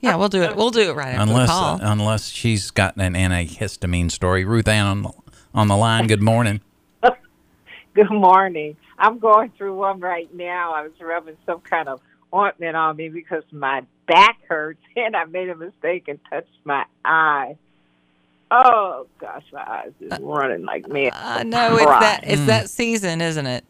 Yeah, 0.00 0.16
we'll 0.16 0.28
do 0.28 0.42
it. 0.42 0.56
We'll 0.56 0.70
do 0.70 0.90
it 0.90 0.94
right 0.94 1.14
after 1.14 1.22
Unless, 1.22 1.48
the 1.48 1.52
call. 1.52 1.74
uh, 1.74 1.92
unless 1.92 2.28
she's 2.28 2.70
got 2.70 2.96
an 2.96 3.14
antihistamine 3.14 4.10
story. 4.10 4.44
Ruth 4.44 4.66
Ann 4.66 4.86
on 4.86 5.02
the, 5.02 5.12
on 5.54 5.68
the 5.68 5.76
line. 5.76 6.06
Good 6.06 6.22
morning. 6.22 6.60
Good 7.94 8.10
morning. 8.10 8.76
I'm 8.98 9.18
going 9.18 9.50
through 9.58 9.76
one 9.76 10.00
right 10.00 10.32
now. 10.34 10.72
I 10.72 10.82
was 10.82 10.92
rubbing 11.00 11.36
some 11.44 11.60
kind 11.60 11.88
of 11.88 12.00
ointment 12.32 12.76
on 12.76 12.96
me 12.96 13.08
because 13.08 13.42
my 13.50 13.82
back 14.06 14.38
hurts, 14.48 14.80
and 14.96 15.14
I 15.14 15.24
made 15.24 15.50
a 15.50 15.56
mistake 15.56 16.08
and 16.08 16.18
touched 16.30 16.48
my 16.64 16.84
eye. 17.04 17.56
Oh 18.50 19.06
gosh, 19.20 19.44
my 19.52 19.62
eyes 19.64 19.92
is 20.00 20.10
uh, 20.12 20.18
running 20.20 20.64
like 20.64 20.86
uh, 20.86 20.92
mad. 20.92 21.12
I 21.14 21.42
know 21.44 21.76
it's 21.76 21.84
that 21.84 22.20
it's 22.24 22.42
mm. 22.42 22.46
that 22.46 22.68
season, 22.68 23.20
isn't 23.20 23.46
it? 23.46 23.64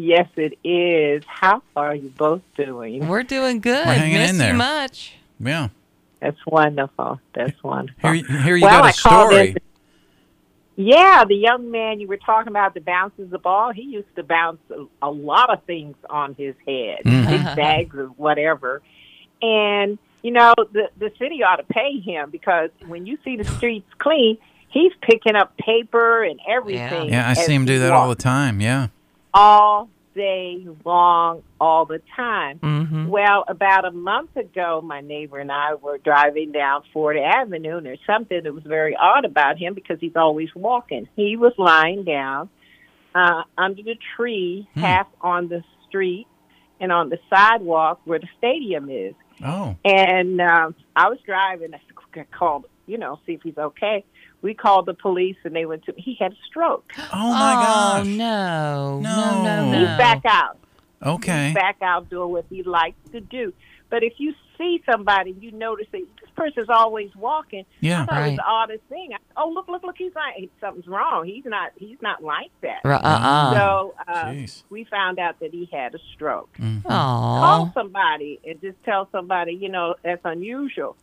Yes, 0.00 0.28
it 0.36 0.58
is. 0.64 1.22
How 1.26 1.62
are 1.76 1.94
you 1.94 2.08
both 2.16 2.42
doing? 2.56 3.06
We're 3.08 3.22
doing 3.22 3.60
good. 3.60 3.86
We're 3.86 3.92
hanging 3.94 4.18
Miss 4.18 4.30
in 4.30 4.38
there. 4.38 4.52
you 4.52 4.58
much. 4.58 5.14
Yeah. 5.38 5.68
That's 6.20 6.38
wonderful. 6.46 7.20
That's 7.34 7.62
wonderful. 7.62 8.12
Here, 8.12 8.24
here 8.42 8.56
you 8.56 8.64
Well, 8.64 8.82
got 8.82 8.84
I 8.84 8.90
a 8.90 8.92
called 8.92 9.30
story. 9.32 9.48
in- 9.50 9.56
Yeah, 10.76 11.24
the 11.26 11.34
young 11.34 11.70
man 11.70 12.00
you 12.00 12.08
were 12.08 12.16
talking 12.16 12.48
about 12.48 12.74
that 12.74 12.84
bounces 12.84 13.30
the 13.30 13.38
ball, 13.38 13.72
he 13.72 13.82
used 13.82 14.14
to 14.16 14.22
bounce 14.22 14.60
a, 14.70 14.84
a 15.02 15.10
lot 15.10 15.50
of 15.50 15.62
things 15.64 15.96
on 16.08 16.34
his 16.34 16.54
head, 16.66 17.00
Mhm. 17.04 17.26
big 17.28 17.56
bags 17.56 17.98
of 17.98 18.18
whatever. 18.18 18.80
And, 19.42 19.98
you 20.22 20.30
know, 20.30 20.54
the, 20.56 20.88
the 20.98 21.10
city 21.18 21.42
ought 21.42 21.56
to 21.56 21.64
pay 21.64 21.98
him 22.00 22.30
because 22.30 22.70
when 22.86 23.06
you 23.06 23.18
see 23.24 23.36
the 23.36 23.44
streets 23.56 23.88
clean, 23.98 24.38
he's 24.68 24.92
picking 25.02 25.36
up 25.36 25.56
paper 25.58 26.22
and 26.22 26.40
everything. 26.48 27.10
Yeah, 27.10 27.28
I 27.28 27.34
see 27.34 27.54
him 27.54 27.64
do 27.66 27.72
he 27.74 27.78
that 27.80 27.92
all 27.92 28.08
the 28.08 28.14
time. 28.14 28.60
Yeah. 28.60 28.88
All 29.32 29.88
day 30.14 30.66
long, 30.84 31.42
all 31.60 31.86
the 31.86 32.00
time. 32.16 32.58
Mm-hmm. 32.58 33.08
Well, 33.08 33.44
about 33.46 33.84
a 33.84 33.92
month 33.92 34.36
ago, 34.36 34.80
my 34.84 35.00
neighbor 35.00 35.38
and 35.38 35.52
I 35.52 35.74
were 35.74 35.98
driving 35.98 36.52
down 36.52 36.82
Fort 36.92 37.16
Avenue, 37.16 37.76
and 37.76 37.86
there's 37.86 38.00
something 38.06 38.42
that 38.42 38.52
was 38.52 38.64
very 38.64 38.96
odd 38.96 39.24
about 39.24 39.56
him 39.56 39.74
because 39.74 39.98
he's 40.00 40.16
always 40.16 40.48
walking. 40.54 41.08
He 41.14 41.36
was 41.36 41.52
lying 41.58 42.04
down 42.04 42.48
uh, 43.14 43.42
under 43.56 43.82
the 43.82 43.96
tree, 44.16 44.68
Hmm. 44.74 44.80
half 44.80 45.06
on 45.20 45.48
the 45.48 45.62
street 45.88 46.26
and 46.80 46.90
on 46.90 47.08
the 47.08 47.18
sidewalk 47.28 48.00
where 48.04 48.18
the 48.18 48.28
stadium 48.38 48.90
is. 48.90 49.14
Oh. 49.44 49.76
And 49.84 50.40
um, 50.40 50.74
I 50.96 51.08
was 51.08 51.18
driving. 51.24 51.72
I 51.74 52.24
called, 52.36 52.66
you 52.86 52.98
know, 52.98 53.20
see 53.26 53.32
if 53.32 53.42
he's 53.42 53.56
okay. 53.56 54.04
We 54.42 54.54
called 54.54 54.86
the 54.86 54.94
police, 54.94 55.36
and 55.44 55.54
they 55.54 55.66
went 55.66 55.84
to. 55.84 55.94
He 55.96 56.16
had 56.18 56.32
a 56.32 56.36
stroke. 56.46 56.92
Oh 57.12 57.30
my 57.32 57.54
oh, 57.54 57.98
gosh. 57.98 58.06
no. 58.06 59.00
No. 59.00 59.00
No, 59.00 59.42
no, 59.42 59.72
no. 59.72 59.78
He's 59.78 59.98
back 59.98 60.22
out. 60.24 60.58
Okay. 61.04 61.46
He's 61.46 61.54
back 61.54 61.76
out 61.82 62.08
doing 62.08 62.30
what 62.30 62.44
he 62.48 62.62
likes 62.62 62.96
to 63.12 63.20
do. 63.20 63.52
But 63.88 64.04
if 64.04 64.14
you 64.18 64.34
see 64.56 64.82
somebody, 64.88 65.34
you 65.40 65.50
notice 65.50 65.86
that 65.90 66.02
this 66.20 66.30
person's 66.36 66.68
always 66.68 67.10
walking. 67.16 67.64
Yeah. 67.80 68.02
I 68.02 68.06
thought 68.06 68.22
it 68.22 68.30
was 68.30 68.36
the 68.36 68.44
oddest 68.44 68.84
thing. 68.88 69.10
I, 69.12 69.16
oh, 69.36 69.50
look, 69.50 69.66
look, 69.68 69.82
look! 69.82 69.96
He's 69.98 70.12
not. 70.14 70.34
Something's 70.60 70.86
wrong. 70.86 71.26
He's 71.26 71.44
not. 71.44 71.72
He's 71.76 72.00
not 72.00 72.22
like 72.22 72.52
that. 72.62 72.80
Right, 72.84 73.00
uh-uh. 73.02 73.54
So 73.54 73.94
uh, 74.06 74.34
we 74.68 74.84
found 74.84 75.18
out 75.18 75.40
that 75.40 75.52
he 75.52 75.68
had 75.72 75.94
a 75.94 75.98
stroke. 76.14 76.52
Mm-hmm. 76.58 76.86
Call 76.86 77.72
somebody 77.74 78.38
and 78.46 78.60
just 78.60 78.82
tell 78.84 79.08
somebody, 79.10 79.54
you 79.54 79.68
know, 79.68 79.96
that's 80.04 80.22
unusual. 80.24 80.96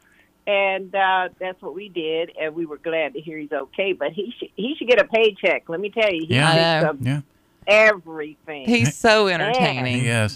And 0.47 0.95
uh, 0.95 1.27
that's 1.39 1.61
what 1.61 1.75
we 1.75 1.89
did, 1.89 2.31
and 2.39 2.55
we 2.55 2.65
were 2.65 2.77
glad 2.77 3.13
to 3.15 3.19
hear 3.21 3.37
he's 3.37 3.51
okay. 3.51 3.91
But 3.91 4.13
he 4.13 4.33
should 4.39 4.47
he 4.55 4.75
should 4.77 4.87
get 4.87 4.99
a 4.99 5.03
paycheck. 5.05 5.67
Let 5.67 5.79
me 5.81 5.89
tell 5.89 6.09
you, 6.11 6.25
he 6.25 6.35
Yeah. 6.35 6.49
I 6.49 6.55
know. 6.55 6.87
thinks 6.93 7.01
of 7.01 7.07
Yeah. 7.07 7.21
everything. 7.67 8.65
He's 8.67 8.95
so 8.95 9.27
entertaining. 9.27 10.01
He. 10.05 10.27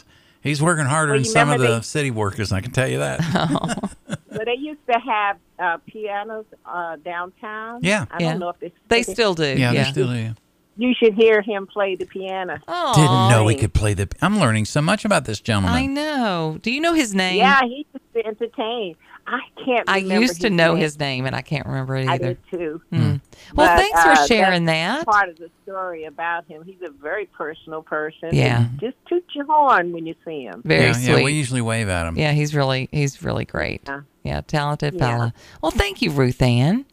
He's 0.44 0.60
working 0.62 0.86
harder 0.86 1.12
Well, 1.14 1.20
than 1.22 1.26
some 1.26 1.50
of 1.50 1.54
remember 1.54 1.72
the 1.76 1.80
they- 1.80 1.84
city 1.84 2.12
workers. 2.12 2.52
I 2.52 2.62
can 2.62 2.72
tell 2.72 2.88
you 2.88 3.00
that. 3.00 3.20
But 4.34 4.46
they 4.46 4.56
used 4.56 4.80
to 4.92 4.98
have 5.00 5.38
uh, 5.60 5.78
pianos 5.86 6.46
uh, 6.66 6.96
downtown. 7.06 7.82
Yeah. 7.84 8.06
I 8.10 8.22
Yeah. 8.24 8.32
don't 8.32 8.40
know 8.40 8.50
if 8.50 8.60
they 8.60 8.72
They 8.88 9.04
still 9.04 9.34
do. 9.36 9.44
yeah, 9.44 9.72
Yeah. 9.72 9.84
they 9.84 9.92
still 9.92 10.08
do. 10.12 10.34
You 10.78 10.94
should 10.98 11.14
hear 11.16 11.42
him 11.42 11.68
play 11.68 11.96
the 11.96 12.06
piano. 12.06 12.58
Aw. 12.68 12.94
Didn't 12.94 13.30
know 13.30 13.48
he 13.50 13.56
could 13.56 13.74
play 13.74 13.94
the. 13.94 14.08
I'm 14.22 14.40
learning 14.40 14.66
so 14.66 14.82
much 14.82 15.04
about 15.06 15.26
this 15.26 15.42
gentleman. 15.42 15.74
I 15.74 15.86
know. 15.86 16.58
Do 16.62 16.72
you 16.72 16.80
know 16.80 16.94
his 16.94 17.14
name? 17.14 17.38
Yeah, 17.38 17.60
he 17.64 17.86
used 17.94 18.14
to 18.16 18.26
entertain. 18.26 18.96
I 19.28 19.40
can't. 19.56 19.68
Remember. 19.68 19.92
I 19.92 19.98
remember 20.00 20.22
used 20.22 20.42
to 20.42 20.48
his 20.50 20.56
know 20.58 20.74
name. 20.74 20.82
his 20.84 21.00
name, 21.00 21.26
and 21.26 21.36
I 21.36 21.42
can't 21.42 21.66
remember 21.66 21.96
it 21.96 22.02
either. 22.08 22.12
I 22.12 22.16
either. 22.16 22.28
did 22.34 22.50
too. 22.52 22.82
Well, 22.92 23.20
But, 23.56 23.78
thanks 23.78 24.00
uh, 24.00 24.16
for 24.16 24.28
sharing 24.28 24.66
that's 24.66 25.06
that. 25.06 25.12
Part 25.12 25.30
of 25.30 25.38
the 25.38 25.50
story 25.64 26.06
about 26.06 26.46
him. 26.48 26.64
He's 26.66 26.82
a 26.84 26.90
very 26.90 27.26
personal 27.28 27.82
person. 27.84 28.30
Yeah. 28.34 28.68
Just 28.80 28.98
toot 29.08 29.24
your 29.34 29.46
horn 29.46 29.92
when 29.94 30.06
you 30.06 30.16
see 30.26 30.44
him. 30.44 30.62
Very 30.66 30.88
yeah, 30.88 30.94
sweet. 30.94 31.08
yeah. 31.20 31.24
We 31.24 31.34
usually 31.34 31.62
wave 31.62 31.88
at 31.90 32.08
him. 32.08 32.18
Yeah, 32.18 32.32
he's 32.32 32.54
really 32.56 32.90
he's 32.92 33.22
really 33.24 33.46
great. 33.46 33.82
Yeah. 33.86 34.02
Yeah, 34.24 34.42
talented 34.42 34.96
Yeah. 34.96 35.00
fella. 35.00 35.34
Well, 35.62 35.72
thank 35.72 36.02
you, 36.02 36.12
Ruth 36.12 36.42
Ann. 36.42 36.86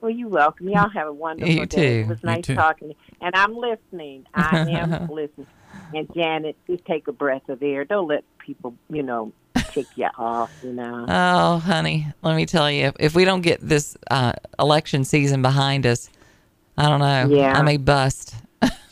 Well, 0.00 0.10
you're 0.10 0.28
welcome. 0.28 0.68
Y'all 0.68 0.88
have 0.90 1.06
a 1.08 1.12
wonderful 1.26 1.52
You 1.54 1.66
day. 1.66 2.02
too. 2.02 2.04
It 2.04 2.08
was 2.08 2.18
You 2.22 2.26
nice 2.26 2.44
too. 2.44 2.54
talking. 2.54 2.88
to 2.88 2.94
you. 2.94 3.16
And 3.20 3.34
I'm 3.34 3.56
listening. 3.56 4.26
I 4.34 4.58
am 4.70 4.90
listening. 5.10 5.46
And 5.94 6.08
Janet, 6.14 6.56
just 6.66 6.84
take 6.84 7.08
a 7.08 7.12
breath 7.12 7.48
of 7.48 7.62
air. 7.62 7.84
Don't 7.84 8.06
let 8.08 8.24
people, 8.38 8.74
you 8.90 9.02
know, 9.02 9.32
tick 9.74 9.86
you 9.96 10.08
off. 10.16 10.50
You 10.62 10.72
know. 10.72 11.04
Oh, 11.08 11.58
honey, 11.58 12.06
let 12.22 12.36
me 12.36 12.46
tell 12.46 12.70
you, 12.70 12.92
if 12.98 13.14
we 13.14 13.24
don't 13.24 13.42
get 13.42 13.60
this 13.60 13.96
uh, 14.10 14.32
election 14.58 15.04
season 15.04 15.42
behind 15.42 15.86
us, 15.86 16.08
I 16.78 16.88
don't 16.88 17.00
know. 17.00 17.36
Yeah. 17.36 17.58
I 17.58 17.62
may 17.62 17.76
bust. 17.76 18.34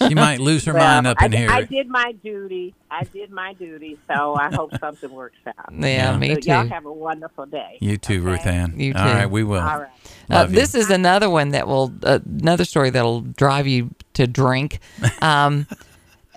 She 0.07 0.15
might 0.15 0.39
lose 0.49 0.65
her 0.67 0.75
Well, 0.75 0.85
mind 0.85 1.07
up 1.07 1.17
I, 1.21 1.27
in 1.27 1.33
here. 1.33 1.51
I 1.51 1.63
did 1.63 1.89
my 1.89 2.13
duty. 2.23 2.75
I 2.91 3.05
did 3.05 3.31
my 3.31 3.55
duty. 3.55 3.99
So 4.07 4.35
I 4.35 4.53
hope 4.55 4.73
something 4.81 5.11
works 5.11 5.39
out. 5.47 5.73
Yeah, 5.73 5.87
Yeah. 6.13 6.17
me 6.19 6.35
so 6.35 6.41
too. 6.41 6.51
y'all 6.51 6.67
have 6.69 6.85
a 6.85 6.93
wonderful 6.93 7.47
day. 7.47 7.79
you 7.81 7.97
too, 7.97 8.15
okay? 8.19 8.21
Ruth 8.21 8.47
Ann. 8.47 8.75
You 8.79 8.93
too. 8.93 8.99
right, 8.99 9.31
we 9.31 9.45
will. 9.45 9.61
All 9.61 9.81
right. 9.81 9.89
Uh, 10.31 10.47
you. 10.49 10.55
this 10.55 10.75
is 10.75 10.91
another 10.91 11.31
one 11.31 11.51
that 11.51 11.67
will 11.67 11.93
uh, 12.03 12.19
another 12.27 12.65
story 12.67 12.91
that'll 12.91 13.23
drive 13.23 13.67
you 13.67 13.91
to 14.15 14.27
drink. 14.27 14.79
Um, 15.23 15.67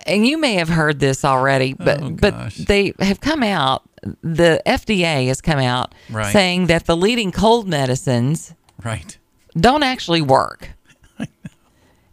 and 0.06 0.24
you 0.24 0.38
may 0.38 0.54
have 0.54 0.68
heard 0.68 1.00
this 1.00 1.24
already, 1.24 1.72
but 1.74 2.00
Oh, 2.00 2.10
but 2.10 2.52
they 2.54 2.92
have 3.00 3.20
come 3.20 3.42
out. 3.42 3.82
The 4.22 4.62
FDA 4.66 5.26
has 5.28 5.40
come 5.40 5.58
out 5.58 5.94
Right. 6.10 6.32
saying 6.32 6.66
that 6.66 6.86
the 6.86 6.96
leading 6.96 7.32
cold 7.32 7.68
medicines 7.68 8.54
right. 8.84 9.16
don't 9.58 9.82
actually 9.82 10.22
work. 10.22 10.70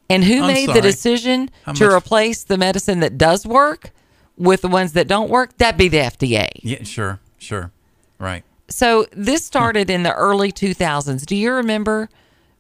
And 0.09 0.23
who 0.23 0.41
I'm 0.41 0.47
made 0.47 0.69
the 0.69 0.81
decision 0.81 1.49
How 1.63 1.71
to 1.73 1.85
much- 1.85 1.93
replace 1.93 2.43
the 2.43 2.57
medicine 2.57 2.99
that 2.99 3.17
does 3.17 3.45
work 3.47 3.91
with 4.37 4.61
the 4.61 4.67
ones 4.67 4.93
that 4.93 5.07
don't 5.07 5.29
work? 5.29 5.57
That'd 5.57 5.77
be 5.77 5.87
the 5.87 5.97
FDA. 5.97 6.49
Yeah, 6.61 6.83
sure, 6.83 7.19
sure. 7.39 7.71
Right. 8.19 8.43
So 8.69 9.07
this 9.11 9.45
started 9.45 9.89
in 9.89 10.03
the 10.03 10.13
early 10.13 10.51
2000s. 10.51 11.25
Do 11.25 11.35
you 11.35 11.53
remember 11.53 12.09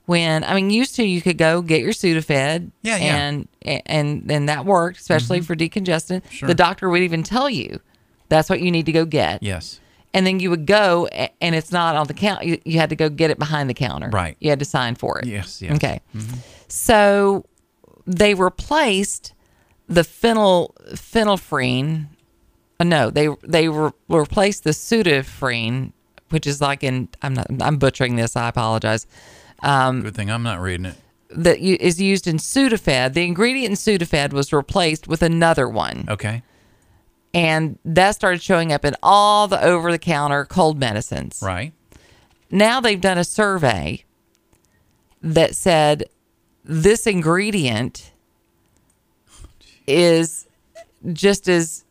when? 0.05 0.43
I 0.43 0.55
mean, 0.55 0.69
used 0.69 0.95
to 0.95 1.03
you 1.03 1.21
could 1.21 1.37
go 1.37 1.61
get 1.61 1.81
your 1.81 1.91
Sudafed, 1.91 2.71
Yeah, 2.81 2.97
yeah. 2.97 3.17
and 3.17 3.47
and 3.65 4.31
and 4.31 4.49
that 4.49 4.65
worked, 4.65 4.99
especially 4.99 5.39
mm-hmm. 5.39 5.45
for 5.45 5.55
decongestant. 5.55 6.23
Sure. 6.31 6.47
The 6.47 6.55
doctor 6.55 6.89
would 6.89 7.01
even 7.01 7.23
tell 7.23 7.49
you 7.49 7.81
that's 8.29 8.49
what 8.49 8.61
you 8.61 8.71
need 8.71 8.85
to 8.87 8.91
go 8.91 9.05
get, 9.05 9.41
Yes. 9.43 9.79
and 10.13 10.25
then 10.25 10.39
you 10.39 10.49
would 10.49 10.65
go, 10.65 11.07
and 11.07 11.55
it's 11.55 11.71
not 11.71 11.95
on 11.95 12.07
the 12.07 12.13
count. 12.13 12.43
You, 12.45 12.59
you 12.65 12.79
had 12.79 12.89
to 12.89 12.95
go 12.95 13.09
get 13.09 13.29
it 13.31 13.37
behind 13.39 13.69
the 13.69 13.73
counter. 13.73 14.09
Right. 14.09 14.35
You 14.39 14.49
had 14.49 14.59
to 14.59 14.65
sign 14.65 14.95
for 14.95 15.19
it. 15.19 15.25
Yes, 15.25 15.61
yes. 15.61 15.75
Okay. 15.75 15.99
So 16.67 17.45
they 18.07 18.33
replaced 18.33 19.33
the 19.87 20.01
phenyl 20.01 20.73
phenylephrine. 20.95 22.07
uh, 22.79 22.83
No, 22.83 23.09
they 23.09 23.29
they 23.43 23.69
re- 23.69 23.91
replaced 24.09 24.63
the 24.63 24.71
Sudafrine, 24.71 25.91
which 26.29 26.47
is 26.47 26.61
like 26.61 26.83
in 26.83 27.09
I'm 27.21 27.33
not 27.33 27.47
I'm 27.61 27.77
butchering 27.77 28.15
this. 28.15 28.35
I 28.35 28.49
apologize. 28.49 29.05
Um, 29.61 30.01
Good 30.01 30.15
thing 30.15 30.29
I'm 30.29 30.43
not 30.43 30.59
reading 30.59 30.85
it. 30.87 30.95
that 31.29 31.61
u- 31.61 31.77
is 31.79 32.01
used 32.01 32.27
in 32.27 32.37
Sudafed. 32.37 33.13
The 33.13 33.23
ingredient 33.25 33.71
in 33.71 33.75
Sudafed 33.77 34.33
was 34.33 34.51
replaced 34.51 35.07
with 35.07 35.21
another 35.21 35.69
one, 35.69 36.05
Okay. 36.09 36.43
And 37.33 37.77
that 37.85 38.11
started 38.15 38.41
showing 38.41 38.71
up 38.71 38.85
in 38.85 38.95
all 39.01 39.47
the 39.47 39.61
over-the-counter 39.63 40.45
cold 40.45 40.79
medicines. 40.79 41.39
Right. 41.41 41.73
now 42.51 42.79
they've 42.81 43.01
done 43.01 43.17
a 43.17 43.23
survey 43.23 44.03
that 45.21 45.55
said 45.55 46.03
this 46.63 47.07
ingredient 47.07 48.11
is 49.87 50.47
just 51.11 51.47
as 51.49 51.83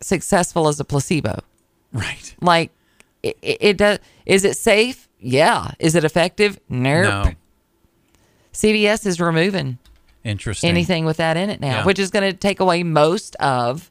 successful 0.00 0.68
as 0.68 0.78
a 0.80 0.84
placebo. 0.84 1.40
Right. 1.92 2.34
Like 2.40 2.70
it, 3.22 3.38
it 3.42 3.58
it 3.60 3.76
does. 3.78 3.98
Is 4.26 4.44
it 4.44 4.56
safe? 4.56 5.08
Yeah. 5.18 5.70
Is 5.78 5.94
it 5.94 6.04
effective? 6.04 6.58
Nope. 6.68 7.04
No. 7.26 7.32
CVS 8.52 9.06
is 9.06 9.20
removing 9.20 9.78
Interesting. 10.24 10.68
anything 10.68 11.04
with 11.04 11.16
that 11.18 11.36
in 11.36 11.48
it 11.50 11.60
now, 11.60 11.78
Yeah. 11.78 11.84
which 11.84 11.98
is 11.98 12.10
going 12.10 12.30
to 12.30 12.36
take 12.36 12.60
away 12.60 12.82
most 12.82 13.34
of 13.36 13.90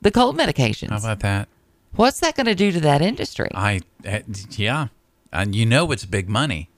the 0.00 0.10
cold 0.10 0.36
medications. 0.36 0.90
How 0.90 0.98
about 0.98 1.20
that? 1.20 1.48
What's 1.94 2.20
that 2.20 2.36
going 2.36 2.46
to 2.46 2.54
do 2.54 2.72
to 2.72 2.80
that 2.80 3.00
industry? 3.02 3.48
I, 3.54 3.80
uh, 4.06 4.20
yeah. 4.50 4.88
And 5.32 5.54
you 5.54 5.64
know 5.66 5.90
it's 5.92 6.04
big 6.04 6.28
money. 6.28 6.68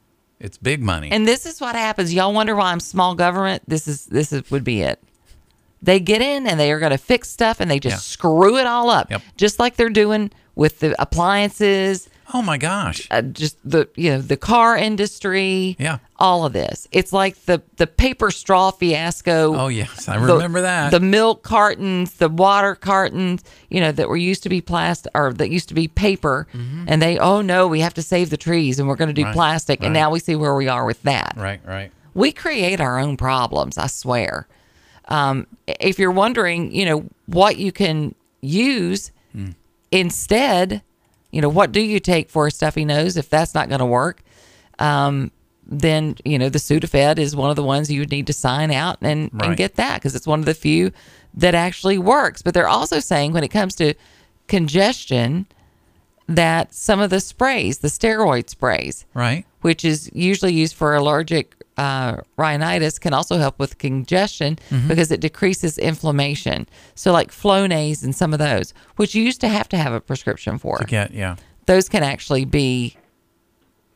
It's 0.41 0.57
big 0.57 0.81
money. 0.81 1.11
And 1.11 1.27
this 1.27 1.45
is 1.47 1.61
what 1.61 1.75
happens. 1.75 2.15
Y'all 2.15 2.33
wonder 2.33 2.55
why 2.55 2.71
I'm 2.71 2.79
small 2.81 3.15
government? 3.17 3.63
This 3.67 3.89
is 3.89 4.07
this 4.07 4.33
is 4.33 4.49
would 4.53 4.63
be 4.65 4.83
it. 4.83 5.03
They 5.83 5.99
get 6.01 6.23
in 6.23 6.47
and 6.47 6.59
they 6.61 6.71
are 6.73 6.79
going 6.79 6.93
to 6.93 6.99
fix 6.99 7.29
stuff 7.29 7.61
and 7.61 7.69
they 7.71 7.81
just 7.81 7.95
Yeah. 7.95 7.99
screw 7.99 8.57
it 8.57 8.67
all 8.67 8.89
up, 8.91 9.11
Yep. 9.11 9.23
just 9.37 9.59
like 9.59 9.77
they're 9.77 9.89
doing 9.91 10.31
with 10.55 10.79
the 10.81 10.95
appliances 11.01 12.09
Oh 12.35 12.43
my 12.43 12.59
gosh. 12.59 13.09
uh, 13.11 13.23
just 13.23 13.57
the 13.65 13.89
you 13.97 14.11
know 14.11 14.21
the 14.21 14.37
car 14.37 14.77
industry. 14.77 15.77
Yeah. 15.79 15.99
all 16.19 16.45
of 16.45 16.53
this. 16.53 16.87
It's 16.93 17.13
like 17.13 17.37
the 17.47 17.63
the 17.77 17.87
paper 17.87 18.31
straw 18.31 18.71
fiasco. 18.71 19.55
Oh 19.55 19.69
yes, 19.69 20.09
I 20.09 20.19
the- 20.19 20.35
remember 20.35 20.61
that. 20.61 20.91
The 20.91 21.01
milk 21.01 21.43
cartons, 21.43 22.15
the 22.15 22.29
water 22.29 22.75
cartons, 22.75 23.43
you 23.71 23.81
know, 23.81 23.93
that 23.93 24.09
were 24.09 24.17
used 24.17 24.43
to 24.43 24.49
be 24.49 24.61
plastic 24.61 25.11
or 25.15 25.33
that 25.33 25.49
used 25.51 25.69
to 25.69 25.75
be 25.75 25.89
paper, 25.89 26.47
and 26.87 27.01
they 27.01 27.19
oh 27.19 27.41
no, 27.41 27.67
we 27.67 27.81
have 27.81 27.95
to 27.95 28.03
save 28.03 28.31
the 28.31 28.37
trees 28.37 28.79
and 28.79 28.89
we're 28.89 28.97
going 28.97 29.09
to 29.09 29.15
do 29.15 29.23
Mm-hmm. 29.23 29.29
Right, 29.29 29.35
plastic, 29.35 29.83
and 29.83 29.95
now 29.95 30.11
we 30.11 30.19
see 30.21 30.37
where 30.37 30.55
we 30.55 30.69
are 30.69 30.85
with 30.85 31.03
that. 31.05 31.35
right, 31.37 31.61
right. 31.67 31.91
We 32.15 32.33
create 32.33 32.81
our 32.81 32.99
own 32.99 33.17
problems, 33.17 33.79
I 33.79 33.87
swear. 33.87 34.49
Um, 35.09 35.47
if 35.67 35.99
you're 35.99 36.11
wondering, 36.11 36.73
you 36.73 36.85
know, 36.85 37.05
what 37.27 37.57
you 37.57 37.73
can 37.73 38.15
use 38.41 39.13
Hmm. 39.33 39.51
instead, 39.91 40.83
you 41.31 41.41
know, 41.41 41.49
what 41.49 41.73
do 41.73 41.81
you 41.81 42.01
take 42.01 42.31
for 42.31 42.47
a 42.47 42.51
stuffy 42.51 42.85
nose 42.85 43.17
if 43.17 43.29
that's 43.29 43.55
not 43.55 43.69
going 43.69 43.81
to 43.81 43.87
work? 43.87 44.23
Um, 44.79 45.31
then 45.71 46.17
you 46.25 46.39
know 46.39 46.49
the 46.49 46.59
Sudafed 46.59 47.19
is 47.19 47.37
one 47.37 47.51
of 47.51 47.57
the 47.57 47.63
ones 47.63 47.91
you 47.91 48.01
would 48.01 48.11
need 48.11 48.27
to 48.29 48.33
sign 48.33 48.71
out 48.71 48.97
and, 49.03 49.29
Right. 49.35 49.49
and 49.49 49.57
get 49.57 49.75
that 49.75 49.97
because 49.97 50.15
it's 50.15 50.27
one 50.27 50.39
of 50.41 50.47
the 50.47 50.55
few 50.55 50.93
that 51.35 51.55
actually 51.55 51.99
works. 51.99 52.41
But 52.41 52.55
they're 52.55 52.69
also 52.69 53.01
saying 53.01 53.33
when 53.33 53.45
it 53.45 53.49
comes 53.49 53.75
to 53.77 53.93
congestion 54.47 55.47
that 56.27 56.75
some 56.75 57.01
of 57.01 57.11
the 57.11 57.21
sprays, 57.21 57.79
the 57.79 57.89
steroid 57.89 58.49
sprays, 58.49 59.05
Right. 59.15 59.45
which 59.61 59.85
is 59.85 60.11
usually 60.15 60.53
used 60.53 60.75
for 60.75 60.95
allergic 60.95 61.55
uh, 61.79 62.17
rhinitis, 62.37 62.99
can 62.99 63.15
also 63.15 63.39
help 63.39 63.59
with 63.59 63.79
congestion 63.79 64.59
Mm-hmm. 64.71 64.89
because 64.89 65.11
it 65.11 65.21
decreases 65.21 65.79
inflammation. 65.79 66.67
So, 66.95 67.13
like 67.13 67.31
Flonase 67.31 68.03
and 68.05 68.15
some 68.15 68.33
of 68.35 68.39
those, 68.39 68.75
which 68.97 69.15
you 69.15 69.23
used 69.23 69.41
to 69.41 69.49
have 69.49 69.69
to 69.71 69.77
have 69.79 69.93
a 69.95 70.01
prescription 70.01 70.59
for, 70.59 70.79
To 70.79 70.85
get 70.85 71.13
yeah. 71.13 71.37
those 71.67 71.89
can 71.89 72.03
actually 72.03 72.45
be 72.45 72.97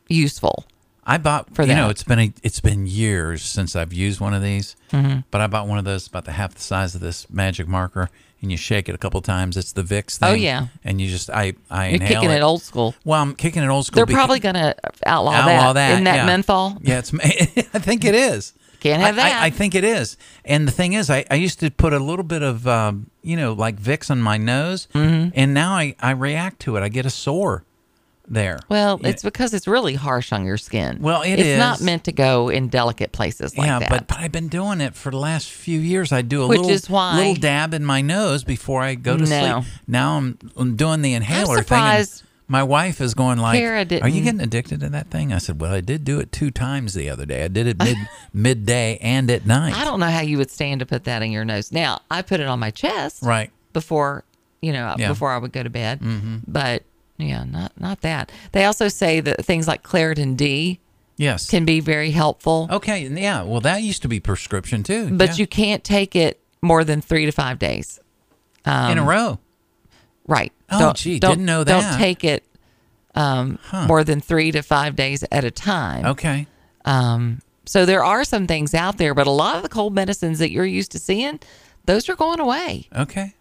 useful. 0.09 0.65
I 1.05 1.17
bought 1.17 1.53
For 1.53 1.63
you 1.63 1.75
know 1.75 1.89
it's 1.89 2.03
been 2.03 2.19
a, 2.19 2.33
it's 2.43 2.61
been 2.61 2.87
years 2.87 3.41
since 3.43 3.75
I've 3.75 3.91
used 3.91 4.19
one 4.21 4.33
of 4.33 4.41
these, 4.41 4.75
Mm-hmm. 4.91 5.19
but 5.31 5.41
I 5.41 5.47
bought 5.47 5.67
one 5.67 5.77
of 5.77 5.85
those 5.85 6.07
about 6.07 6.25
the 6.25 6.31
half 6.31 6.53
the 6.55 6.61
size 6.61 6.95
of 6.95 7.01
this 7.01 7.29
magic 7.29 7.67
marker, 7.67 8.09
and 8.43 8.51
you 8.51 8.57
shake 8.57 8.87
it 8.89 8.93
a 8.93 8.97
couple 8.99 9.19
times. 9.21 9.57
It's 9.57 9.71
the 9.71 9.81
Vicks 9.83 10.17
thing. 10.19 10.29
Oh, 10.29 10.33
yeah. 10.33 10.67
and 10.83 11.01
you 11.01 11.09
just 11.09 11.29
I 11.31 11.53
I 11.71 11.87
You're 11.87 11.95
inhale 11.95 12.21
kicking 12.21 12.29
it 12.37 12.41
old 12.43 12.61
school. 12.61 12.93
Well, 13.03 13.19
I'm 13.21 13.33
kicking 13.33 13.63
it 13.63 13.67
old 13.67 13.87
school. 13.87 13.95
They're 13.95 14.05
beca- 14.05 14.13
probably 14.19 14.39
to 14.41 14.75
outlaw, 15.05 15.31
outlaw 15.31 15.73
that. 15.73 15.91
Isn't 15.93 16.03
that 16.03 16.15
yeah. 16.17 16.25
menthol? 16.27 16.77
Yeah, 16.81 16.99
it's. 16.99 17.11
I 17.73 17.79
think 17.79 18.05
it 18.05 18.13
is. 18.13 18.53
Can't 18.81 19.01
have 19.01 19.17
I- 19.17 19.21
I- 19.21 19.29
that. 19.29 19.43
I, 19.43 19.49
think 19.49 19.75
it 19.75 19.85
is. 19.85 20.17
And 20.43 20.67
the 20.67 20.71
thing 20.71 20.91
is, 20.93 21.09
I, 21.09 21.23
I 21.31 21.35
used 21.35 21.61
to 21.61 21.71
put 21.71 21.93
a 21.93 21.99
little 21.99 22.25
bit 22.25 22.41
of, 22.41 22.67
um, 22.67 23.09
you 23.21 23.37
know, 23.37 23.53
like 23.53 23.77
Vicks 23.79 24.11
on 24.11 24.21
my 24.21 24.35
nose, 24.37 24.89
Mm-hmm. 24.93 25.29
and 25.35 25.53
now 25.53 25.71
I, 25.73 25.95
I 26.01 26.11
react 26.11 26.59
to 26.63 26.75
it. 26.75 26.83
I 26.83 26.89
get 26.89 27.05
a 27.05 27.09
sore 27.09 27.63
there. 28.27 28.59
Well, 28.69 28.99
it's 29.03 29.21
because 29.23 29.53
it's 29.53 29.67
really 29.67 29.95
harsh 29.95 30.31
on 30.31 30.45
your 30.45 30.57
skin. 30.57 30.99
Well, 31.01 31.21
it 31.23 31.33
it's 31.39 31.59
not 31.59 31.81
meant 31.81 32.05
to 32.05 32.11
go 32.11 32.49
in 32.49 32.69
delicate 32.69 33.11
places 33.11 33.57
like 33.57 33.67
yeah, 33.67 33.79
that. 33.79 33.89
but 33.89 34.07
but 34.07 34.17
I've 34.19 34.31
been 34.31 34.47
doing 34.47 34.79
it 34.81 34.95
for 34.95 35.11
the 35.11 35.17
last 35.17 35.49
few 35.49 35.79
years. 35.79 36.11
I 36.11 36.21
do 36.21 36.43
a 36.43 36.47
Which 36.47 36.59
little 36.59 36.71
is 36.73 36.89
why- 36.89 37.17
little 37.17 37.35
dab 37.35 37.73
in 37.73 37.83
my 37.83 38.01
nose 38.01 38.43
before 38.43 38.81
I 38.81 38.95
go 38.95 39.17
to 39.17 39.25
No. 39.25 39.61
sleep. 39.61 39.73
Now 39.87 40.17
I'm, 40.17 40.37
I'm 40.55 40.75
doing 40.75 41.01
the 41.01 41.13
inhaler 41.13 41.45
thing. 41.45 41.57
and 41.57 41.67
surprised 41.67 42.23
My 42.47 42.61
wife 42.63 42.99
is 43.01 43.13
going 43.13 43.39
like, 43.39 43.57
Kara 43.57 43.79
"Are 43.79 43.81
you 43.81 43.87
didn't- 43.87 44.23
getting 44.23 44.41
addicted 44.41 44.79
to 44.81 44.89
that 44.89 45.09
thing?" 45.09 45.33
I 45.33 45.37
said, 45.37 45.59
"Well, 45.61 45.73
I 45.73 45.81
did 45.81 46.03
do 46.03 46.19
it 46.19 46.31
two 46.31 46.51
times 46.51 46.93
the 46.93 47.09
other 47.09 47.25
day. 47.25 47.43
I 47.43 47.47
did 47.47 47.67
it 47.67 47.77
mid 47.79 47.97
midday 48.33 48.97
and 49.01 49.29
at 49.31 49.45
night." 49.45 49.75
I 49.75 49.83
don't 49.85 49.99
know 49.99 50.09
how 50.09 50.21
you 50.21 50.37
would 50.37 50.51
stand 50.51 50.79
to 50.79 50.85
put 50.85 51.05
that 51.05 51.21
in 51.23 51.31
your 51.31 51.45
nose. 51.45 51.71
Now, 51.71 52.01
I 52.11 52.21
put 52.21 52.39
it 52.39 52.47
on 52.47 52.59
my 52.59 52.69
chest 52.71 53.23
Right. 53.23 53.49
before, 53.73 54.23
you 54.61 54.73
know, 54.73 54.93
Yeah. 54.97 55.07
before 55.09 55.31
I 55.31 55.37
would 55.37 55.51
go 55.51 55.63
to 55.63 55.69
bed. 55.69 55.99
Mm-hmm. 56.01 56.37
But 56.47 56.83
yeah, 57.17 57.43
not 57.43 57.71
not 57.79 58.01
that. 58.01 58.31
They 58.51 58.65
also 58.65 58.87
say 58.87 59.19
that 59.19 59.45
things 59.45 59.67
like 59.67 59.83
Claritin 59.83 60.35
D 60.35 60.79
Yes. 61.15 61.47
can 61.49 61.63
be 61.63 61.79
very 61.79 62.09
helpful, 62.11 62.67
Okay, 62.71 63.07
yeah. 63.07 63.43
Well, 63.43 63.61
that 63.61 63.83
used 63.83 64.01
to 64.01 64.07
be 64.07 64.19
prescription 64.19 64.81
too. 64.83 65.11
but 65.15 65.29
yeah. 65.29 65.35
you 65.35 65.47
can't 65.47 65.83
take 65.83 66.15
it 66.15 66.39
more 66.61 66.83
than 66.83 67.01
three 67.01 67.25
to 67.25 67.31
five 67.31 67.59
days. 67.59 67.99
in 68.65 68.97
a 68.97 69.03
row. 69.03 69.39
Right. 70.27 70.51
Oh, 70.71 70.79
don't, 70.79 70.97
gee, 70.97 71.19
don't, 71.19 71.31
didn't 71.31 71.45
know 71.45 71.63
that. 71.63 71.81
Don't 71.91 71.97
take 71.99 72.23
it 72.23 72.43
um, 73.13 73.59
more 73.87 74.03
than 74.03 74.21
three 74.21 74.51
to 74.51 74.61
five 74.63 74.95
days 74.95 75.23
at 75.31 75.43
a 75.43 75.51
time. 75.51 76.05
Okay. 76.05 76.47
Um, 76.85 77.41
so 77.65 77.85
there 77.85 78.03
are 78.03 78.23
some 78.23 78.47
things 78.47 78.73
out 78.73 78.97
there, 78.97 79.13
but 79.13 79.27
a 79.27 79.31
lot 79.31 79.57
of 79.57 79.63
the 79.63 79.69
cold 79.69 79.93
medicines 79.93 80.39
that 80.39 80.49
you're 80.51 80.65
used 80.65 80.91
to 80.93 80.99
seeing, 80.99 81.39
those 81.85 82.09
are 82.09 82.15
going 82.15 82.39
away 82.39 82.87
Okay. 82.95 83.33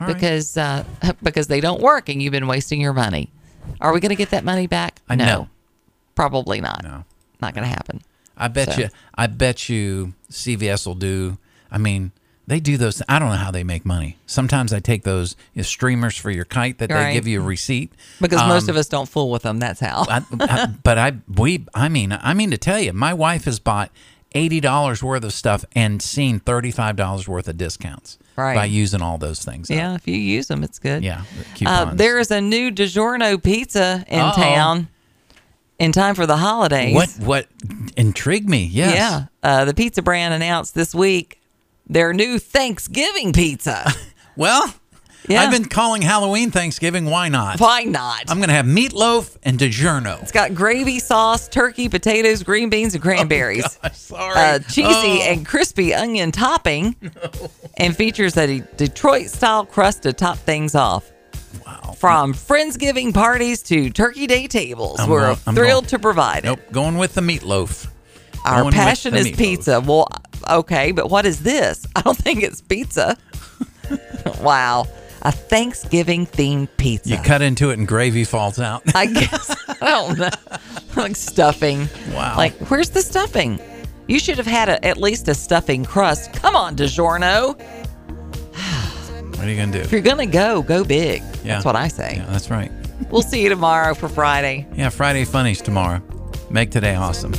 All 0.00 0.06
right. 0.06 0.14
because 0.14 0.56
uh, 0.56 0.84
because 1.22 1.46
they 1.48 1.60
don't 1.60 1.80
work 1.80 2.08
and 2.08 2.22
you've 2.22 2.32
been 2.32 2.46
wasting 2.46 2.80
your 2.80 2.92
money. 2.92 3.30
Are 3.80 3.92
we 3.92 4.00
going 4.00 4.10
to 4.10 4.16
get 4.16 4.30
that 4.30 4.44
money 4.44 4.66
back? 4.66 5.00
I 5.08 5.14
no, 5.16 5.24
know. 5.24 5.48
probably 6.14 6.60
not. 6.60 6.82
No. 6.82 7.04
Not 7.40 7.54
going 7.54 7.64
to 7.64 7.70
happen. 7.70 8.02
I 8.36 8.48
bet 8.48 8.72
So- 8.72 8.80
you. 8.80 8.88
I 9.14 9.26
bet 9.26 9.68
you 9.68 10.14
CVS 10.30 10.86
will 10.86 10.94
do. 10.94 11.38
I 11.70 11.78
mean, 11.78 12.12
they 12.46 12.58
do 12.58 12.76
those. 12.76 13.00
I 13.08 13.18
don't 13.18 13.28
know 13.28 13.36
how 13.36 13.50
they 13.50 13.62
make 13.62 13.84
money. 13.86 14.16
Sometimes 14.26 14.72
I 14.72 14.80
take 14.80 15.04
those 15.04 15.36
you 15.54 15.60
know, 15.60 15.62
streamers 15.62 16.16
for 16.16 16.30
your 16.30 16.44
kite 16.44 16.78
that 16.78 16.88
they 16.88 17.12
give 17.12 17.26
you 17.26 17.40
a 17.40 17.44
receipt. 17.44 17.92
Because 18.20 18.40
most 18.48 18.64
Um, 18.64 18.70
of 18.70 18.76
us 18.76 18.88
don't 18.88 19.08
fool 19.08 19.30
with 19.30 19.42
them. 19.42 19.58
That's 19.58 19.78
how. 19.80 20.04
I, 20.08 20.22
I, 20.40 20.66
but 20.82 20.98
I 20.98 21.12
we 21.32 21.64
I 21.74 21.88
mean 21.88 22.18
I 22.20 22.34
mean 22.34 22.50
to 22.50 22.58
tell 22.58 22.80
you, 22.80 22.92
my 22.92 23.14
wife 23.14 23.44
has 23.44 23.60
bought 23.60 23.90
eighty 24.34 24.60
dollars 24.60 25.02
worth 25.02 25.24
of 25.24 25.32
stuff 25.32 25.64
and 25.74 26.00
seen 26.00 26.40
thirty 26.40 26.70
five 26.70 26.96
dollars 26.96 27.26
worth 27.28 27.48
of 27.48 27.56
discounts 27.56 28.18
Right. 28.36 28.54
by 28.54 28.64
using 28.66 29.02
all 29.02 29.18
those 29.18 29.44
things. 29.44 29.70
up. 29.70 29.76
yeah, 29.76 29.94
if 29.94 30.06
you 30.08 30.14
use 30.16 30.46
them, 30.48 30.62
it's 30.64 30.78
good. 30.78 31.02
Yeah, 31.04 31.22
Uh, 31.66 31.92
there 31.94 32.18
is 32.18 32.30
a 32.30 32.40
new 32.40 32.70
DiGiorno 32.70 33.42
pizza 33.42 34.04
in 34.08 34.20
Uh-oh. 34.20 34.40
town 34.42 34.88
in 35.78 35.92
time 35.92 36.14
for 36.14 36.26
the 36.26 36.36
holidays. 36.38 36.94
What 36.94 37.10
what 37.18 37.46
intrigued 37.96 38.48
me? 38.48 38.64
Yes. 38.64 38.94
Yeah. 38.94 39.24
Uh, 39.42 39.64
the 39.66 39.74
pizza 39.74 40.00
brand 40.02 40.32
announced 40.32 40.74
this 40.74 40.94
week 40.94 41.38
their 41.86 42.12
new 42.12 42.38
Thanksgiving 42.38 43.32
pizza. 43.32 43.92
Well, 44.36 44.72
Yeah. 45.28 45.42
I've 45.42 45.50
been 45.50 45.66
calling 45.66 46.02
Halloween 46.02 46.50
Thanksgiving. 46.50 47.04
Why 47.04 47.28
not? 47.28 47.60
Why 47.60 47.82
not? 47.84 48.24
I'm 48.30 48.40
gonna 48.40 48.52
have 48.54 48.66
meatloaf 48.66 49.36
and 49.42 49.58
DiGiorno. 49.58 50.20
it's 50.22 50.32
got 50.32 50.54
gravy 50.54 50.98
sauce, 50.98 51.46
turkey, 51.48 51.88
potatoes, 51.88 52.42
green 52.42 52.70
beans, 52.70 52.94
and 52.94 53.02
cranberries. 53.02 53.78
Sorry. 53.92 54.34
uh, 54.36 54.58
cheesy 54.60 54.88
Oh. 54.92 55.26
and 55.28 55.46
crispy 55.46 55.94
onion 55.94 56.32
topping, 56.32 56.96
and 57.76 57.94
features 57.94 58.36
a 58.36 58.60
Detroit 58.76 59.26
style 59.28 59.64
crust 59.66 60.02
to 60.04 60.12
top 60.12 60.38
things 60.38 60.74
off. 60.74 61.10
Wow. 61.66 61.94
From 61.98 62.32
Friendsgiving 62.32 63.12
parties 63.12 63.62
to 63.64 63.90
Turkey 63.90 64.26
Day 64.26 64.46
tables, 64.48 64.98
I'm 65.00 65.10
we're 65.10 65.20
going- 65.34 65.54
thrilled 65.56 65.84
going- 65.84 65.90
to 65.90 65.98
provide 65.98 66.38
it. 66.38 66.44
Nope. 66.44 66.60
Going 66.72 66.96
with 66.96 67.14
the 67.14 67.20
meatloaf. 67.20 67.88
Our 68.44 68.62
Going 68.62 68.72
passion 68.72 69.14
is 69.14 69.26
meatloaf. 69.26 69.36
pizza. 69.36 69.80
Well, 69.80 70.08
okay, 70.48 70.92
but 70.92 71.10
what 71.10 71.26
is 71.26 71.42
this? 71.42 71.86
I 71.94 72.00
don't 72.00 72.16
think 72.16 72.42
it's 72.42 72.62
pizza. 72.62 73.18
wow. 74.40 74.86
A 75.22 75.32
Thanksgiving 75.32 76.26
themed 76.26 76.68
pizza. 76.76 77.10
You 77.10 77.18
cut 77.18 77.42
into 77.42 77.70
it 77.70 77.78
and 77.78 77.86
gravy 77.86 78.24
falls 78.24 78.58
out. 78.58 78.82
I 78.94 79.06
guess. 79.06 79.54
I 79.68 79.76
don't 79.80 80.18
know. 80.18 80.30
like 80.96 81.16
stuffing. 81.16 81.88
Wow. 82.12 82.36
Like, 82.36 82.54
where's 82.70 82.90
the 82.90 83.02
stuffing? 83.02 83.60
You 84.06 84.18
should 84.18 84.38
have 84.38 84.46
had 84.46 84.68
a, 84.68 84.84
at 84.84 84.96
least 84.96 85.28
a 85.28 85.34
stuffing 85.34 85.84
crust. 85.84 86.32
Come 86.32 86.56
on, 86.56 86.74
DiGiorno. 86.74 87.58
what 89.36 89.40
are 89.40 89.50
you 89.50 89.56
gonna 89.56 89.72
do? 89.72 89.78
If 89.78 89.92
you're 89.92 90.00
going 90.00 90.18
to 90.18 90.26
go, 90.26 90.62
go 90.62 90.84
big. 90.84 91.22
Yeah. 91.22 91.54
That's 91.54 91.64
what 91.64 91.76
I 91.76 91.88
say. 91.88 92.14
Yeah, 92.16 92.26
that's 92.26 92.50
right. 92.50 92.72
We'll 93.10 93.22
see 93.22 93.42
you 93.42 93.48
tomorrow 93.48 93.94
for 93.94 94.08
Friday. 94.08 94.66
Yeah, 94.74 94.88
Friday 94.88 95.24
funnies 95.24 95.60
tomorrow. 95.62 96.02
Make 96.50 96.70
today 96.70 96.94
awesome. 96.96 97.34